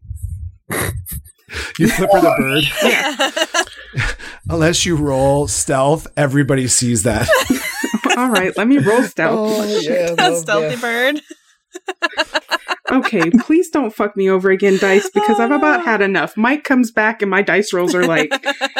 [1.79, 2.63] You flip her the bird.
[2.83, 4.11] Yeah.
[4.49, 7.27] Unless you roll stealth, everybody sees that.
[8.21, 9.63] All right, let me roll stealth.
[10.19, 11.21] A stealthy bird.
[12.89, 16.37] Okay, please don't fuck me over again, dice, because I've about had enough.
[16.37, 18.33] Mike comes back and my dice rolls are like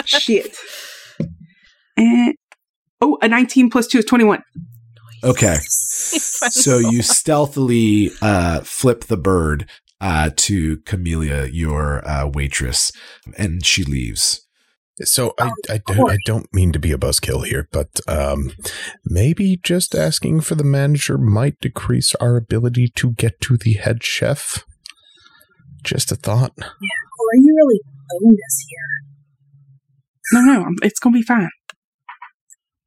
[0.05, 0.55] shit.
[1.97, 2.35] And
[3.01, 4.41] oh, a 19 plus 2 is 21.
[5.25, 5.57] Okay.
[5.57, 9.69] So you stealthily uh, flip the bird
[9.99, 12.93] uh, to Camellia, your uh, waitress,
[13.38, 14.47] and she leaves.
[15.04, 18.52] So I, I, don't, I don't mean to be a buzzkill here, but um,
[19.06, 24.04] maybe just asking for the manager might decrease our ability to get to the head
[24.04, 24.64] chef.
[25.84, 26.54] Just a thought.
[26.58, 27.80] Yeah, Or you really
[28.24, 28.80] owned us here.
[30.34, 31.38] No, no, it's gonna be fine.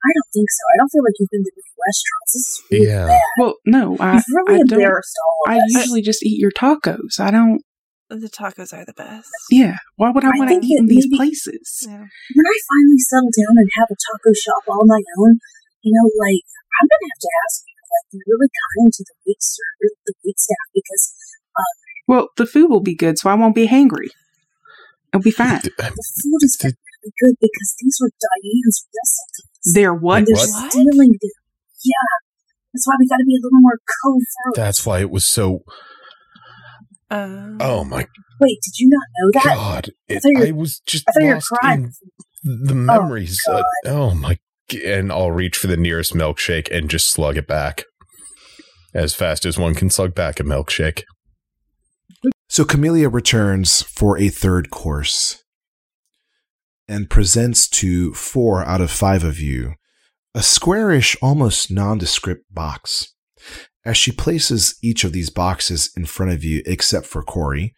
[0.02, 0.62] I don't think so.
[0.74, 2.32] I don't feel like you've been to many restaurants.
[2.34, 3.06] This is really Yeah.
[3.06, 3.20] bad.
[3.38, 4.72] Well, no, I, You've really I don't.
[4.72, 5.70] embarrassed all of I us.
[5.74, 7.20] usually just eat your tacos.
[7.20, 7.62] I don't.
[8.10, 9.30] The tacos are the best.
[9.54, 11.86] Yeah, why would I I want to eat in that these maybe- places?
[11.86, 12.02] Yeah.
[12.34, 15.38] when I finally settle down and have a taco shop all my own,
[15.86, 16.42] you know, like
[16.74, 20.14] I'm gonna have to ask you, like, be really kind to the wait ser- the
[20.26, 21.14] wait staff because
[21.54, 21.74] um,
[22.10, 24.10] Well, the food will be good, so I won't be hangry.
[25.14, 25.60] It'll be fine.
[25.62, 25.70] The
[26.22, 29.74] food is really good because these were Diane's recipes.
[29.74, 30.18] They're what?
[30.18, 30.70] and they're What?
[30.72, 31.36] stealing them.
[31.84, 32.10] Yeah,
[32.74, 34.54] that's why we got to be a little more covert.
[34.56, 35.62] That's why it was so.
[37.10, 38.06] Um, Oh my
[38.40, 39.44] Wait, did you not know that?
[39.56, 39.90] god!
[40.08, 41.92] It, thought you were- I was just I thought you were lost in
[42.68, 43.40] the memories.
[43.46, 43.62] God.
[43.86, 44.38] Uh, oh my!
[44.68, 47.84] g- And I'll reach for the nearest milkshake and just slug it back
[48.94, 51.02] as fast as one can slug back a milkshake.
[52.48, 55.42] So Camellia returns for a third course
[56.88, 59.74] and presents to four out of five of you
[60.34, 63.14] a squarish, almost nondescript box.
[63.90, 67.74] As she places each of these boxes in front of you, except for Corey,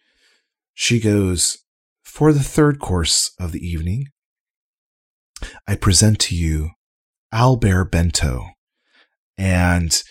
[0.74, 1.64] she goes,
[2.04, 4.08] For the third course of the evening,
[5.66, 6.72] I present to you
[7.32, 8.44] Owlbear Bento.
[9.38, 10.02] And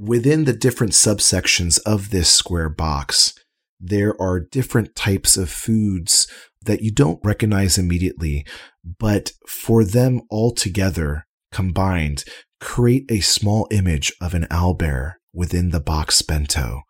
[0.00, 3.34] within the different subsections of this square box,
[3.78, 6.26] there are different types of foods
[6.62, 8.44] that you don't recognize immediately,
[8.82, 11.24] but for them all together
[11.54, 12.24] combined
[12.60, 16.82] create a small image of an owlbear within the box bento.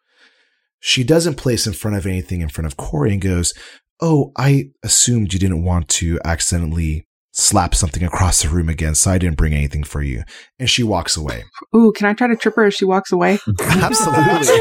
[0.81, 3.55] She doesn't place in front of anything in front of Corey and goes,
[4.01, 9.11] Oh, I assumed you didn't want to accidentally slap something across the room again, so
[9.11, 10.23] I didn't bring anything for you.
[10.59, 11.45] And she walks away.
[11.75, 13.39] Ooh, can I try to trip her as she walks away?
[13.61, 14.55] Absolutely.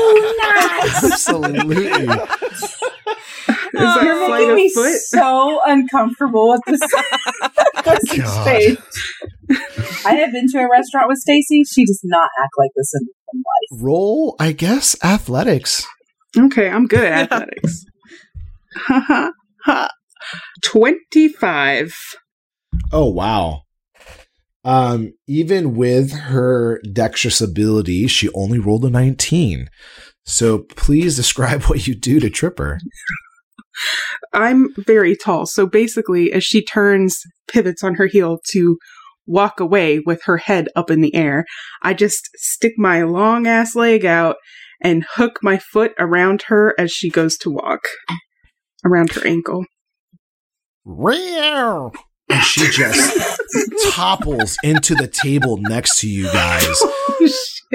[0.82, 1.86] Absolutely.
[3.74, 4.96] Is that You're making me foot?
[5.00, 6.80] so uncomfortable with this
[7.86, 8.78] message God.
[9.56, 10.06] Stage.
[10.06, 11.64] I have been to a restaurant with Stacy.
[11.64, 13.84] She does not act like this in, in life.
[13.84, 15.86] Roll, I guess, athletics.
[16.38, 17.86] Okay, I'm good at athletics.
[18.76, 19.32] Ha ha
[19.66, 19.90] ha.
[20.64, 21.94] 25.
[22.92, 23.62] Oh wow.
[24.66, 29.70] Um, even with her dexterous ability, she only rolled a 19.
[30.26, 32.80] So please describe what you do to trip her.
[34.34, 38.78] I'm very tall, so basically, as she turns, pivots on her heel to
[39.26, 41.46] walk away with her head up in the air,
[41.82, 44.38] I just stick my long ass leg out
[44.82, 47.88] and hook my foot around her as she goes to walk
[48.86, 49.66] around her ankle.
[52.30, 53.40] And she just
[53.92, 56.66] topples into the table next to you guys.
[56.68, 57.30] Oh.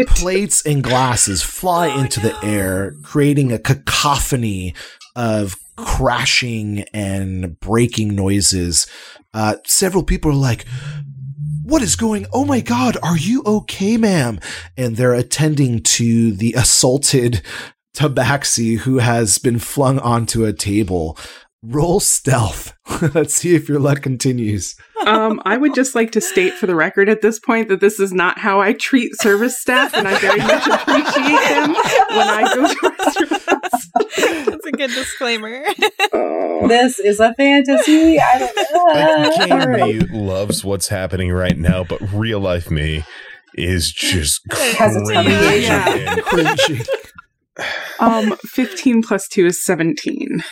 [0.08, 4.74] Plates and glasses fly into the air, creating a cacophony
[5.16, 8.86] of crashing and breaking noises.
[9.34, 10.66] Uh, several people are like,
[11.68, 12.26] what is going?
[12.32, 14.40] Oh my God, are you okay, ma'am?
[14.76, 17.42] And they're attending to the assaulted
[17.94, 21.18] Tabaxi who has been flung onto a table.
[21.62, 22.72] Roll stealth.
[23.14, 24.76] Let's see if your luck continues.
[25.04, 28.00] Um, I would just like to state for the record at this point that this
[28.00, 32.54] is not how I treat service staff, and I very much appreciate them when I
[32.54, 33.44] go to.
[34.16, 35.64] That's a good disclaimer.
[36.66, 38.18] This is a fantasy.
[38.18, 39.86] I don't game know.
[39.86, 43.04] me loves what's happening right now, but real life me
[43.54, 45.62] is just Has cringing.
[45.62, 45.88] Yeah.
[46.14, 46.84] and Cringing.
[48.00, 50.42] Um, fifteen plus two is seventeen.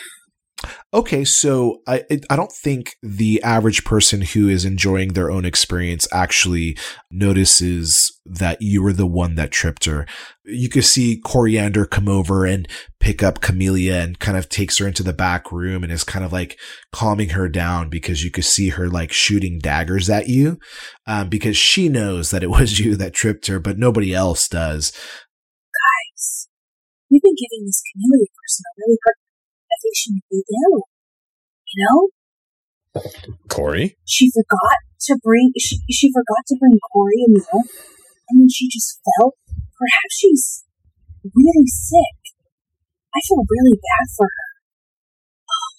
[0.93, 6.07] Okay, so I I don't think the average person who is enjoying their own experience
[6.11, 6.77] actually
[7.11, 10.07] notices that you were the one that tripped her.
[10.45, 12.67] You could see Coriander come over and
[12.99, 16.25] pick up Camellia and kind of takes her into the back room and is kind
[16.25, 16.57] of like
[16.91, 20.57] calming her down because you could see her like shooting daggers at you
[21.05, 24.91] um, because she knows that it was you that tripped her, but nobody else does.
[24.91, 26.47] Guys,
[27.11, 29.15] we've been giving this Camellia person a really hard
[29.77, 30.81] I think she may be ill.
[31.73, 32.09] You know?
[33.49, 33.97] Corey.
[34.05, 37.61] She forgot to bring she, she forgot to bring Corey a meal
[38.29, 39.35] and then she just felt
[39.77, 40.63] perhaps she's
[41.35, 42.17] really sick.
[43.15, 44.49] I feel really bad for her.
[45.45, 45.69] Oh,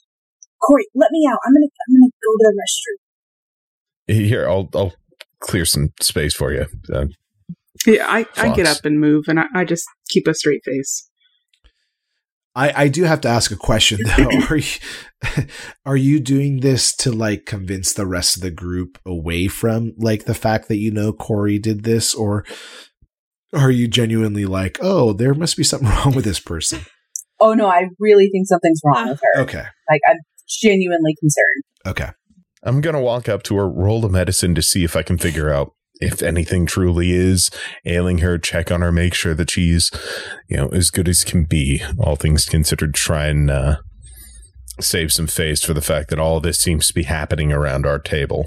[0.66, 1.38] Corey, let me out.
[1.44, 4.28] I'm gonna I'm gonna go to the restroom.
[4.28, 4.94] Here, I'll I'll
[5.40, 6.66] clear some space for you.
[6.92, 7.06] Uh,
[7.86, 11.08] Yeah, I, I get up and move, and I, I just keep a straight face.
[12.58, 14.24] I, I do have to ask a question though.
[14.50, 14.64] Are you,
[15.86, 20.24] are you doing this to like convince the rest of the group away from like
[20.24, 22.44] the fact that you know Corey did this, or
[23.52, 26.80] are you genuinely like, oh, there must be something wrong with this person?
[27.40, 29.42] Oh no, I really think something's wrong with her.
[29.42, 31.64] Okay, Like I'm genuinely concerned.
[31.86, 32.10] okay.
[32.64, 35.48] I'm gonna walk up to her, roll the medicine to see if I can figure
[35.48, 37.50] out if anything truly is
[37.84, 38.38] ailing her.
[38.38, 39.90] Check on her, make sure that she's,
[40.48, 41.82] you know, as good as can be.
[41.98, 43.76] All things considered, try and uh,
[44.80, 47.98] save some face for the fact that all this seems to be happening around our
[47.98, 48.46] table.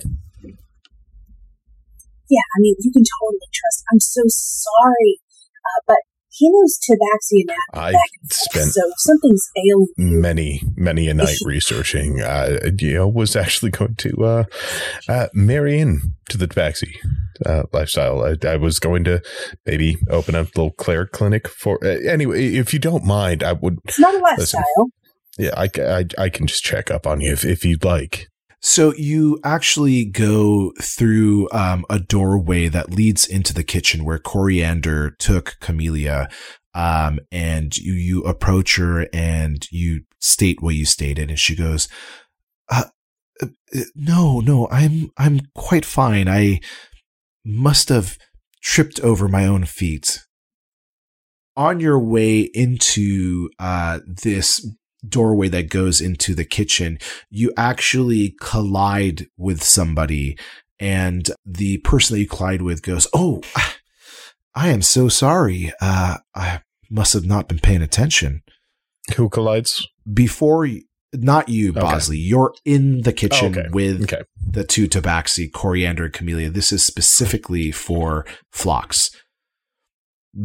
[2.29, 3.83] Yeah, I mean you can totally trust.
[3.91, 5.19] I'm so sorry,
[5.65, 5.97] uh, but
[6.33, 9.87] he knows Tabaxi and I back and forth, spent so something's ailing.
[9.97, 12.21] many, many a night researching.
[12.21, 14.43] Uh, you know, was actually going to uh,
[15.09, 16.95] uh, marry in to the tabaxi
[17.45, 18.23] uh, lifestyle.
[18.23, 19.21] I, I was going to
[19.65, 21.77] maybe open up a little Claire clinic for.
[21.83, 23.79] Uh, anyway, if you don't mind, I would.
[23.85, 24.87] It's not a lifestyle.
[25.37, 28.27] Yeah, I, I, I can just check up on you if, if you'd like.
[28.61, 35.15] So you actually go through um, a doorway that leads into the kitchen where Coriander
[35.17, 36.29] took Camellia,
[36.75, 41.87] um, and you you approach her and you state what you stated, and she goes,
[42.69, 42.85] uh,
[43.41, 43.47] uh,
[43.95, 46.29] "No, no, I'm I'm quite fine.
[46.29, 46.61] I
[47.43, 48.19] must have
[48.61, 50.19] tripped over my own feet."
[51.57, 54.65] On your way into uh, this
[55.07, 56.99] doorway that goes into the kitchen,
[57.29, 60.37] you actually collide with somebody
[60.79, 63.41] and the person that you collide with goes, Oh,
[64.55, 65.71] I am so sorry.
[65.79, 68.41] Uh, I must have not been paying attention.
[69.15, 69.87] Who collides?
[70.11, 70.67] Before,
[71.13, 71.79] not you, Okay.
[71.79, 73.69] Bosley, you're in the kitchen Okay.
[73.71, 74.23] with Okay.
[74.45, 76.49] the two tabaxi, coriander, and camellia.
[76.49, 79.11] This is specifically for Phlox.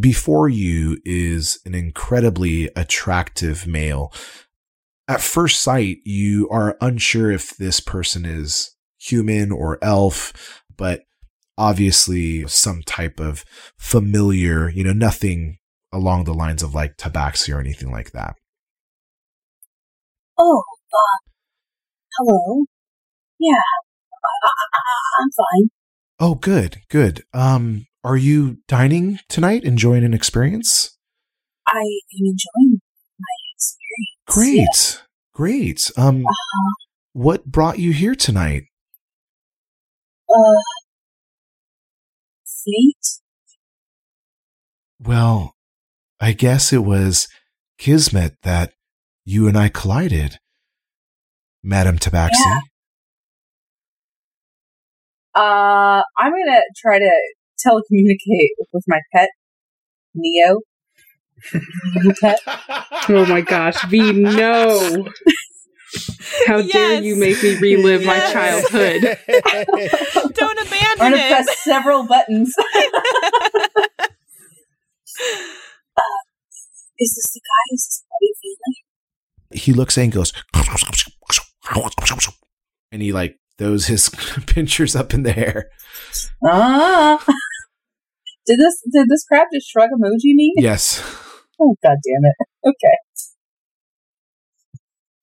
[0.00, 4.12] Before you is an incredibly attractive male.
[5.08, 11.02] At first sight, you are unsure if this person is human or elf, but
[11.56, 13.44] obviously some type of
[13.78, 15.58] familiar, you know, nothing
[15.92, 18.34] along the lines of like tabaxi or anything like that.
[20.38, 21.30] Oh, uh,
[22.18, 22.64] hello.
[23.38, 23.52] Yeah,
[24.24, 24.80] I, I,
[25.22, 25.70] I'm fine.
[26.18, 27.22] Oh, good, good.
[27.32, 30.96] Um, are you dining tonight, enjoying an experience?
[31.68, 32.75] I am enjoying
[34.26, 35.90] Great, great.
[35.96, 36.32] Um, Uh,
[37.12, 38.64] what brought you here tonight?
[40.28, 40.60] uh,
[42.44, 43.20] fate.
[45.00, 45.54] Well,
[46.20, 47.28] I guess it was
[47.78, 48.72] kismet that
[49.24, 50.38] you and I collided,
[51.62, 52.32] Madame Tabaxi.
[52.44, 52.60] Yeah.
[55.34, 57.10] Uh, I'm gonna try to
[57.64, 59.28] telecommunicate with my pet,
[60.14, 60.60] Neo.
[62.20, 62.40] Pet.
[63.08, 65.06] Oh my gosh, V, no!
[66.46, 69.02] How dare you make me relive my childhood?
[70.34, 71.30] Don't I'm abandon gonna it.
[71.30, 72.52] press several buttons.
[72.58, 72.62] uh,
[76.98, 77.74] is this the guy?
[77.74, 79.60] Is this Buddy Feely?
[79.62, 80.32] He looks and goes,
[82.92, 84.10] and he like throws his
[84.46, 85.70] pinchers up in the air.
[86.44, 87.24] Ah.
[88.46, 90.52] Did this did this crab just shrug emoji me?
[90.56, 91.02] Yes.
[91.58, 92.36] Oh god damn it.
[92.68, 92.96] Okay.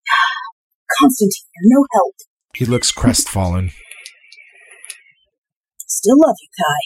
[0.97, 2.15] Constantine, no help.
[2.55, 3.69] He looks crestfallen.
[5.77, 6.81] Still love you, Kai.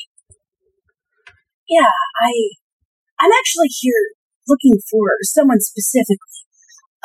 [1.69, 1.87] Yeah,
[2.19, 2.31] I,
[3.21, 4.11] I'm actually here
[4.49, 6.43] looking for someone specifically.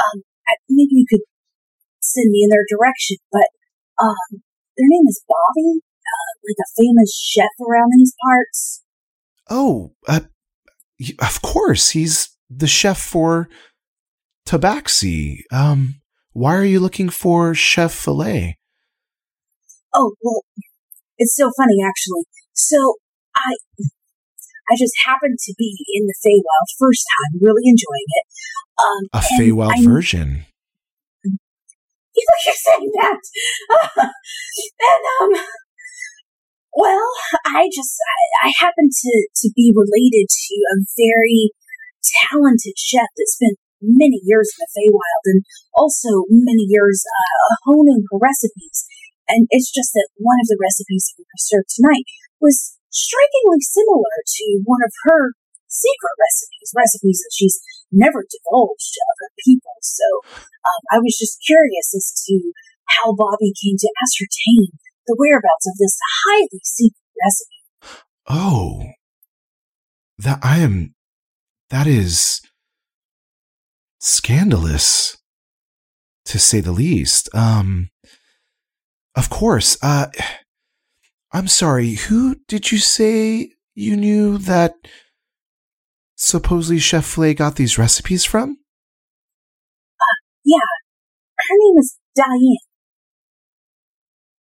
[0.03, 1.23] Um, I, maybe you could
[2.01, 3.47] send me in their direction, but
[4.03, 4.43] um,
[4.77, 8.82] their name is Bobby, uh, like a famous chef around these parts.
[9.55, 10.21] Oh, uh,
[11.21, 13.51] of course, he's the chef for
[14.49, 15.41] Tabaxi.
[15.53, 16.01] Um,
[16.33, 18.57] why are you looking for Chef Filet?
[19.95, 20.43] Oh well,
[21.19, 22.25] it's so funny actually.
[22.55, 22.95] So
[23.37, 23.53] I,
[24.71, 28.27] I just happened to be in the Feywild first time, really enjoying it.
[28.83, 30.47] Um, A Feywild I- version.
[32.15, 33.21] You keep saying that.
[34.81, 35.45] and um
[36.75, 37.09] well,
[37.47, 39.13] I just I, I happen to
[39.45, 41.53] to be related to a very
[42.29, 45.41] talented chef that spent many years in the Feywild and
[45.75, 48.87] also many years uh, honing her recipes.
[49.29, 52.07] And it's just that one of the recipes that we served tonight
[52.39, 55.35] was strikingly similar to one of her
[55.67, 57.59] secret recipes, recipes that she's
[57.91, 59.73] never divulged to other people.
[59.81, 60.07] So
[60.63, 62.53] um, I was just curious as to
[62.87, 64.77] how Bobby came to ascertain
[65.07, 67.99] the whereabouts of this highly secret recipe.
[68.29, 68.85] Oh,
[70.19, 70.95] that I am.
[71.71, 72.41] That is
[73.99, 75.17] scandalous,
[76.27, 77.35] to say the least.
[77.35, 77.91] Um,
[79.17, 79.77] of course.
[79.83, 80.09] Uh,
[81.33, 81.95] I'm sorry.
[81.95, 84.75] Who did you say you knew that
[86.15, 88.59] supposedly Chef Flay got these recipes from?
[90.45, 90.59] Yeah,
[91.39, 92.57] her name is Diane.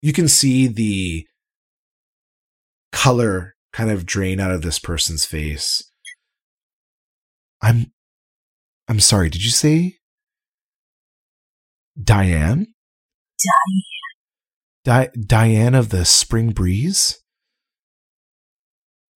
[0.02, 1.26] You can see the
[2.90, 5.82] color kind of drain out of this person's face.
[7.62, 7.92] I'm
[8.88, 9.98] I'm sorry, did you say
[12.02, 12.66] Diane?
[13.44, 13.82] Diane.
[14.84, 17.20] Di- Diane of the Spring Breeze?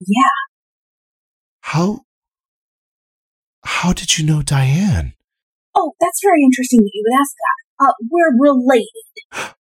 [0.01, 0.29] Yeah,
[1.63, 2.01] How
[3.65, 5.15] How did you know Diane?
[5.75, 7.87] Oh, that's very interesting that you would ask that.
[7.87, 8.87] Uh, we're related.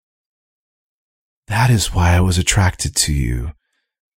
[1.49, 3.53] That is why I was attracted to you.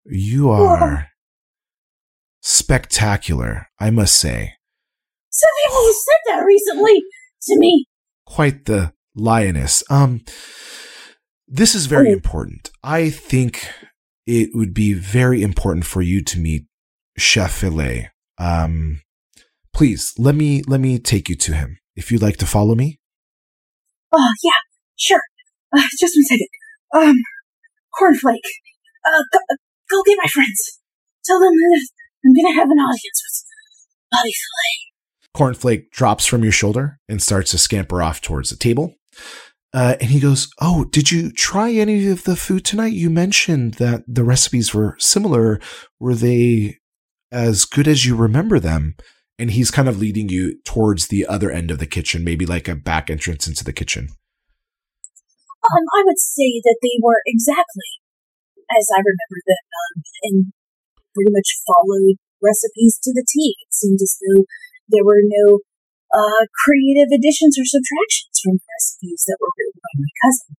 [0.05, 1.09] You are
[2.41, 4.53] spectacular, I must say.
[5.29, 7.03] Some people have said that recently
[7.43, 7.85] to me.
[8.25, 9.83] quite the lioness.
[9.89, 10.23] Um,
[11.47, 12.13] this is very Oh.
[12.13, 12.69] important.
[12.83, 13.67] I think
[14.25, 16.65] it would be very important for you to meet
[17.17, 18.09] Chef Filet.
[18.37, 19.01] Um,
[19.73, 21.79] please let me let me take you to him.
[21.95, 22.99] If you'd like to follow me,
[24.11, 24.51] Oh, yeah,
[24.95, 25.21] sure.
[25.75, 26.47] Uh, just one second.
[26.95, 27.15] Um,
[27.99, 28.49] Cornflake,
[29.07, 29.39] uh, go,
[29.89, 30.79] go get my friends.
[31.25, 31.87] Tell them that
[32.25, 33.45] I'm gonna have an audience with
[34.11, 34.89] Bobby Flay.
[35.35, 38.95] Cornflake drops from your shoulder and starts to scamper off towards the table.
[39.71, 42.93] Uh, and he goes, "Oh, did you try any of the food tonight?
[42.93, 45.59] You mentioned that the recipes were similar.
[45.99, 46.77] Were they
[47.31, 48.95] as good as you remember them?"
[49.37, 52.67] And he's kind of leading you towards the other end of the kitchen, maybe like
[52.67, 54.09] a back entrance into the kitchen.
[55.65, 57.99] Um, I would say that they were exactly
[58.69, 59.95] as I remember them, um,
[60.29, 60.37] and
[61.17, 63.57] pretty much followed recipes to the T.
[63.65, 64.45] It seemed as though
[64.89, 65.65] there were no
[66.13, 70.51] uh, creative additions or subtractions from the recipes that were written by my cousin,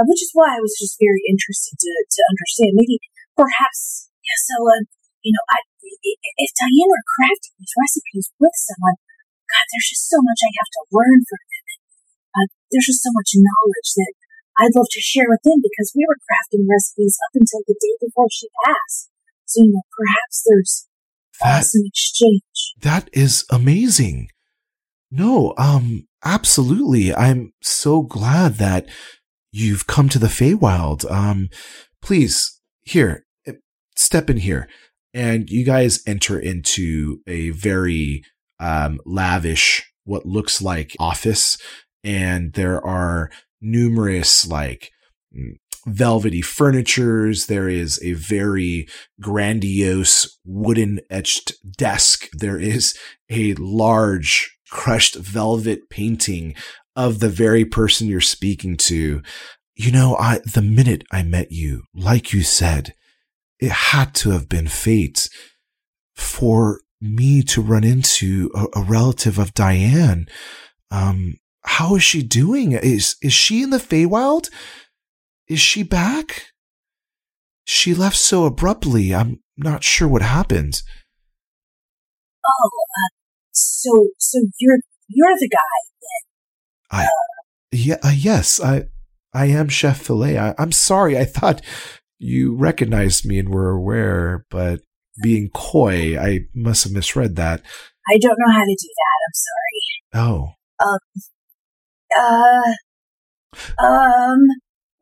[0.00, 2.76] uh, which is why I was just very interested to, to understand.
[2.76, 3.00] Maybe,
[3.36, 4.82] perhaps, yeah, so, uh,
[5.24, 5.68] you know, i-
[6.40, 8.96] if Diane were crafting these recipes with someone,
[9.48, 11.64] God, there's just so much I have to learn from them.
[12.36, 14.12] Uh, there's just so much knowledge that
[14.58, 17.94] I'd love to share with them because we were crafting recipes up until the day
[18.06, 19.10] before she passed.
[19.44, 20.86] So, you know, perhaps there's
[21.40, 22.42] That some exchange.
[22.82, 24.28] that is amazing.
[25.10, 27.14] No, um, absolutely.
[27.14, 28.86] I'm so glad that
[29.52, 31.10] you've come to the Feywild.
[31.10, 31.48] Um,
[32.02, 33.52] please, here, eh,
[33.96, 34.68] step in here.
[35.14, 38.22] And you guys enter into a very
[38.60, 41.56] um, lavish, what looks like office.
[42.04, 43.30] And there are
[43.60, 44.90] numerous, like,
[45.36, 45.54] mm,
[45.86, 47.46] velvety furnitures.
[47.46, 48.88] There is a very
[49.20, 52.28] grandiose wooden etched desk.
[52.32, 52.96] There is
[53.30, 56.54] a large crushed velvet painting
[56.94, 59.22] of the very person you're speaking to.
[59.76, 62.94] You know, I, the minute I met you, like you said,
[63.60, 65.28] it had to have been fate
[66.14, 70.26] for me to run into a, a relative of Diane.
[70.90, 71.34] Um,
[71.68, 72.72] how is she doing?
[72.72, 74.48] Is, is she in the Feywild?
[75.48, 76.46] Is she back?
[77.64, 79.14] She left so abruptly.
[79.14, 80.82] I'm not sure what happened.
[82.44, 83.10] Oh, uh,
[83.52, 84.78] so so you're
[85.08, 86.98] you're the guy.
[87.02, 87.08] I
[87.70, 88.84] Yeah, uh, yes, I
[89.34, 90.38] I am Chef Filet.
[90.38, 91.18] I, I'm sorry.
[91.18, 91.60] I thought
[92.18, 94.80] you recognized me and were aware, but
[95.22, 97.60] being coy, I must have misread that.
[98.08, 99.18] I don't know how to do that.
[99.26, 99.78] I'm sorry.
[100.14, 100.54] Oh,
[102.16, 102.72] Uh,
[103.82, 104.40] um,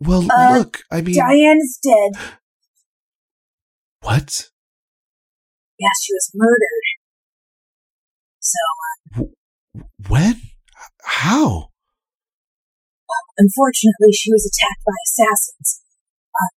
[0.01, 0.83] well, Uh, look.
[0.91, 2.13] I mean, Diane's dead.
[4.01, 4.51] what?
[5.79, 6.87] Yeah, she was murdered.
[8.41, 9.33] So,
[10.09, 10.41] When?
[11.05, 11.71] How?
[13.39, 15.85] unfortunately, she was attacked by assassins.
[16.33, 16.49] Uh,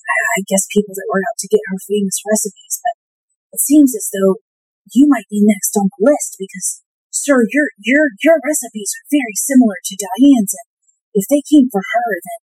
[0.00, 2.96] I, I guess people that were out to get her famous recipes, but
[3.52, 4.40] it seems as though
[4.96, 6.82] you might be next on the list because,
[7.22, 10.68] sir, your your your recipes are very similar to Diane's, and
[11.14, 12.40] if they came for her, then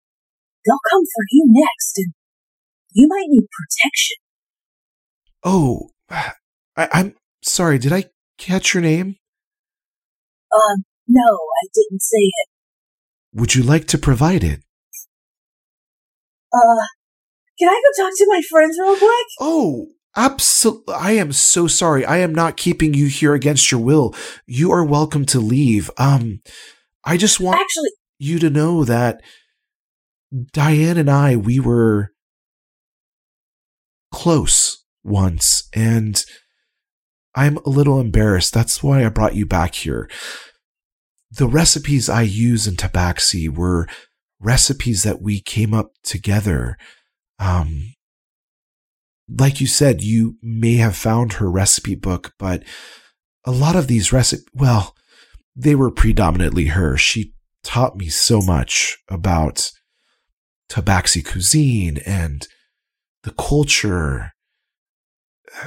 [0.65, 2.13] they'll come for you next, and
[2.93, 4.17] you might need protection.
[5.43, 6.33] Oh, I,
[6.77, 7.79] I'm sorry.
[7.79, 8.05] Did I
[8.39, 9.17] catch your name?
[10.53, 12.49] Um, no, I didn't say it.
[13.33, 14.61] Would you like to provide it?
[16.53, 16.87] Uh,
[17.59, 19.27] can I go talk to my friends real quick?
[19.39, 20.95] Oh, absolutely.
[20.95, 22.05] I am so sorry.
[22.05, 24.15] I am not keeping you here against your will.
[24.47, 25.91] You are welcome to leave.
[25.99, 26.41] Um,
[27.05, 29.21] I just want Actually, you to know that
[30.53, 32.13] Diane and I, we were
[34.13, 36.23] close once, and
[37.35, 38.53] I'm a little embarrassed.
[38.53, 40.09] That's why I brought you back here.
[41.31, 43.87] The recipes I use in Tabaxi were
[44.41, 46.77] recipes that we came up together.
[47.39, 47.95] Um,
[49.39, 52.63] like you said, you may have found her recipe book, but
[53.45, 54.95] a lot of these recipes, well,
[55.55, 56.97] they were predominantly her.
[56.97, 59.71] She taught me so much about
[60.71, 62.47] Tabaxi cuisine and
[63.23, 64.33] the culture.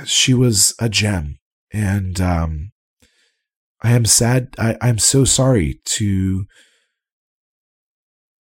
[0.06, 1.40] She was a gem.
[1.72, 2.72] And um,
[3.82, 4.50] I am sad.
[4.58, 6.46] I, I'm so sorry to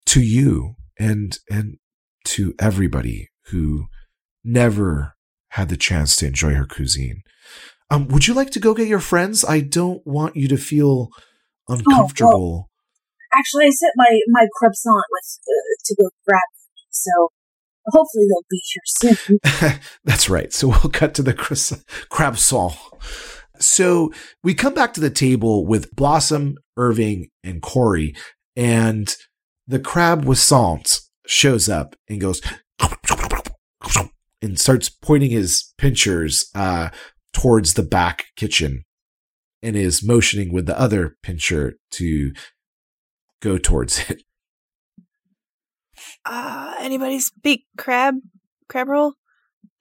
[0.07, 1.77] to you and and
[2.25, 3.85] to everybody who
[4.43, 5.15] never
[5.49, 7.23] had the chance to enjoy her cuisine.
[7.89, 9.43] Um, would you like to go get your friends?
[9.43, 11.09] I don't want you to feel
[11.67, 12.69] uncomfortable.
[13.33, 17.29] actually, I sent my my croissant with uh, to go grab them, so
[17.87, 19.79] hopefully they'll be here soon.
[20.05, 20.53] That's right.
[20.53, 22.75] So we'll cut to the croissant- crab sol.
[23.59, 24.11] So
[24.43, 28.15] we come back to the table with Blossom, Irving, and Corey,
[28.55, 29.13] and
[29.67, 32.41] the crab with salt shows up and goes
[34.41, 36.89] and starts pointing his pinchers uh,
[37.33, 38.83] towards the back kitchen
[39.61, 42.33] and is motioning with the other pincher to
[43.41, 44.23] go towards it.
[46.25, 48.15] Uh, anybody speak crab?
[48.67, 49.13] Crab roll?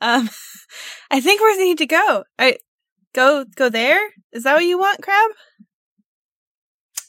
[0.01, 0.29] Um,
[1.11, 2.25] I think we need to go.
[2.39, 2.59] I
[3.15, 4.01] go go there.
[4.33, 5.31] Is that what you want, crab?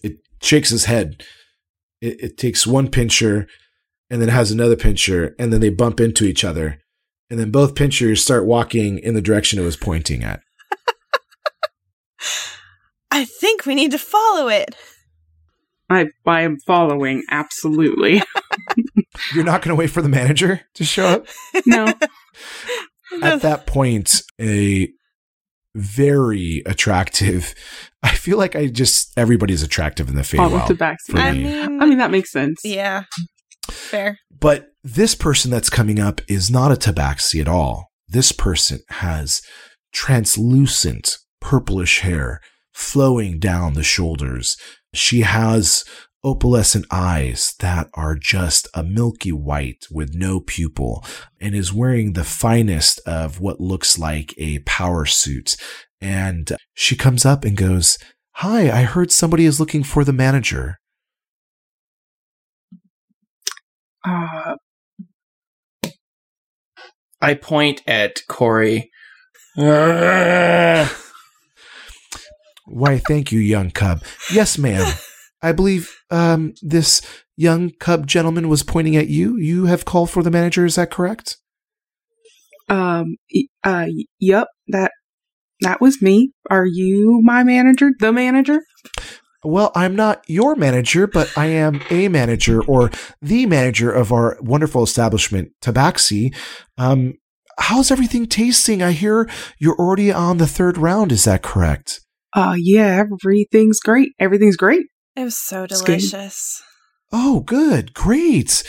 [0.03, 1.23] It shakes his head.
[2.01, 3.47] It, it takes one pincher
[4.09, 6.79] and then has another pincher, and then they bump into each other.
[7.31, 10.41] And then both pinchers start walking in the direction it was pointing at.
[13.09, 14.75] I think we need to follow it.
[15.89, 18.21] I, I am following, absolutely.
[19.33, 21.27] You're not going to wait for the manager to show up?
[21.65, 21.93] no.
[23.21, 24.89] At that point, a
[25.73, 27.55] very attractive.
[28.03, 30.67] I feel like I just everybody's attractive in the Follow Feywild.
[30.67, 30.97] to back.
[31.07, 32.59] for I mean, I mean, that makes sense.
[32.65, 33.03] yeah,
[33.69, 34.17] fair.
[34.37, 37.91] But this person that's coming up is not a tabaxi at all.
[38.07, 39.41] This person has
[39.93, 42.41] translucent purplish hair
[42.73, 44.57] flowing down the shoulders.
[44.93, 45.83] She has
[46.23, 51.03] opalescent eyes that are just a milky white with no pupil
[51.39, 55.55] and is wearing the finest of what looks like a power suit.
[55.99, 57.97] And she comes up and goes,
[58.35, 60.77] Hi, I heard somebody is looking for the manager.
[64.03, 64.55] Uh,
[67.21, 68.91] I point at Corey.
[69.55, 70.87] Why,
[72.99, 74.03] thank you, young cub.
[74.31, 74.93] Yes, ma'am.
[75.41, 77.01] I believe um, this
[77.35, 79.37] young cub gentleman was pointing at you.
[79.37, 80.65] You have called for the manager.
[80.65, 81.37] Is that correct?
[82.71, 83.17] um,
[83.63, 83.87] uh,
[84.19, 84.91] yep, that,
[85.61, 86.31] that was me.
[86.49, 87.91] Are you my manager?
[87.99, 88.61] The manager?
[89.43, 92.91] Well, I'm not your manager, but I am a manager or
[93.21, 96.35] the manager of our wonderful establishment, Tabaxi.
[96.77, 97.15] Um,
[97.57, 98.83] how's everything tasting?
[98.83, 99.27] I hear
[99.57, 101.11] you're already on the third round.
[101.11, 102.01] Is that correct?
[102.33, 104.11] Uh, yeah, everything's great.
[104.19, 104.85] Everything's great.
[105.15, 105.97] It was so It's good.
[105.99, 106.61] delicious.
[107.11, 107.93] Oh, good.
[107.93, 108.63] Great.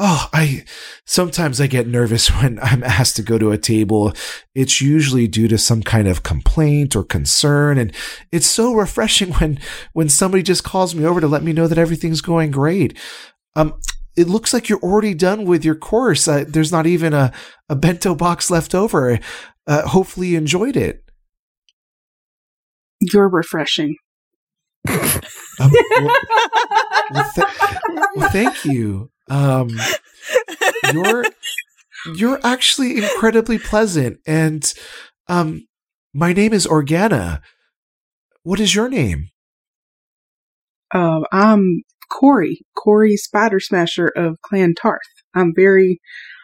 [0.00, 0.64] Oh, I
[1.06, 4.12] sometimes I get nervous when I'm asked to go to a table.
[4.54, 7.78] It's usually due to some kind of complaint or concern.
[7.78, 7.92] And
[8.30, 9.58] it's so refreshing when,
[9.92, 12.96] when somebody just calls me over to let me know that everything's going great.
[13.56, 13.74] Um,
[14.16, 16.26] it looks like you're already done with your course.
[16.26, 17.32] Uh, there's not even a,
[17.68, 19.18] a bento box left over.
[19.66, 21.04] Uh, hopefully you enjoyed it.
[23.00, 23.96] You're refreshing.
[25.60, 26.16] Um, well,
[27.10, 27.46] well, th-
[28.16, 29.10] well, thank you.
[29.28, 29.70] Um,
[30.92, 31.24] you're
[32.14, 34.72] you're actually incredibly pleasant, and
[35.28, 35.66] um,
[36.14, 37.40] my name is Organa.
[38.42, 39.28] What is your name?
[40.94, 45.00] Uh, I'm Corey, Corey Spider Smasher of Clan Tarth.
[45.34, 46.00] I'm very,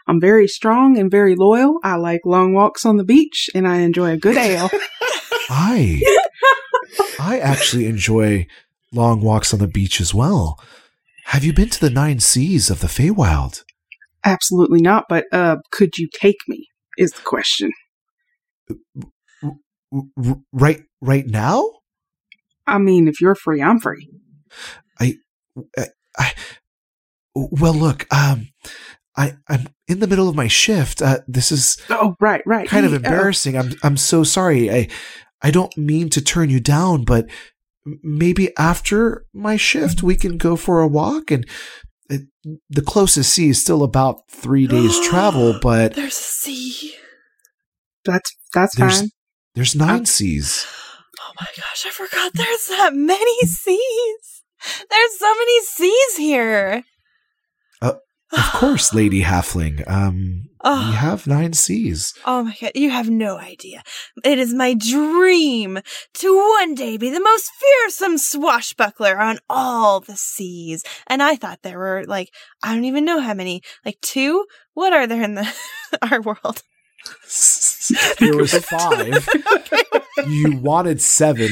[0.07, 1.79] I'm very strong and very loyal.
[1.83, 4.71] I like long walks on the beach, and I enjoy a good ale.
[5.51, 6.03] I
[7.19, 8.47] I actually enjoy
[8.93, 10.61] long walks on the beach as well.
[11.27, 13.65] Have you been to the nine seas of the Feywild?
[14.25, 15.05] Absolutely not.
[15.09, 16.67] But uh, could you take me?
[16.97, 17.71] Is the question.
[20.53, 21.69] Right, right now?
[22.67, 24.09] I mean, if you're free, I'm free.
[25.01, 25.17] I,
[26.19, 26.33] I,
[27.35, 28.49] well, look, um,
[29.17, 31.03] I, I'm in the middle of my shift.
[31.03, 32.69] Uh, this is Oh, right, right.
[32.69, 33.57] kind of He- uh, embarrassing.
[33.59, 34.71] I'm, I'm so sorry.
[34.71, 34.89] I,
[35.43, 37.27] I don't mean to turn you down, but
[38.03, 41.47] maybe after my shift we can go for a walk and.
[42.11, 42.19] uh,
[42.71, 46.95] The closest sea is still about three days travel, but There's a sea.
[48.05, 49.11] that's that's there's fine.
[49.55, 50.67] there's nine seas.
[51.27, 54.27] Oh my gosh, I forgot there's that many seas.
[54.91, 56.83] There's so many seas here.
[57.81, 59.83] Of course, Lady Halfling.
[59.91, 60.89] Um, Oh.
[60.89, 62.15] we have nine seas.
[62.25, 63.83] Oh my god, you have no idea.
[64.25, 65.79] It is my dream
[66.15, 70.83] to one day be the most fearsome swashbuckler on all the seas.
[71.07, 72.33] And I thought there were like,
[72.63, 74.47] I don't even know how many, like two?
[74.73, 75.55] What are there in the
[76.11, 76.63] our world?
[78.19, 79.29] there was five.
[80.27, 81.51] You wanted seven,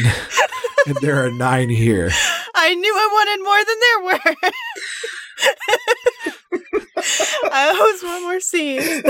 [0.87, 2.11] and there are nine here.
[2.55, 4.01] I knew I wanted more than there
[4.41, 4.51] were.
[7.55, 9.03] I always want more seas.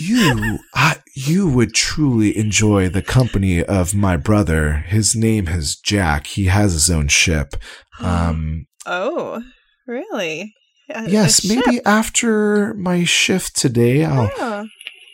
[0.00, 4.84] You, I, you would truly enjoy the company of my brother.
[4.86, 6.26] His name is Jack.
[6.26, 7.54] He has his own ship.
[8.00, 9.42] Um, oh,
[9.88, 10.54] really?
[10.94, 11.58] A- a yes, ship.
[11.66, 14.66] maybe after my shift today, I'll Oh.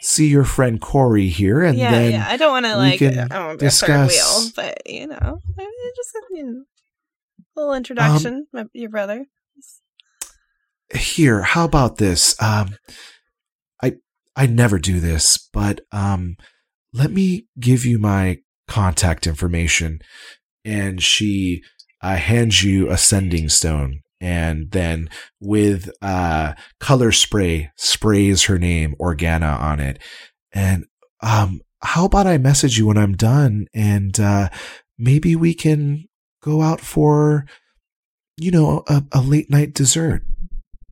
[0.03, 2.27] see your friend Corey here, and yeah, then yeah.
[2.29, 4.83] I don't want to like I don't want to be a third discuss- wheel, but
[4.87, 6.74] you know, I- just you know, a
[7.57, 8.47] little introduction.
[8.53, 9.27] my, your brother.
[10.95, 12.77] here how about this um
[13.83, 13.95] i
[14.37, 16.37] i never do this but um
[16.93, 20.01] let me give you my contact information
[20.65, 21.63] and she
[22.03, 25.09] uh, hands you a sending stone and then
[25.41, 29.99] with uh color spray sprays her name organa on it
[30.53, 30.85] and
[31.23, 34.49] um how about i message you when i'm done and uh
[34.99, 36.05] maybe we can
[36.45, 37.47] go out for
[38.37, 40.23] you know a, a late night dessert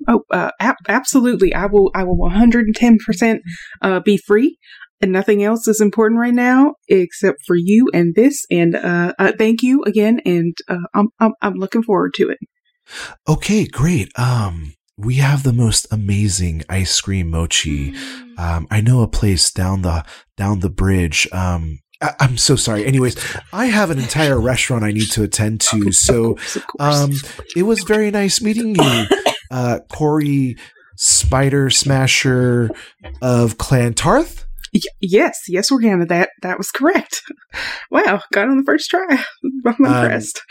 [0.09, 1.55] Oh, uh, ab- absolutely.
[1.55, 1.91] I will.
[1.95, 3.43] I will 110 percent
[3.83, 4.59] uh, be free,
[5.01, 8.45] and nothing else is important right now except for you and this.
[8.51, 10.21] And uh, uh, thank you again.
[10.25, 12.39] And uh, I'm, I'm I'm looking forward to it.
[13.29, 14.11] Okay, great.
[14.19, 17.93] Um, we have the most amazing ice cream mochi.
[17.93, 18.39] Mm.
[18.39, 20.05] Um, I know a place down the
[20.37, 21.29] down the bridge.
[21.33, 22.85] Um, I- I'm so sorry.
[22.85, 23.17] Anyways,
[23.53, 25.93] I have an entire restaurant I need to attend to.
[25.93, 26.95] So, of course, of course.
[26.97, 27.13] um,
[27.57, 29.05] it was very nice meeting you,
[29.51, 30.57] uh, Corey
[30.97, 32.71] Spider Smasher
[33.21, 34.45] of Clan Tarth.
[34.75, 36.09] Y- yes, yes, Organa.
[36.09, 37.23] That that was correct.
[37.91, 39.07] wow, got on the first try.
[39.67, 40.43] I'm Um, impressed.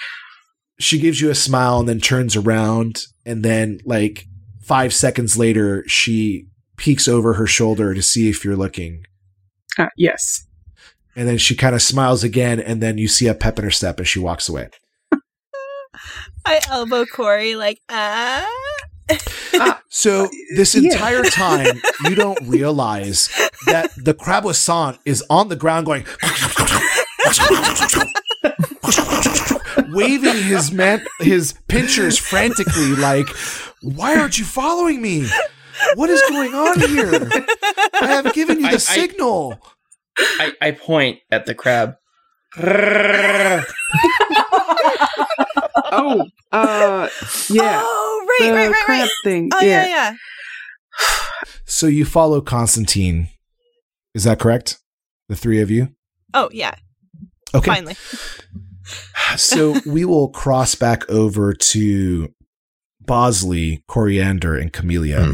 [0.80, 4.26] She gives you a smile and then turns around, and then like
[4.64, 6.46] five seconds later, she
[6.78, 9.04] peeks over her shoulder to see if you're looking.
[9.78, 10.46] Uh, yes.
[11.16, 13.72] And then she kind of smiles again, and then you see a pep in her
[13.72, 14.70] step, and she walks away.
[16.46, 18.48] I elbow Corey like ah.
[19.90, 20.94] So this Yeah.
[20.94, 23.28] entire time, you don't realize
[23.66, 26.06] that the Crabouissant is on the ground going,
[29.90, 33.28] waving his man, his pinchers frantically, like,
[33.82, 35.28] "Why aren't you following me?
[35.96, 37.30] What is going on here?
[38.02, 39.68] I have given you the I- signal." I,
[40.62, 41.96] I point at the crab.
[45.94, 47.10] Oh, uh,
[47.50, 47.82] yeah.
[47.84, 49.10] Oh, right, the right, right, crab right.
[49.26, 49.50] thing.
[49.54, 50.16] Oh yeah, yeah.
[51.66, 53.30] So you follow Constantine.
[54.14, 54.80] Is that correct?
[55.30, 55.90] The three of you.
[56.34, 56.76] Oh yeah.
[57.54, 57.72] Okay.
[57.72, 57.96] Finally.
[59.38, 62.34] so we will cross back over to
[63.00, 65.26] Bosley, Coriander, and Camellia.
[65.26, 65.32] Hmm.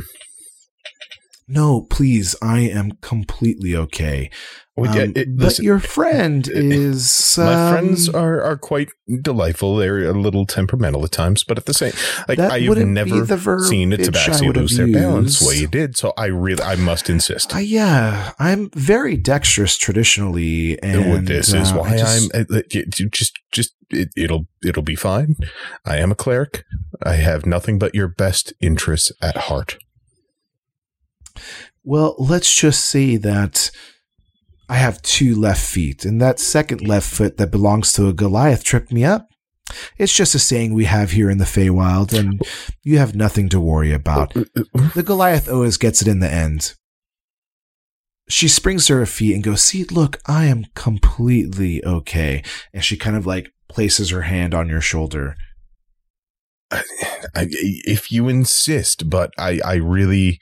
[1.47, 4.29] No, please, I am completely okay.
[4.77, 7.35] Um, yeah, it- but your friend is.
[7.37, 8.89] my friends um, are are quite
[9.21, 9.75] delightful.
[9.77, 11.93] They're a little temperamental at times, but at the same,
[12.27, 15.67] like I've wouldn't never seen a I tabaxi have lose their balance the way you
[15.67, 15.97] did.
[15.97, 17.55] So I really, I must insist.
[17.55, 22.45] Uh, yeah, I'm very dexterous traditionally, and Well, this is uh, why I just- I'm
[22.51, 25.37] uh, uh, just just it, it'll it'll be fine.
[25.85, 26.65] I am a cleric.
[27.03, 29.77] I have nothing but your best interests at heart.
[31.83, 33.71] Well, let's just say that
[34.69, 38.63] I have two left feet, and that second left foot that belongs to a Goliath
[38.63, 39.27] tripped me up.
[39.97, 42.41] It's just a saying we have here in the Feywild, and
[42.83, 44.33] you have nothing to worry about.
[44.33, 46.73] The Goliath always gets it in the end.
[48.29, 52.43] She springs to her feet and goes, See, look, I am completely okay.
[52.73, 55.35] And she kind of like places her hand on your shoulder.
[56.71, 56.81] I,
[57.33, 60.39] if you insist, but I, I really,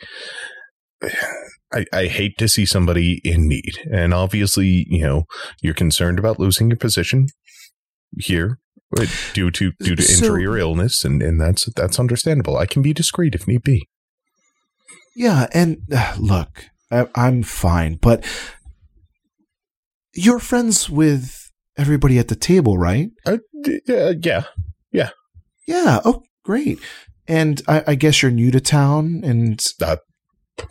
[1.76, 3.74] I, I hate to see somebody in need.
[3.92, 5.26] And obviously, you know,
[5.62, 7.28] you're concerned about losing your position
[8.20, 8.60] here
[9.34, 12.58] due to due to So- injury or illness, and, and that's that's understandable.
[12.58, 13.88] I can be discreet if need be.
[15.16, 18.24] Yeah, and uh, look, I, I'm fine, but
[20.14, 23.10] you're friends with everybody at the table, right?
[23.26, 23.38] Uh,
[23.90, 24.44] uh, yeah,
[25.68, 26.00] Yeah.
[26.06, 26.80] Oh, great.
[27.28, 29.98] And I, I guess you're new to town, and Uh,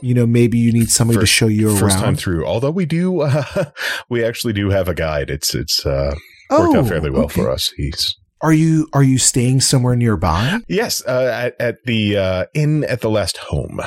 [0.00, 2.46] you know maybe you need somebody to show you around first time through.
[2.46, 3.70] Although we do, uh,
[4.08, 5.30] we actually do have a guide.
[5.30, 6.14] It's it's uh,
[6.50, 7.42] oh, worked out fairly well okay.
[7.42, 7.72] for us.
[7.76, 10.60] He's Are you are you staying somewhere nearby?
[10.68, 13.80] yes, uh, at, at the uh, inn at the last home.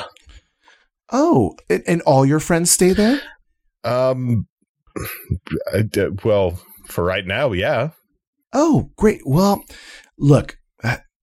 [1.10, 3.20] Oh, and, and all your friends stay there?
[3.82, 4.46] Um,
[5.72, 5.84] I
[6.24, 7.90] well, for right now, yeah.
[8.52, 9.20] Oh, great.
[9.24, 9.64] Well,
[10.18, 10.57] look,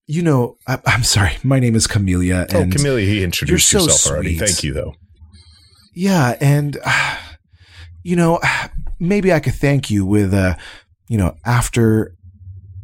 [0.06, 1.32] you know, I, I'm sorry.
[1.42, 4.38] My name is Camellia, oh, and Camellia, he introduced so yourself already.
[4.38, 4.94] Thank you, though.
[5.94, 7.16] Yeah, and uh,
[8.02, 8.40] you know,
[9.00, 10.56] maybe I could thank you with uh,
[11.08, 12.14] you know, after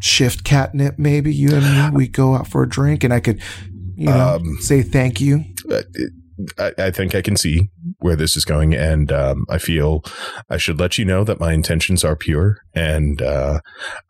[0.00, 0.98] shift catnip.
[0.98, 1.62] Maybe you and
[1.92, 3.40] me we go out for a drink, and I could,
[3.96, 5.44] you know, Um, say thank you.
[5.70, 6.12] Uh, it-
[6.58, 7.68] I, I think I can see
[7.98, 10.02] where this is going, and um, I feel
[10.50, 13.60] I should let you know that my intentions are pure, and uh,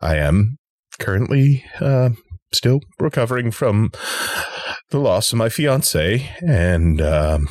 [0.01, 0.57] I am
[0.97, 2.11] currently uh,
[2.53, 3.91] still recovering from
[4.89, 7.47] the loss of my fiance, and um,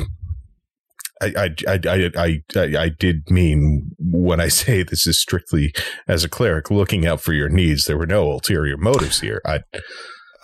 [1.20, 5.72] I, I, I, I, I, I, I did mean when I say this is strictly
[6.08, 7.86] as a cleric looking out for your needs.
[7.86, 9.40] There were no ulterior motives here.
[9.44, 9.60] I,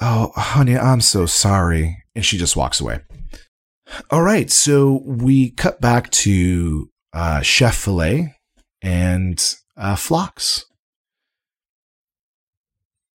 [0.01, 2.05] Oh, honey, I'm so sorry.
[2.15, 3.01] And she just walks away.
[4.11, 8.35] All right, so we cut back to uh, Chef Filet
[8.83, 9.43] and
[9.77, 10.65] uh, Phlox.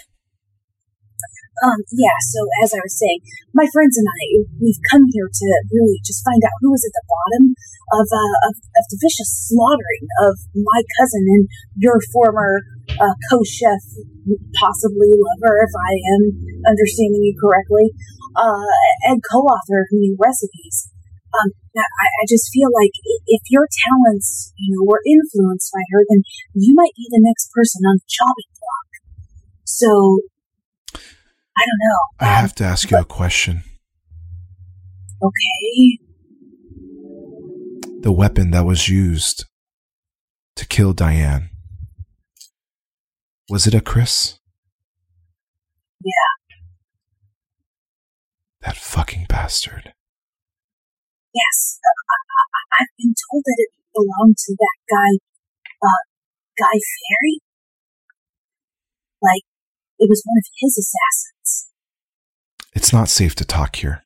[1.61, 3.21] Um, yeah, so as I was saying,
[3.53, 6.97] my friends and I, we've come here to really just find out who was at
[6.97, 7.53] the bottom
[8.01, 11.45] of, uh, of, of the vicious slaughtering of my cousin and
[11.77, 12.65] your former
[12.97, 13.85] uh, co-chef,
[14.57, 16.23] possibly lover, if I am
[16.65, 17.93] understanding you correctly,
[18.41, 18.73] uh,
[19.13, 20.89] and co-author of new recipes.
[21.31, 22.91] Um, I, I just feel like
[23.29, 26.25] if your talents, you know, were influenced by her, then
[26.55, 28.89] you might be the next person on the chopping block.
[29.63, 30.25] So,
[31.57, 31.99] I don't know.
[32.21, 33.63] I Um, have to ask you a question.
[35.23, 35.99] Okay.
[38.01, 39.45] The weapon that was used
[40.57, 41.51] to kill Diane,
[43.51, 44.39] was it a kris?
[46.03, 46.33] Yeah.
[48.63, 49.93] That fucking bastard.
[51.35, 51.79] Yes.
[51.85, 55.13] Uh, I, I've been told that it belonged to that guy,
[55.83, 56.03] uh,
[56.59, 57.41] Guy Fieri.
[59.23, 59.45] Like,
[59.99, 61.40] it was one of his assassins.
[62.73, 64.03] It's not safe to talk here.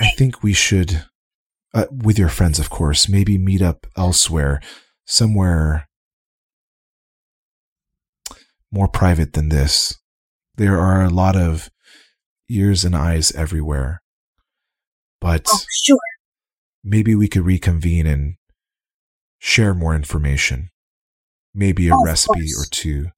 [0.00, 1.04] I think we should,
[1.74, 4.60] uh, with your friends, of course, maybe meet up elsewhere,
[5.06, 5.88] somewhere
[8.70, 9.98] more private than this.
[10.56, 11.70] There are a lot of
[12.50, 14.02] ears and eyes everywhere.
[15.20, 15.98] But Oh, sure.
[16.84, 18.34] maybe we could reconvene and
[19.38, 20.68] share more information.
[21.54, 23.10] Maybe a Oh, recipe or two.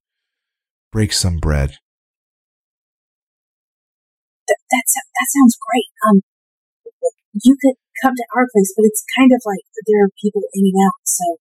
[0.93, 1.79] Break some bread.
[4.51, 5.87] That, that, that sounds great.
[6.11, 6.21] Um,
[7.39, 10.67] you could come to our place, but it's kind of like there are people in
[10.67, 11.37] and out, so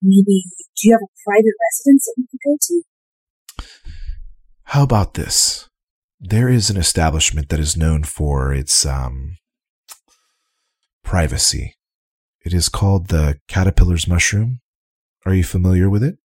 [0.00, 0.46] maybe,
[0.78, 2.82] do you have a private residence that we could go to?
[4.70, 5.68] How about this?
[6.20, 9.38] There is an establishment that is known for its um,
[11.02, 11.74] privacy.
[12.44, 14.60] It is called the Caterpillar's Mushroom.
[15.26, 16.18] Are you familiar with it?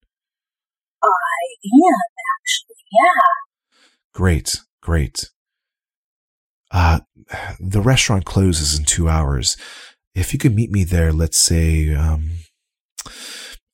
[1.04, 1.08] I
[1.66, 2.02] am,
[2.38, 3.22] actually, yeah.
[4.14, 5.30] Great, Great.
[6.74, 7.00] Uh,
[7.60, 9.56] the restaurant closes in two hours.
[10.16, 12.32] If you could meet me there, let's say, um,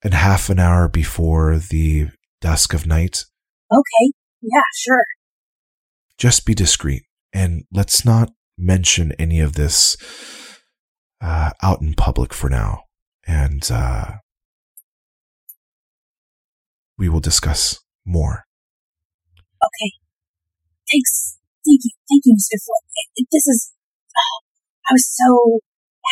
[0.04, 2.10] in half an hour before the
[2.42, 3.24] dusk of night,
[3.72, 4.12] Okay.
[4.42, 5.04] Yeah, sure.
[6.18, 7.04] just be discreet
[7.34, 9.96] and let's not mention any of this
[11.22, 12.84] uh, out in public for now.
[13.28, 14.14] And uh,
[16.98, 18.46] we will discuss more.
[19.64, 19.92] Okay.
[20.92, 21.38] Thanks.
[21.70, 21.94] Thank you.
[22.10, 22.58] Thank you, Mr.
[22.58, 23.30] Floyd.
[23.30, 23.70] This is.
[24.18, 24.38] Oh,
[24.90, 25.62] I was so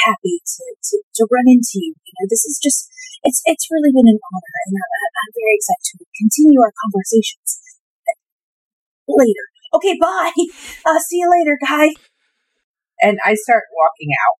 [0.05, 1.97] happy to, to, to run into you.
[1.97, 2.85] You know, this is just.
[3.25, 6.71] It's it's really been an honor, and I, I- I'm very excited to continue our
[6.85, 7.57] conversations
[9.09, 9.45] later.
[9.73, 10.31] Okay, bye.
[10.85, 11.89] Uh, see you later, guy.
[13.01, 14.37] And I start walking out.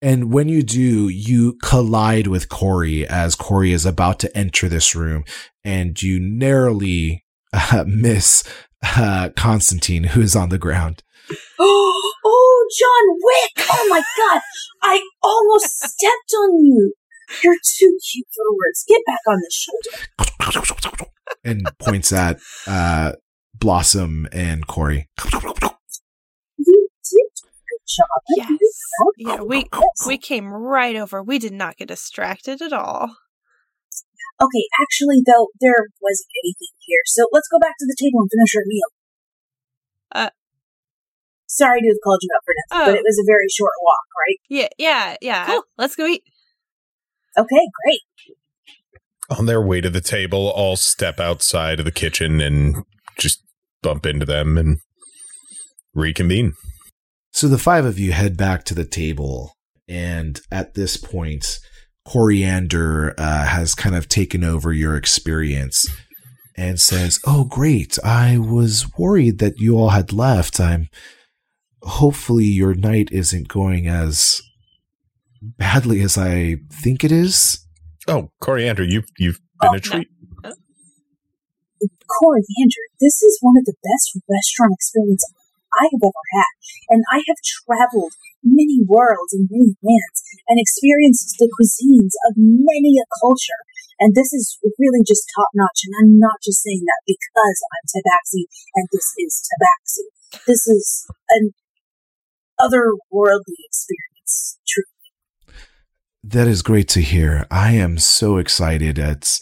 [0.00, 4.94] And when you do, you collide with Corey as Corey is about to enter this
[4.94, 5.24] room,
[5.64, 8.44] and you narrowly uh, miss
[8.82, 11.02] uh, Constantine, who is on the ground.
[11.58, 13.66] oh, John Wick!
[13.70, 14.40] Oh my god!
[14.82, 16.94] I almost stepped on you.
[17.42, 18.84] You're too cute for words.
[18.86, 21.06] Get back on the shoulder.
[21.44, 23.12] and points at uh,
[23.54, 25.08] Blossom and Corey.
[26.58, 28.06] You did a good job.
[28.36, 28.48] Yes.
[28.48, 28.58] very
[29.24, 29.66] proud of Yeah, we
[30.06, 31.22] we came right over.
[31.22, 33.16] We did not get distracted at all.
[34.42, 38.30] Okay, actually, though, there wasn't anything here, so let's go back to the table and
[38.30, 38.88] finish our meal.
[40.14, 40.30] Uh.
[41.46, 42.98] Sorry to have called you up for nothing, but Oh.
[43.00, 44.38] it was a very short walk, right?
[44.48, 45.46] Yeah, yeah, yeah.
[45.46, 45.62] Cool.
[45.78, 46.22] Let's go eat.
[47.38, 48.00] Okay, great.
[49.30, 52.84] On their way to the table, all step outside of the kitchen and
[53.18, 53.42] just
[53.82, 54.78] bump into them and
[55.94, 56.54] reconvene.
[57.32, 59.52] So the five of you head back to the table,
[59.88, 61.58] and at this point,
[62.04, 65.88] Coriander uh, has kind of taken over your experience
[66.56, 67.98] and says, "Oh, great!
[68.04, 70.60] I was worried that you all had left.
[70.60, 70.88] I'm
[71.82, 74.42] hopefully your night isn't going as
[75.40, 77.66] badly as I think it is."
[78.08, 80.08] Oh, Coriander, you've you've been Oh, a treat.
[82.20, 85.32] Coriander, this is one of the best restaurant experiences
[85.78, 86.52] I have ever had,
[86.90, 88.12] and I have traveled
[88.42, 90.18] many worlds and many lands
[90.48, 93.62] and experienced the cuisines of many a culture.
[94.00, 95.86] And this is really just top notch.
[95.86, 100.06] And I'm not just saying that because I'm Tabaxi and this is Tabaxi.
[100.46, 101.52] This is an
[102.60, 104.58] otherworldly experience.
[104.66, 104.86] truly.
[106.24, 107.46] That is great to hear.
[107.50, 108.98] I am so excited.
[108.98, 109.40] It's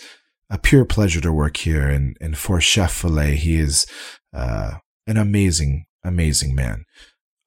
[0.49, 1.89] a pure pleasure to work here.
[1.89, 3.87] And, and for Chef Filet, he is
[4.35, 6.85] uh, an amazing, amazing man.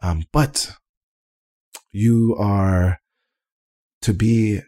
[0.02, 0.72] Um, but
[1.92, 3.00] you are
[4.02, 4.62] to be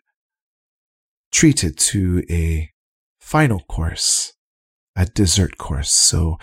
[1.32, 2.70] treated to a
[3.20, 4.34] final course,
[4.95, 5.91] a dessert course.
[5.91, 6.38] So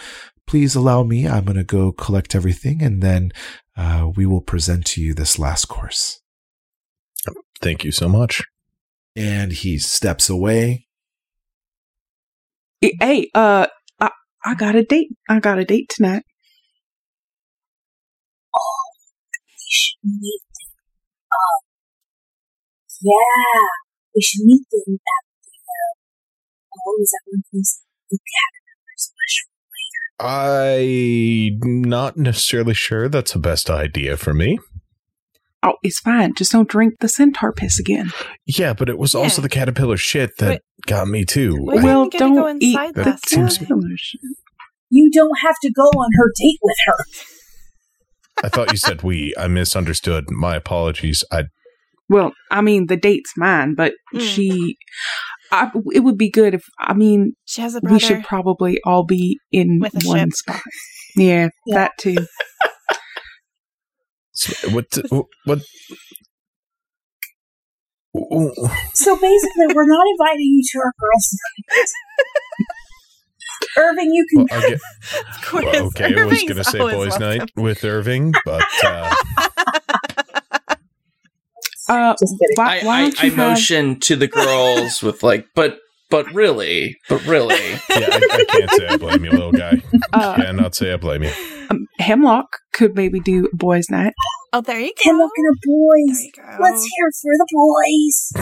[0.46, 1.26] please allow me.
[1.26, 3.32] I'm going to go collect everything and then
[3.76, 6.20] uh, we will present to you this last course.
[7.60, 8.42] Thank you so much.
[9.14, 10.86] And he steps away.
[12.80, 13.68] Hey, uh,
[14.00, 14.10] I,
[14.44, 15.08] I got a date.
[15.28, 16.24] I got a date tonight.
[18.54, 19.60] We should
[20.04, 20.70] meet them.
[21.32, 21.60] Um,
[23.02, 23.60] yeah,
[24.14, 25.92] we should meet them at the, uh,
[26.84, 27.82] what was that one place?
[28.10, 29.52] The Caterpillar's Mushroom.
[30.24, 34.58] I'm not necessarily sure that's the best idea for me.
[35.64, 36.34] Oh, it's fine.
[36.34, 38.10] Just don't drink the centaur piss again.
[38.46, 40.60] Yeah, but it was also the caterpillar shit that Wait.
[40.86, 41.56] got me too.
[41.60, 44.20] Well, we don't go eat inside the last seems- caterpillar shit.
[44.90, 46.94] You don't have to go on her date with her.
[48.44, 49.34] I thought you said we.
[49.38, 50.30] I misunderstood.
[50.30, 51.22] My apologies.
[51.32, 51.44] I
[52.08, 54.20] Well, I mean, the date's mine, but Mm.
[54.20, 54.76] she.
[55.50, 57.94] I, it would be good if I mean She has a brother.
[57.94, 60.32] we should probably all be in With one ship.
[60.32, 60.60] spot.
[61.14, 61.74] Yeah, Yeah.
[61.74, 62.16] that too.
[64.70, 65.60] what what what.
[68.94, 71.38] So basically, we're not inviting you to our girls'
[71.76, 71.88] night.
[73.78, 74.46] Irving, you can.
[74.50, 74.80] Well, get,
[75.36, 77.20] Of course, well, okay, I was going to say boys' welcome.
[77.38, 79.14] night with Irving, but uh,
[81.88, 82.54] Uh, Just kidding.
[82.56, 82.80] why, I, I,
[83.10, 85.78] don't I you have, motion to the girls with like, but
[86.10, 87.54] but really, but really.
[87.90, 89.82] yeah, I, I can't say I blame you, little guy.
[90.12, 91.32] uh, Cannot say I blame you.
[91.70, 94.12] um, Hemlock could maybe do boys' night.
[94.52, 95.10] Oh, there you go.
[95.10, 96.26] Hemlock and the boys.
[96.60, 98.32] Let's hear for the boys.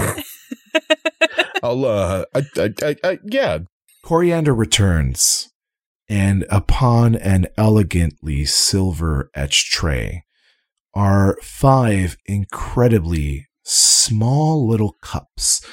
[1.62, 3.59] I'll uh, I, I, I, I yeah,
[4.11, 5.53] Coriander returns,
[6.09, 10.24] and upon an elegantly silver etched tray
[10.95, 15.65] are five incredibly small little cups,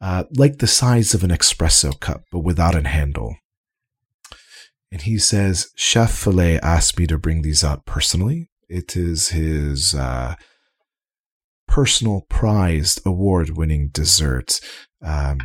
[0.00, 3.36] uh, like the size of an espresso cup, but without a handle.
[4.90, 8.50] and he says, Chef Filet asked me to bring these out personally.
[8.68, 10.34] It is his uh,
[11.68, 14.58] personal prized award winning dessert.
[15.00, 15.38] Um,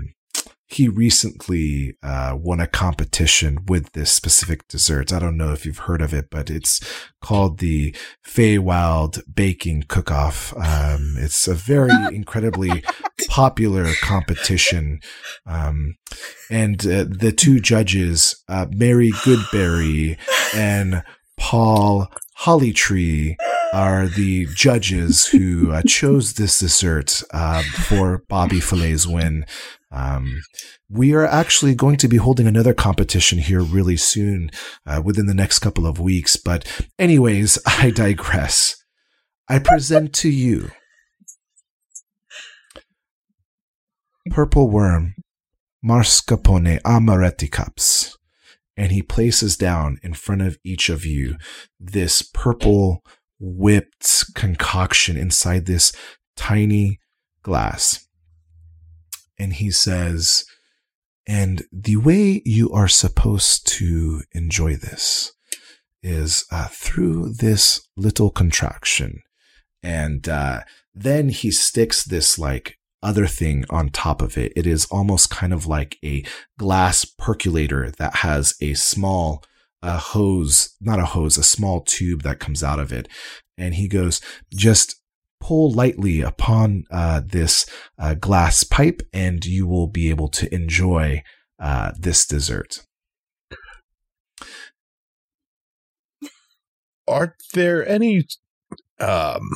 [0.69, 5.11] he recently uh, won a competition with this specific dessert.
[5.11, 6.79] I don't know if you've heard of it, but it's
[7.21, 10.55] called the Feywild Baking Cook-Off.
[10.55, 12.83] Um, it's a very incredibly
[13.27, 14.99] popular competition,
[15.47, 15.95] um,
[16.51, 20.19] and uh, the two judges, uh, Mary Goodberry
[20.53, 21.03] and
[21.35, 22.07] Paul
[22.41, 23.37] Hollytree,
[23.73, 29.45] are the judges who uh, chose this dessert uh, for Bobby Filet's win.
[29.91, 30.41] Um,
[30.89, 34.51] we are actually going to be holding another competition here really soon,
[34.85, 36.35] uh, within the next couple of weeks.
[36.35, 36.67] But,
[36.99, 38.75] anyways, I digress.
[39.47, 40.71] I present to you
[44.29, 45.15] Purple Worm
[45.83, 48.15] Marscapone Amaretti Cups.
[48.77, 51.35] And he places down in front of each of you
[51.79, 53.03] this purple
[53.37, 55.91] whipped concoction inside this
[56.37, 56.99] tiny
[57.41, 58.07] glass
[59.39, 60.45] and he says,
[61.25, 65.33] and the way you are supposed to enjoy this
[66.01, 69.21] is uh, through this little contraction.
[69.83, 70.61] And uh,
[70.93, 74.51] then he sticks this like other thing on top of it.
[74.55, 76.25] It is almost kind of like a
[76.57, 79.43] glass percolator that has a small
[79.81, 83.07] uh, hose, not a hose, a small tube that comes out of it.
[83.57, 84.19] And he goes,
[84.53, 84.98] just
[85.39, 87.65] pull lightly upon uh, this
[87.97, 91.23] uh, glass pipe, and you will be able to enjoy
[91.59, 92.85] uh, this dessert.
[97.07, 98.25] Are there any
[98.99, 99.49] um,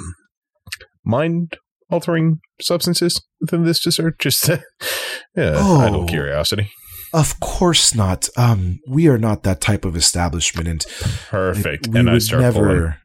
[1.03, 1.57] mind
[1.91, 4.17] altering substances within this dessert?
[4.19, 4.57] Just uh,
[5.35, 5.81] yeah, Oh.
[5.81, 6.71] idle curiosity.
[7.13, 8.27] Of course not.
[8.37, 10.85] Um, we are not that type of establishment, and
[11.29, 11.87] Perfect.
[11.89, 12.95] we and I start pouring.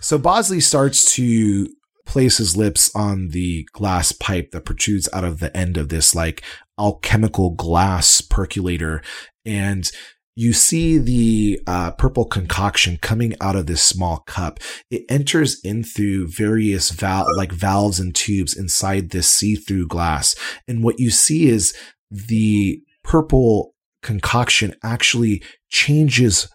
[0.00, 1.68] So Bosley starts to
[2.08, 6.14] place his lips on the glass pipe that protrudes out of the end of this
[6.14, 6.42] like
[6.78, 9.02] alchemical glass percolator,
[9.44, 9.90] and
[10.34, 14.58] you see the uh, purple concoction coming out of this small cup.
[14.90, 20.34] It enters in through various val- like valves and tubes inside this see-through glass,
[20.66, 21.76] and what you see is
[22.10, 26.48] the purple concoction actually changes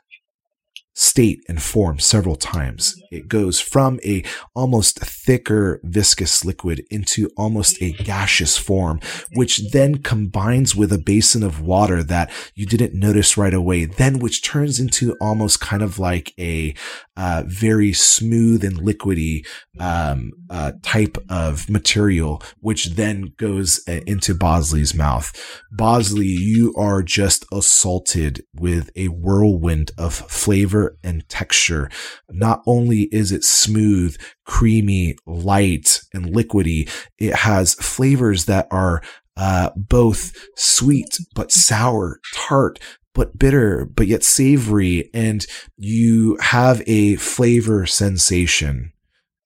[0.94, 2.96] state and form several times.
[3.12, 4.24] It goes from a
[4.56, 9.00] almost thicker viscous liquid into almost a gaseous form,
[9.34, 14.20] which then combines with a basin of water that you didn't notice right away, then
[14.20, 16.76] which turns into almost kind of like a
[17.18, 19.46] uh, very smooth and liquidy
[19.80, 25.32] um, uh, type of material, which then goes uh, into Bosley's mouth.
[25.72, 31.90] Bosley, you are just assaulted with a whirlwind of flavor and texture.
[32.30, 39.02] Not only is it smooth, creamy, light, and liquidy, it has flavors that are
[39.36, 42.80] uh, both sweet but sour, tart
[43.14, 45.46] but bitter, but yet savory, and
[45.78, 48.92] you have a flavor sensation.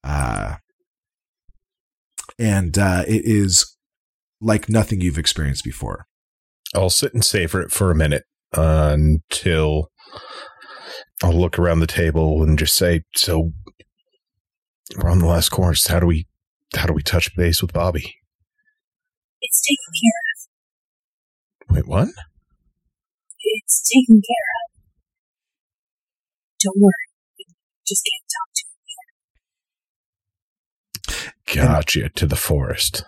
[0.02, 0.56] Uh,
[2.38, 3.76] and uh, it is
[4.40, 6.06] like nothing you've experienced before.
[6.74, 9.90] I'll sit and savor it for a minute until
[11.22, 13.52] I'll look around the table and just say, "So
[14.96, 15.86] we're on the last course.
[15.86, 16.26] How do we,
[16.74, 18.16] how do we touch base with Bobby?
[19.40, 20.12] It's taken care
[21.70, 21.76] of.
[21.76, 22.08] Wait, what?
[23.40, 24.82] It's taken care of.
[26.62, 26.92] Don't worry.
[27.38, 27.44] You
[27.86, 28.64] Just can't talk to
[31.14, 31.64] him here.
[31.64, 32.08] Gotcha.
[32.08, 33.04] To the forest.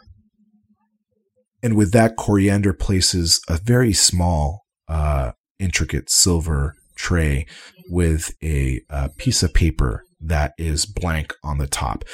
[1.63, 7.47] And with that, Coriander places a very small, uh, intricate silver tray
[7.89, 12.05] with a uh, piece of paper that is blank on the top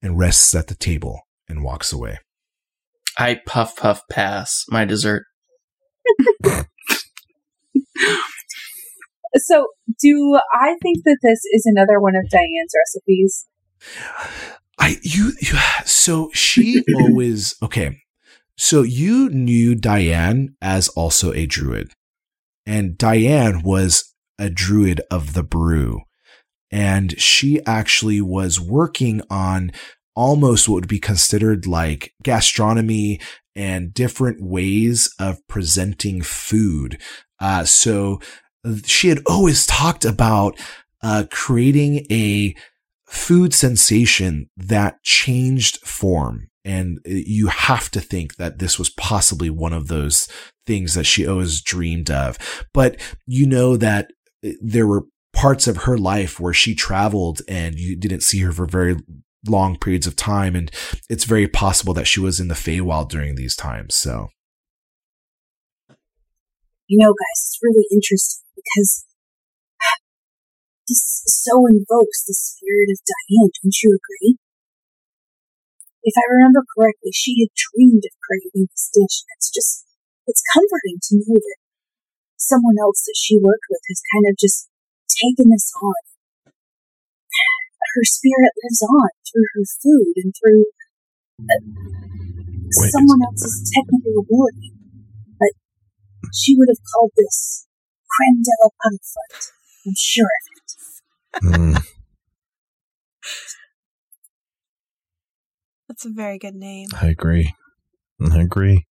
[0.00, 2.18] and rests at the table and walks away.
[3.18, 5.24] I puff puff pass my dessert.
[9.38, 9.66] So,
[10.00, 13.46] do I think that this is another one of Diane's recipes?
[14.78, 17.98] I you, you so she always okay.
[18.56, 21.92] So you knew Diane as also a druid.
[22.64, 26.02] And Diane was a druid of the brew.
[26.70, 29.72] And she actually was working on
[30.14, 33.20] almost what would be considered like gastronomy
[33.54, 36.98] and different ways of presenting food.
[37.38, 38.20] Uh, so
[38.84, 40.58] she had always talked about
[41.02, 42.54] uh, creating a
[43.06, 46.48] food sensation that changed form.
[46.64, 50.26] And you have to think that this was possibly one of those
[50.66, 52.66] things that she always dreamed of.
[52.74, 54.10] But you know that
[54.42, 58.66] there were parts of her life where she traveled and you didn't see her for
[58.66, 58.96] very
[59.46, 60.56] long periods of time.
[60.56, 60.70] And
[61.08, 63.94] it's very possible that she was in the Feywild during these times.
[63.94, 64.28] So.
[66.88, 69.04] You know, guys, it's really interesting because
[70.88, 74.38] this so invokes the spirit of Diane, don't you agree?
[76.04, 79.26] If I remember correctly, she had dreamed of creating this dish.
[79.34, 79.84] It's just,
[80.28, 81.58] it's comforting to know that
[82.36, 84.68] someone else that she worked with has kind of just
[85.08, 86.02] taken this on.
[87.96, 90.64] Her spirit lives on through her food and through
[91.40, 91.60] uh,
[92.76, 94.72] Wait, someone else's technical ability.
[95.38, 95.52] But
[96.34, 97.66] she would have called this
[98.10, 99.52] creme de la Pumfoot.
[99.86, 101.56] I'm sure of it.
[101.56, 101.76] Hmm.
[105.88, 106.88] That's a very good name.
[107.00, 107.54] I agree.
[108.20, 108.84] I agree.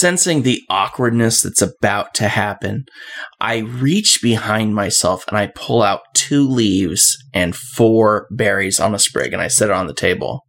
[0.00, 2.86] Sensing the awkwardness that's about to happen,
[3.38, 8.98] I reach behind myself and I pull out two leaves and four berries on a
[8.98, 10.46] sprig and I set it on the table.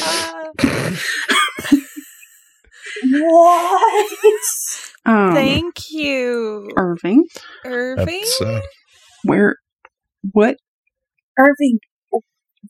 [0.00, 0.44] Uh,
[3.10, 4.18] What?
[5.04, 7.26] Um, thank you, Irving,
[7.66, 8.24] Irving.
[8.40, 8.60] Uh,
[9.24, 9.56] where,
[10.30, 10.56] what?
[11.38, 11.78] Irving,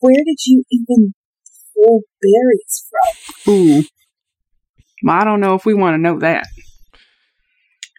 [0.01, 1.14] where did you even
[1.74, 2.86] pull berries
[3.44, 3.54] from?
[3.54, 3.82] Ooh.
[5.04, 6.46] Well, I don't know if we want to know that.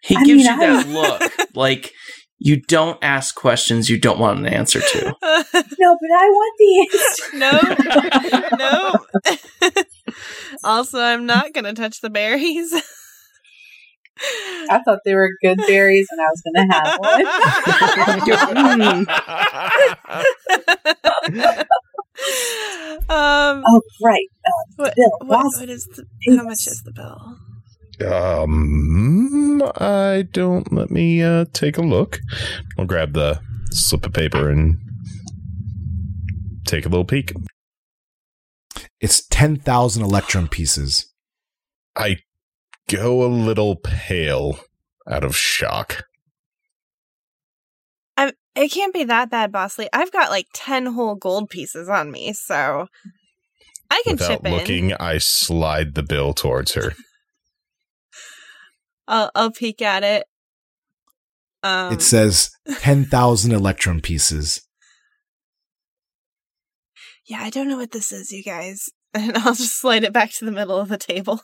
[0.03, 0.87] He I gives mean, you I that
[1.39, 1.91] look like
[2.39, 5.15] you don't ask questions you don't want an answer to.
[5.79, 7.37] No, but I want the answer.
[8.57, 8.93] no, no.
[10.63, 12.73] also, I'm not gonna touch the berries.
[14.69, 17.25] I thought they were good berries and I was going to have one.
[21.33, 21.65] Mm.
[23.09, 24.27] Um, Oh, right.
[24.45, 26.05] Um, what, Bill, what, what is the?
[26.37, 27.37] How much is the bill?
[28.09, 30.71] Um, I don't.
[30.71, 32.19] Let me uh, take a look.
[32.77, 33.39] I'll grab the
[33.71, 34.77] slip of paper and
[36.65, 37.33] take a little peek.
[38.99, 41.13] It's 10,000 electrum pieces.
[41.95, 42.17] I
[42.89, 44.59] go a little pale
[45.07, 46.05] out of shock.
[48.55, 49.89] I'm, it can't be that bad, Bosley.
[49.93, 52.87] I've got like ten whole gold pieces on me, so
[53.89, 54.53] I can Without chip in.
[54.53, 56.93] looking, I slide the bill towards her.
[59.07, 60.25] I'll, I'll peek at it.
[61.61, 64.61] Um, it says 10,000 electrum pieces.
[67.27, 70.31] yeah, I don't know what this is, you guys, and I'll just slide it back
[70.33, 71.41] to the middle of the table.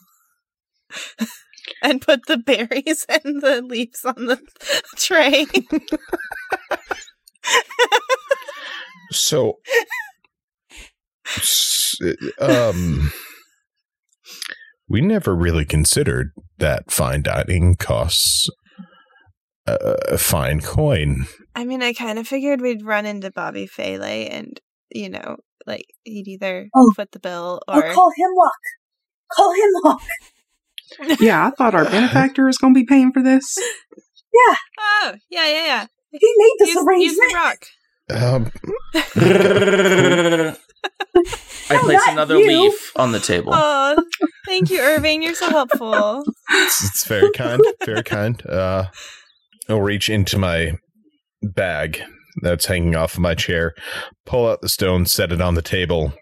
[1.84, 4.40] And put the berries and the leaves on the
[4.98, 5.46] tray.
[9.12, 9.60] So,
[12.40, 13.12] um,
[14.88, 18.48] we never really considered that fine dining costs
[19.68, 21.26] a fine coin.
[21.56, 24.60] I mean, I kind of figured we'd run into Bobby Faley and,
[24.90, 25.38] you know,
[25.68, 26.92] like he'd either Oh.
[26.96, 27.94] foot the bill Oh, or.
[27.94, 28.52] call Hemlock.
[29.36, 30.02] Call Hemlock.
[31.20, 33.58] Yeah, I thought our benefactor was going to be paying for this.
[34.34, 34.56] Yeah.
[34.80, 35.86] Oh, yeah, yeah, yeah.
[36.12, 37.32] He made this Use, use arrangement.
[37.32, 37.66] the rock.
[38.12, 38.52] Um,
[41.70, 42.48] I place another you.
[42.48, 43.52] leaf on the table.
[43.54, 44.04] Oh,
[44.48, 45.22] thank you, Irving.
[45.22, 46.24] You're so helpful.
[46.50, 48.44] it's, it's very kind, very kind.
[48.48, 48.86] Uh,
[49.68, 50.74] I'll reach into my
[51.44, 52.02] bag
[52.42, 53.74] that's hanging off of my chair,
[54.26, 56.14] pull out the stone, set it on the table,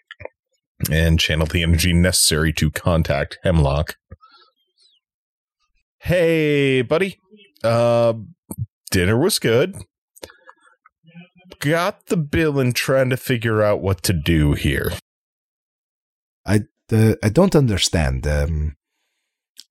[0.91, 3.95] and channel the energy necessary to contact Hemlock.
[5.99, 7.19] Hey, buddy.
[7.63, 8.13] Uh,
[8.91, 9.75] dinner was good.
[11.59, 14.93] Got the bill and trying to figure out what to do here.
[16.45, 16.61] I,
[16.91, 18.27] uh, I don't understand.
[18.27, 18.75] Um,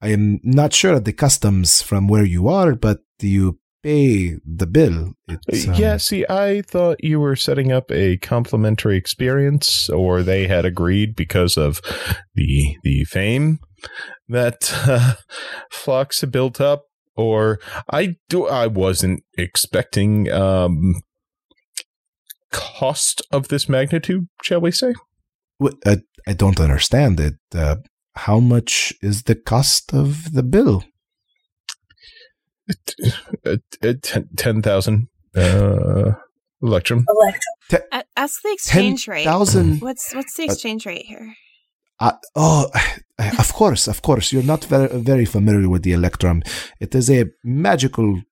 [0.03, 4.67] I am not sure of the customs from where you are, but you pay the
[4.67, 5.15] bill.
[5.49, 10.49] It's, um, yeah, see, I thought you were setting up a complimentary experience, or they
[10.49, 11.81] had agreed because of
[12.35, 13.61] the the fame
[14.29, 15.15] that uh,
[15.71, 16.85] Phlox had built up.
[17.17, 17.59] Or
[17.91, 20.97] I do, I wasn't expecting um,
[22.53, 24.93] cost of this magnitude, shall we say?
[25.63, 25.99] wh- I,
[26.29, 27.35] I don't understand it.
[27.55, 27.77] Uh,
[28.17, 30.85] how much is the cost of the bill?
[33.47, 36.13] Uh, uh, ten ten thousand uh,
[36.63, 37.07] electrum.
[37.09, 37.81] Electro.
[37.93, 39.25] A- ask the exchange rate.
[39.25, 39.81] 10,000.
[39.81, 41.35] What's what's the Uh, exchange rate here?
[41.99, 42.71] Uh, oh,
[43.39, 44.33] of course, of course.
[44.33, 46.43] You're not very, very familiar with the electrum.
[46.81, 48.23] It is a magical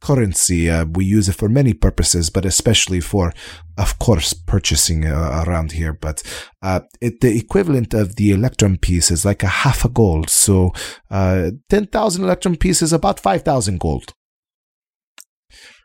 [0.00, 0.70] currency.
[0.70, 3.32] Uh, we use it for many purposes, but especially for,
[3.76, 5.92] of course, purchasing uh, around here.
[5.92, 6.22] But
[6.62, 10.30] uh, it, the equivalent of the electrum piece is like a half a gold.
[10.30, 10.72] So
[11.10, 14.14] uh, 10,000 electrum pieces, about 5,000 gold.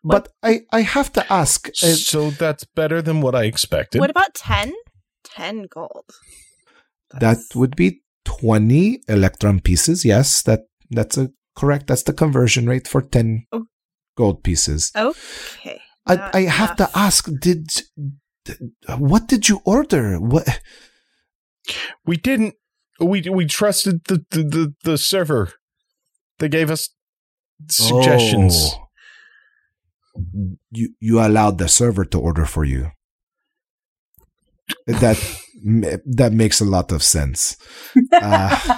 [0.03, 1.69] But I, I have to ask.
[1.81, 4.01] Uh, so that's better than what I expected.
[4.01, 4.73] What about 10?
[5.23, 6.11] 10 gold.
[7.19, 10.03] That would be twenty electrum pieces.
[10.05, 11.87] Yes, that that's a correct.
[11.87, 13.65] That's the conversion rate for ten Oh.
[14.17, 14.91] gold pieces.
[14.95, 15.81] Okay.
[16.05, 17.29] I, not I have to ask.
[17.39, 17.69] Did
[18.97, 20.17] what did you order?
[20.19, 20.59] What?
[22.05, 22.55] we didn't.
[22.99, 25.53] We we trusted the the the, the server.
[26.39, 26.89] They gave us
[27.69, 28.71] suggestions.
[28.73, 28.79] Oh.
[30.71, 32.91] You you allowed the server to order for you.
[34.87, 37.57] That m- that makes a lot of sense.
[38.11, 38.77] Uh,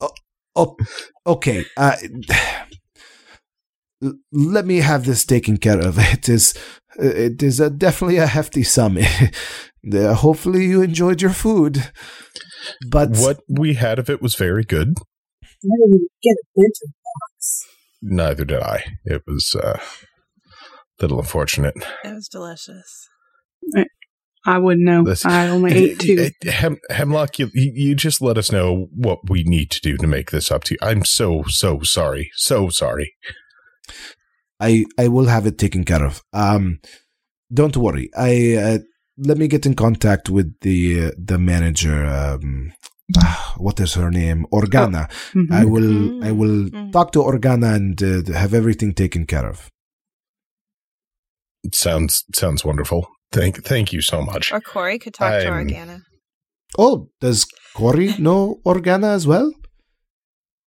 [0.00, 0.10] oh,
[0.56, 0.76] oh,
[1.26, 1.64] okay.
[1.76, 1.96] Uh,
[4.32, 5.98] let me have this taken care of.
[6.12, 6.54] It is
[6.98, 8.98] it is a, definitely a hefty sum.
[9.94, 11.90] Uh, Hopefully you enjoyed your food.
[12.86, 14.98] But What we had of it was very good.
[15.64, 17.64] Never even get a bento box.
[18.02, 18.84] Neither did I.
[19.06, 21.76] It was uh, a little unfortunate.
[22.04, 23.08] It was delicious.
[24.46, 25.02] I wouldn't know.
[25.02, 26.30] Listen, I only ate two.
[26.44, 30.30] Hem, Hemlock, you, you just let us know what we need to do to make
[30.30, 30.78] this up to you.
[30.82, 32.30] I'm so, so sorry.
[32.34, 33.14] So sorry.
[34.58, 36.22] I I will have it taken care of.
[36.32, 36.80] Um,
[37.52, 38.10] don't worry.
[38.16, 38.78] I uh,
[39.18, 42.06] let me get in contact with the uh, the manager.
[42.06, 42.72] Um,
[43.18, 44.46] ah, what is her name?
[44.52, 45.08] Organa.
[45.32, 45.50] Mhm.
[45.52, 46.92] I will I will Mm.
[46.92, 49.70] talk to Organa and uh, have everything taken care of.
[51.74, 53.06] Sounds sounds wonderful.
[53.32, 54.52] Thank thank you so much.
[54.52, 56.02] Or Corey could talk to I'm- Organa.
[56.78, 59.52] Oh, does Corey know Organa as well?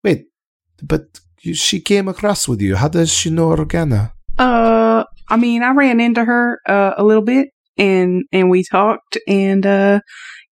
[0.04, 0.26] Wait,
[0.82, 1.04] but
[1.40, 2.76] she came across with you.
[2.76, 4.12] How does she know Organa?
[4.38, 9.18] Uh, I mean, I ran into her uh, a little bit, and and we talked,
[9.28, 10.00] and uh,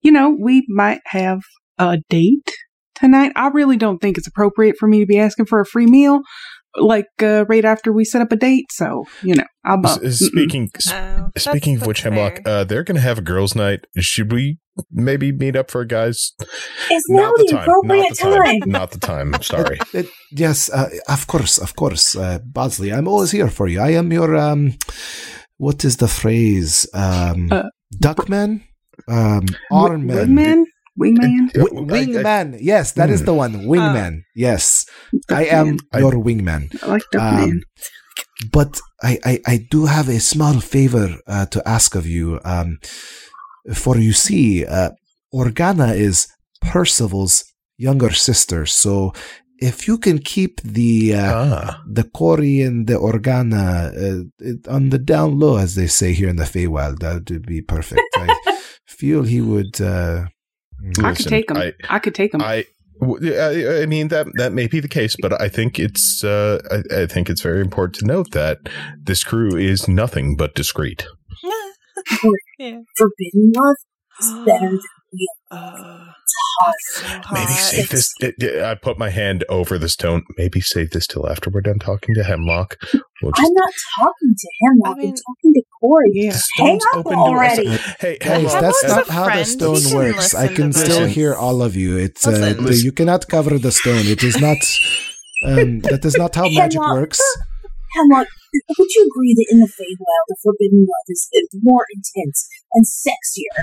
[0.01, 1.39] you know, we might have
[1.77, 2.49] a date
[2.95, 3.33] tonight.
[3.35, 6.21] I really don't think it's appropriate for me to be asking for a free meal,
[6.75, 8.65] like uh, right after we set up a date.
[8.71, 12.63] So you know, I'm S- uh, s- speaking Oh, speaking of which, that's Hemlock, uh,
[12.63, 13.85] they're going to have a girls' night.
[13.97, 14.57] Should we
[14.91, 16.31] maybe meet up for a guys?
[16.89, 18.59] It's now the, appropriate Not the time.
[18.61, 18.69] time.
[18.71, 19.35] Not the time.
[19.41, 19.77] Sorry.
[19.93, 22.91] Uh, yes, uh, of course, of course, uh, Bosley.
[22.93, 23.79] I'm always here for you.
[23.81, 24.73] I am your um,
[25.57, 26.87] what is the phrase?
[26.93, 27.63] Um, Uh,
[27.95, 28.63] duckman,
[29.07, 30.63] um, armman,
[30.99, 31.55] Wingman, wingman.
[31.55, 32.57] I- I- wingman.
[32.61, 33.25] Yes, that is Hmm.
[33.25, 33.53] the one.
[33.65, 34.21] Wingman.
[34.35, 34.85] yes,
[35.29, 36.63] I am I- your wingman.
[36.83, 37.43] I like Duckman.
[37.51, 37.61] Um,
[38.51, 42.39] but I, I, I do have a small favor uh, to ask of you.
[42.43, 42.79] Um,
[43.73, 44.91] for you see, uh,
[45.33, 46.27] Organa is
[46.61, 47.45] Percival's
[47.77, 48.65] younger sister.
[48.65, 49.13] So
[49.59, 54.89] if you can keep the uh, ah, the Corey and the Organa uh, it- on
[54.89, 58.01] the down low, as they say here in the Feywild, that would be perfect.
[58.17, 58.27] I
[58.87, 59.79] feel he would.
[59.79, 60.25] Uh,
[61.03, 61.57] I could take them.
[61.57, 62.41] I- I, could take them.
[62.41, 62.65] I,
[63.01, 67.05] I mean that that may be the case, but I think it's uh, I, I
[67.07, 68.59] think it's very important to note that
[69.01, 71.05] this crew is nothing but discreet.
[72.59, 72.81] yeah.
[72.95, 73.75] Forbidden love
[74.19, 74.79] is better than
[75.13, 76.10] real Oh,
[76.59, 76.75] talk.
[76.93, 77.71] so Maybe hot.
[77.71, 78.13] save this.
[78.63, 80.23] I put my hand over the stone.
[80.37, 82.77] Maybe save this till after we're done talking to Hemlock.
[83.21, 84.73] We'll just I'm not talking to him.
[84.85, 86.09] I I'm mean- talking to Corey.
[86.13, 86.31] yeah.
[86.31, 87.27] the Hang stone's up open to us.
[87.27, 87.67] already.
[87.99, 90.33] Hey, Guys, Hemlock, that's not a how the stone works.
[90.35, 91.15] I can still this.
[91.15, 91.97] hear all of you.
[91.97, 94.05] It's uh, the- you cannot cover the stone.
[94.05, 94.57] It is not.
[95.47, 96.97] Um, that is not how magic Hemlock.
[96.99, 97.21] works.
[97.95, 98.27] Hemlock,
[98.77, 102.85] would you agree that in the Feywild, the forbidden love is is more intense and
[102.85, 103.57] sexier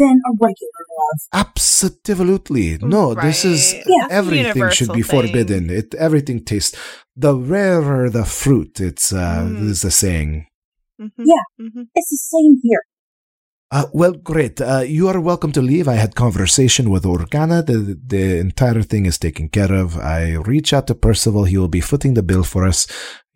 [0.00, 1.46] than a regular love?
[1.46, 3.14] Absolutely, no.
[3.14, 3.80] This is Yeah.
[4.00, 5.22] That's a everything should be thing.
[5.22, 5.70] forbidden.
[5.70, 6.76] It everything tastes.
[7.16, 9.68] The rarer the fruit, it's uh, Mm.
[9.70, 10.46] is the saying.
[11.00, 11.44] Mhm, Yeah.
[11.60, 11.82] mhm.
[11.94, 12.82] It's the same here.
[13.70, 14.60] Uh, well, great.
[14.60, 15.88] Uh, you are welcome to leave.
[15.88, 17.58] I had conversation with Organa.
[17.70, 17.78] The
[18.14, 19.96] the entire thing is taken care of.
[20.18, 20.20] I
[20.52, 21.44] reach out to Percival.
[21.44, 22.86] He will be footing the bill for us.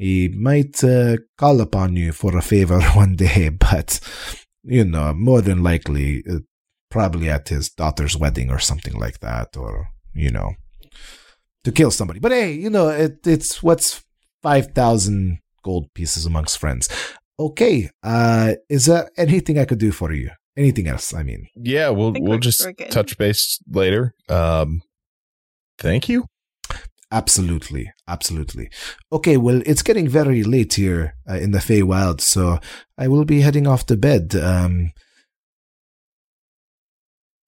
[0.07, 0.17] He
[0.49, 3.89] might uh, call upon you for a favor one day, but
[4.69, 6.39] you know, more than likely, uh,
[6.91, 10.53] probably at his daughter's wedding or something like that, or you know,
[11.65, 12.21] to kill somebody.
[12.21, 14.05] But hey, you know, it, it's what's
[14.43, 16.89] five thousand gold pieces amongst friends.
[17.41, 17.91] Okay.
[18.03, 20.31] Uh, is there anything I could do for you?
[20.57, 21.15] Anything else?
[21.15, 24.15] I mean, yeah, we'll think we'll just touch base later.
[24.29, 24.83] Um,
[25.79, 26.27] thank you.
[27.11, 28.71] Absolutely, absolutely.
[29.13, 29.37] Okay.
[29.37, 32.59] Well, it's getting very late here uh, in the Feywild, so
[32.97, 34.35] I will be heading off to bed.
[34.35, 34.93] Um,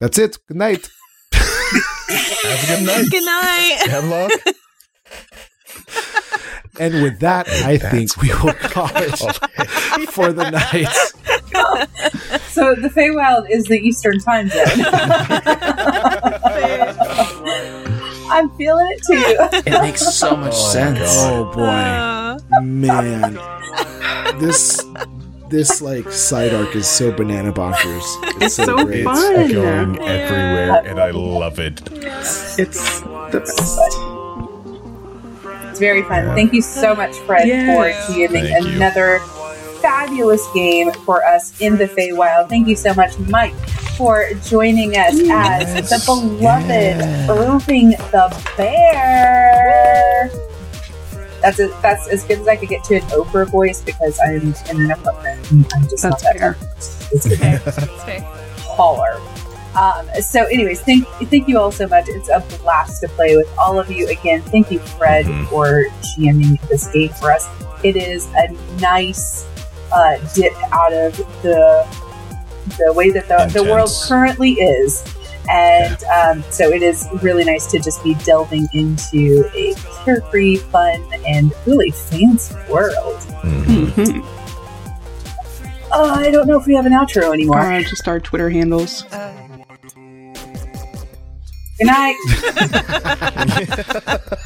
[0.00, 0.38] that's it.
[0.48, 0.88] Good night.
[1.32, 3.76] Have a good night, Good night.
[3.86, 4.32] Have Hemlock.
[6.78, 10.88] And with that, I think we will call it for the night.
[12.50, 14.64] So the Feywild is the Eastern time zone.
[18.40, 19.70] I'm feeling it too.
[19.70, 20.98] It makes so much Oh, sense.
[20.98, 21.32] God.
[21.32, 21.62] Oh boy.
[21.62, 23.38] Uh, man,
[24.40, 24.82] this
[25.50, 28.04] this like side arc is so banana bonkers.
[28.42, 29.04] It's so great.
[29.04, 29.36] fun.
[29.40, 31.80] It's going everywhere, and I love it.
[31.92, 33.78] It's the best.
[35.70, 36.34] It's very fun.
[36.34, 37.76] Thank you so much, Fred, Yes.
[37.76, 38.72] for GMing Thank you.
[38.76, 39.18] another
[39.80, 42.48] fabulous game for us in the Feywild.
[42.48, 43.54] Thank you so much, Mike,
[44.00, 50.30] for joining us as the beloved Irving the Bear.
[51.42, 54.54] That's a, that's as good as I could get to an Oprah voice because I'm
[54.70, 55.70] in an apartment.
[55.74, 56.56] I'm just That's not that fair.
[57.12, 57.60] It's Fair.
[57.66, 58.20] It's fair.
[58.74, 59.20] taller.
[59.78, 62.06] Um, so, anyways, thank thank you all so much.
[62.08, 64.40] It's a blast to play with all of you again.
[64.44, 65.46] Thank you, Fred, Mhm.
[65.48, 65.84] for
[66.16, 67.46] GMing this game for us.
[67.84, 68.48] It is a
[68.80, 69.44] nice
[69.92, 71.86] uh, dip out of the
[72.78, 75.02] the way that the, the world currently is.
[75.50, 79.74] And um, so it is really nice to just be delving into a
[80.04, 83.18] carefree, fun, and really fancy world.
[83.42, 83.86] Mhm.
[83.86, 84.26] Mhm.
[85.92, 87.58] Oh, I don't know if we have an outro anymore.
[87.60, 89.04] Uh, just our Twitter handles.
[89.06, 89.32] Uh,
[91.78, 92.16] Good night.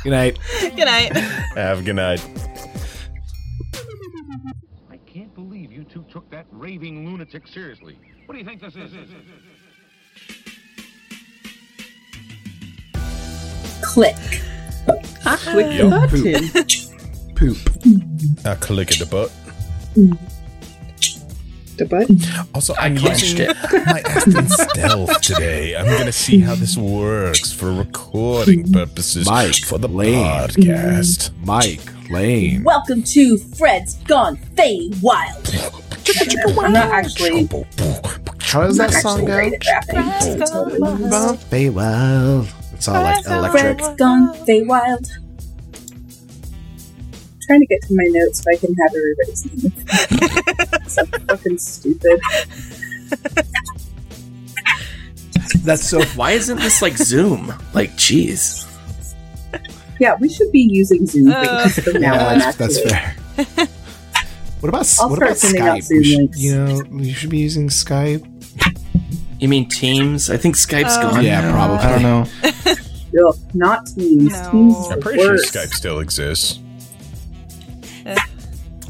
[0.05, 0.39] Good night.
[0.61, 1.16] good night.
[1.57, 2.24] Have a good night.
[6.65, 7.99] Raving lunatic seriously.
[8.24, 8.91] What do you think this is?
[13.82, 14.16] Click.
[15.27, 15.91] I clicked Yep.
[15.91, 17.35] the button.
[17.35, 17.59] Poop.
[18.47, 19.31] I click at the butt.
[19.95, 20.19] Mm.
[21.77, 22.19] The button.
[22.55, 23.57] Also, I'm clenched using it.
[23.87, 25.75] my Aston Stealth today.
[25.77, 30.25] I'm gonna see how this works for recording purposes Mike for the Lane.
[30.25, 31.31] podcast.
[31.45, 31.81] Mike
[32.11, 32.63] Lane.
[32.63, 35.53] Welcome to Fred's Gone Fey Wild.
[36.59, 37.49] I'm not actually.
[38.41, 39.35] How does that song go?
[39.35, 41.39] Fred's Gone Wild.
[41.39, 42.75] Feywild.
[42.75, 43.79] It's all like Fred's Gone electric.
[43.81, 45.11] Fred's Gone Fey Wild.
[47.47, 49.73] Trying to get to my notes so I can have everybody's name.
[50.89, 52.21] so fucking stupid.
[55.65, 56.03] That's so.
[56.16, 57.53] Why isn't this like Zoom?
[57.73, 58.62] Like, jeez.
[60.01, 62.39] Yeah, we should be using Zoom Uh, from now Yeah, on.
[62.41, 63.16] that's, that's fair.
[64.61, 65.83] What about I'll what start about sending out Skype?
[65.85, 66.39] Zoom We should, links.
[66.41, 68.27] you know, we should be using Skype.
[69.41, 70.31] You mean Teams?
[70.31, 71.25] I think Skype's Oh, gone.
[71.25, 71.53] Yeah, now.
[71.53, 71.77] probably.
[71.79, 73.29] I don't know.
[73.29, 74.33] Ugh, not Teams.
[74.33, 74.51] No.
[74.51, 75.37] Teams is I'm the pretty sure.
[75.37, 76.59] Skype still exists.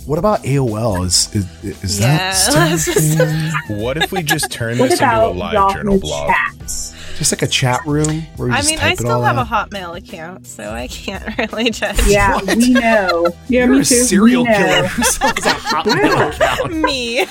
[0.07, 1.05] What about AOL?
[1.07, 3.27] Is is, is Yeah, that still let's just- a
[3.69, 3.79] thing?
[3.81, 6.31] What if we just turn this into a live Yahoo journal blog?
[6.31, 6.91] Chat?
[7.17, 9.23] just like a chat room where we I just mean, type I it still all
[9.23, 9.45] have a?
[9.45, 11.97] Hotmail account, so I can't really judge.
[12.09, 13.29] Yeah, we know.
[13.49, 13.95] Yeah, You're me a too.
[13.95, 14.57] serial We know.
[14.59, 16.75] killer who sells a Hotmail account.
[16.83, 17.25] Me.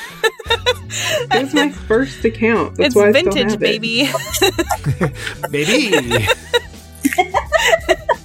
[1.28, 2.78] That's my first account.
[2.78, 3.82] That's it's why I still vintage, have it.
[3.82, 4.10] baby.
[5.52, 6.28] Baby,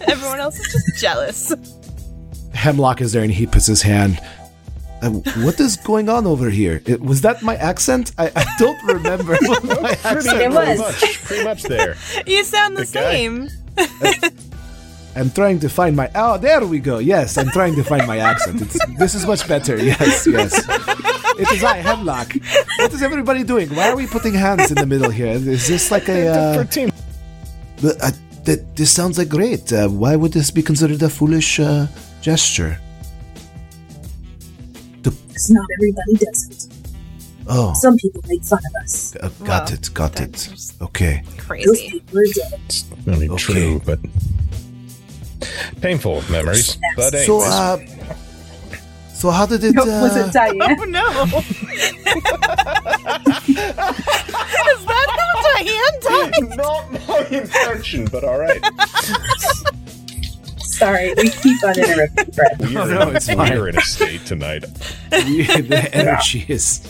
[0.06, 1.52] Everyone else is just jealous.
[2.62, 4.18] Hemlock is there and he puts his hand.
[5.00, 5.10] Uh,
[5.46, 6.82] what is going on over here?
[6.84, 8.10] It, was that my accent?
[8.18, 10.66] I, I don't remember what my accent It was.
[10.66, 11.94] Pretty much, pretty much there.
[12.26, 13.12] You sound the Good guy.
[13.12, 13.48] same.
[15.14, 16.10] I'm trying to find my.
[16.14, 16.98] Oh, there we go.
[16.98, 18.62] Yes, I'm trying to find my accent.
[18.62, 19.76] It's, this is much better.
[19.76, 20.52] Yes, yes.
[21.42, 22.34] It is I, Hemlock.
[22.78, 23.68] What is everybody doing?
[23.74, 25.34] Why are we putting hands in the middle here?
[25.56, 26.28] Is this like a?
[26.28, 26.90] Uh, For team.
[27.78, 28.10] the, uh,
[28.44, 29.72] that this sounds like great.
[29.72, 31.86] Uh, why would this be considered a foolish uh,
[32.22, 32.78] gesture?
[35.02, 36.66] Because not everybody does it.
[37.50, 39.16] Oh, Some people make fun of us.
[39.16, 40.48] uh, got Well, it, got it.
[40.82, 41.22] Okay.
[41.24, 41.90] Those Crazy.
[41.90, 42.60] people are dead.
[43.06, 43.42] I mean, Okay.
[43.42, 43.98] true, but
[45.80, 46.76] painful memories.
[46.96, 47.78] But anyways, So, uh,
[49.14, 49.74] so how did it?
[49.74, 50.76] No, was Uh, it Diane?
[50.78, 51.06] Oh no!
[53.48, 56.56] Is that how Diane died?
[56.58, 58.62] not my intention, but all right.
[60.78, 62.60] Sorry, we keep on interrupting Fred.
[62.60, 63.36] We're, no, it's fine.
[63.58, 64.64] we're in a state tonight.
[65.12, 66.88] we- the energy is.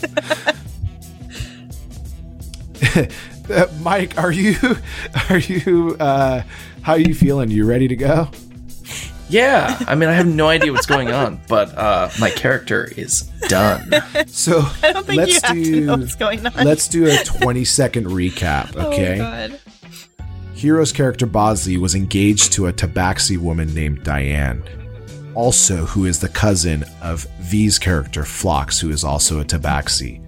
[3.49, 4.55] Uh, Mike, are you?
[5.29, 5.95] Are you?
[5.99, 6.43] Uh,
[6.83, 7.49] how are you feeling?
[7.49, 8.29] You ready to go?
[9.27, 13.21] Yeah, I mean, I have no idea what's going on, but uh, my character is
[13.47, 13.91] done.
[14.27, 15.63] So I don't think let's you have do.
[15.75, 16.65] to know what's going on.
[16.65, 19.15] Let's do a 20 second recap, okay?
[19.15, 19.59] Oh god.
[20.59, 24.61] Hero's character Bosley was engaged to a Tabaxi woman named Diane,
[25.33, 30.21] also who is the cousin of V's character Phlox, who is also a Tabaxi.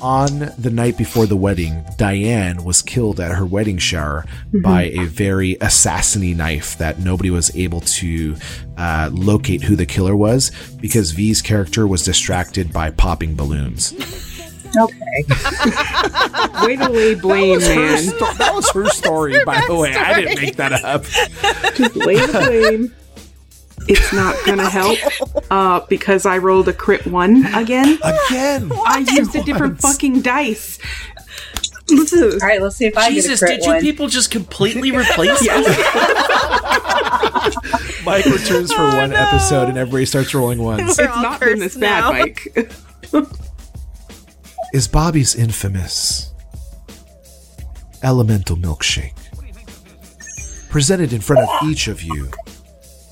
[0.00, 4.24] On the night before the wedding, Diane was killed at her wedding shower
[4.64, 8.34] by a very assassiny knife that nobody was able to
[8.76, 10.50] uh, locate who the killer was
[10.80, 13.94] because V's character was distracted by popping balloons.
[14.76, 15.24] Okay.
[16.66, 18.06] Way to lay blame, man.
[18.38, 19.94] that was her story, by the way.
[19.94, 21.04] I didn't make that up.
[21.74, 22.94] Just lay the blame.
[23.88, 24.98] it's not gonna help
[25.50, 27.98] uh, because I rolled a crit one again.
[28.02, 28.70] Again.
[28.72, 29.94] I used a different Once.
[29.94, 30.78] fucking dice.
[31.90, 33.80] All right, let's see if I Jesus, get a crit did you one.
[33.80, 35.48] people just completely replace me?
[38.04, 40.98] Mike returns for one episode and everybody starts rolling ones.
[40.98, 42.12] We're it's not been this cursed bad.
[42.12, 42.72] Mike.
[44.72, 46.32] Is Bobby's infamous
[48.02, 49.14] elemental milkshake
[50.68, 52.30] presented in front of each of you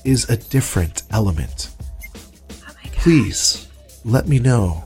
[0.05, 1.69] is a different element.
[2.93, 3.67] Please
[4.05, 4.85] let me know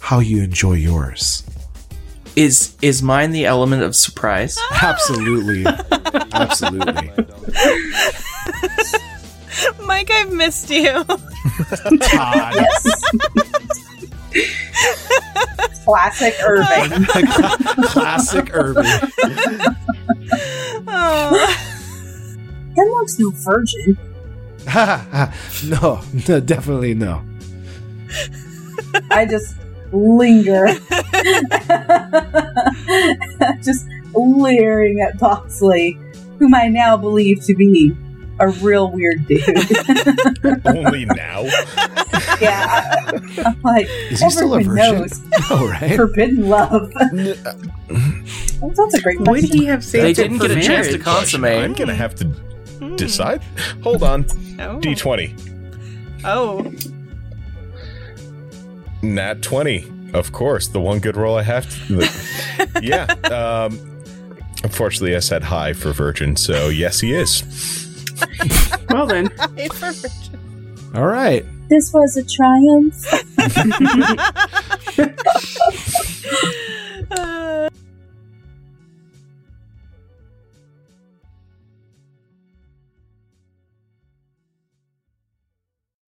[0.00, 1.44] how you enjoy yours.
[2.36, 4.58] Is is mine the element of surprise?
[4.82, 5.64] Absolutely.
[6.32, 7.12] Absolutely.
[9.84, 11.04] Mike, I've missed you.
[12.00, 12.56] Todd.
[15.84, 17.04] Classic Irving.
[17.86, 18.84] Oh Classic Irving.
[20.86, 21.66] Oh.
[22.76, 23.98] Hemlock's no virgin.
[25.64, 27.22] no, no, definitely no.
[29.10, 29.56] I just
[29.92, 30.68] linger.
[33.62, 35.98] just leering at Bosley,
[36.38, 37.96] whom I now believe to be
[38.40, 39.42] a real weird dude.
[40.66, 41.42] Only now.
[42.40, 45.00] yeah, I, am like, Is he still a everyone virgin?
[45.00, 45.96] knows No, right?
[45.96, 46.92] forbidden love.
[48.60, 50.86] Well, that's a great Would he have saved They it didn't for get a chance
[50.88, 51.02] to marriage?
[51.02, 51.64] consummate.
[51.64, 52.24] I'm gonna have to
[52.96, 53.42] decide.
[53.82, 54.26] Hold on.
[54.60, 54.78] Oh.
[54.80, 56.20] D20.
[56.26, 56.70] Oh.
[59.02, 59.90] Nat 20.
[60.12, 61.70] Of course, the one good roll I have.
[61.86, 63.04] To, the- yeah.
[63.34, 63.78] Um,
[64.62, 67.42] unfortunately, I said high for virgin, so yes, he is
[68.90, 69.28] well then.
[70.94, 71.44] All right.
[71.68, 72.96] This was a triumph.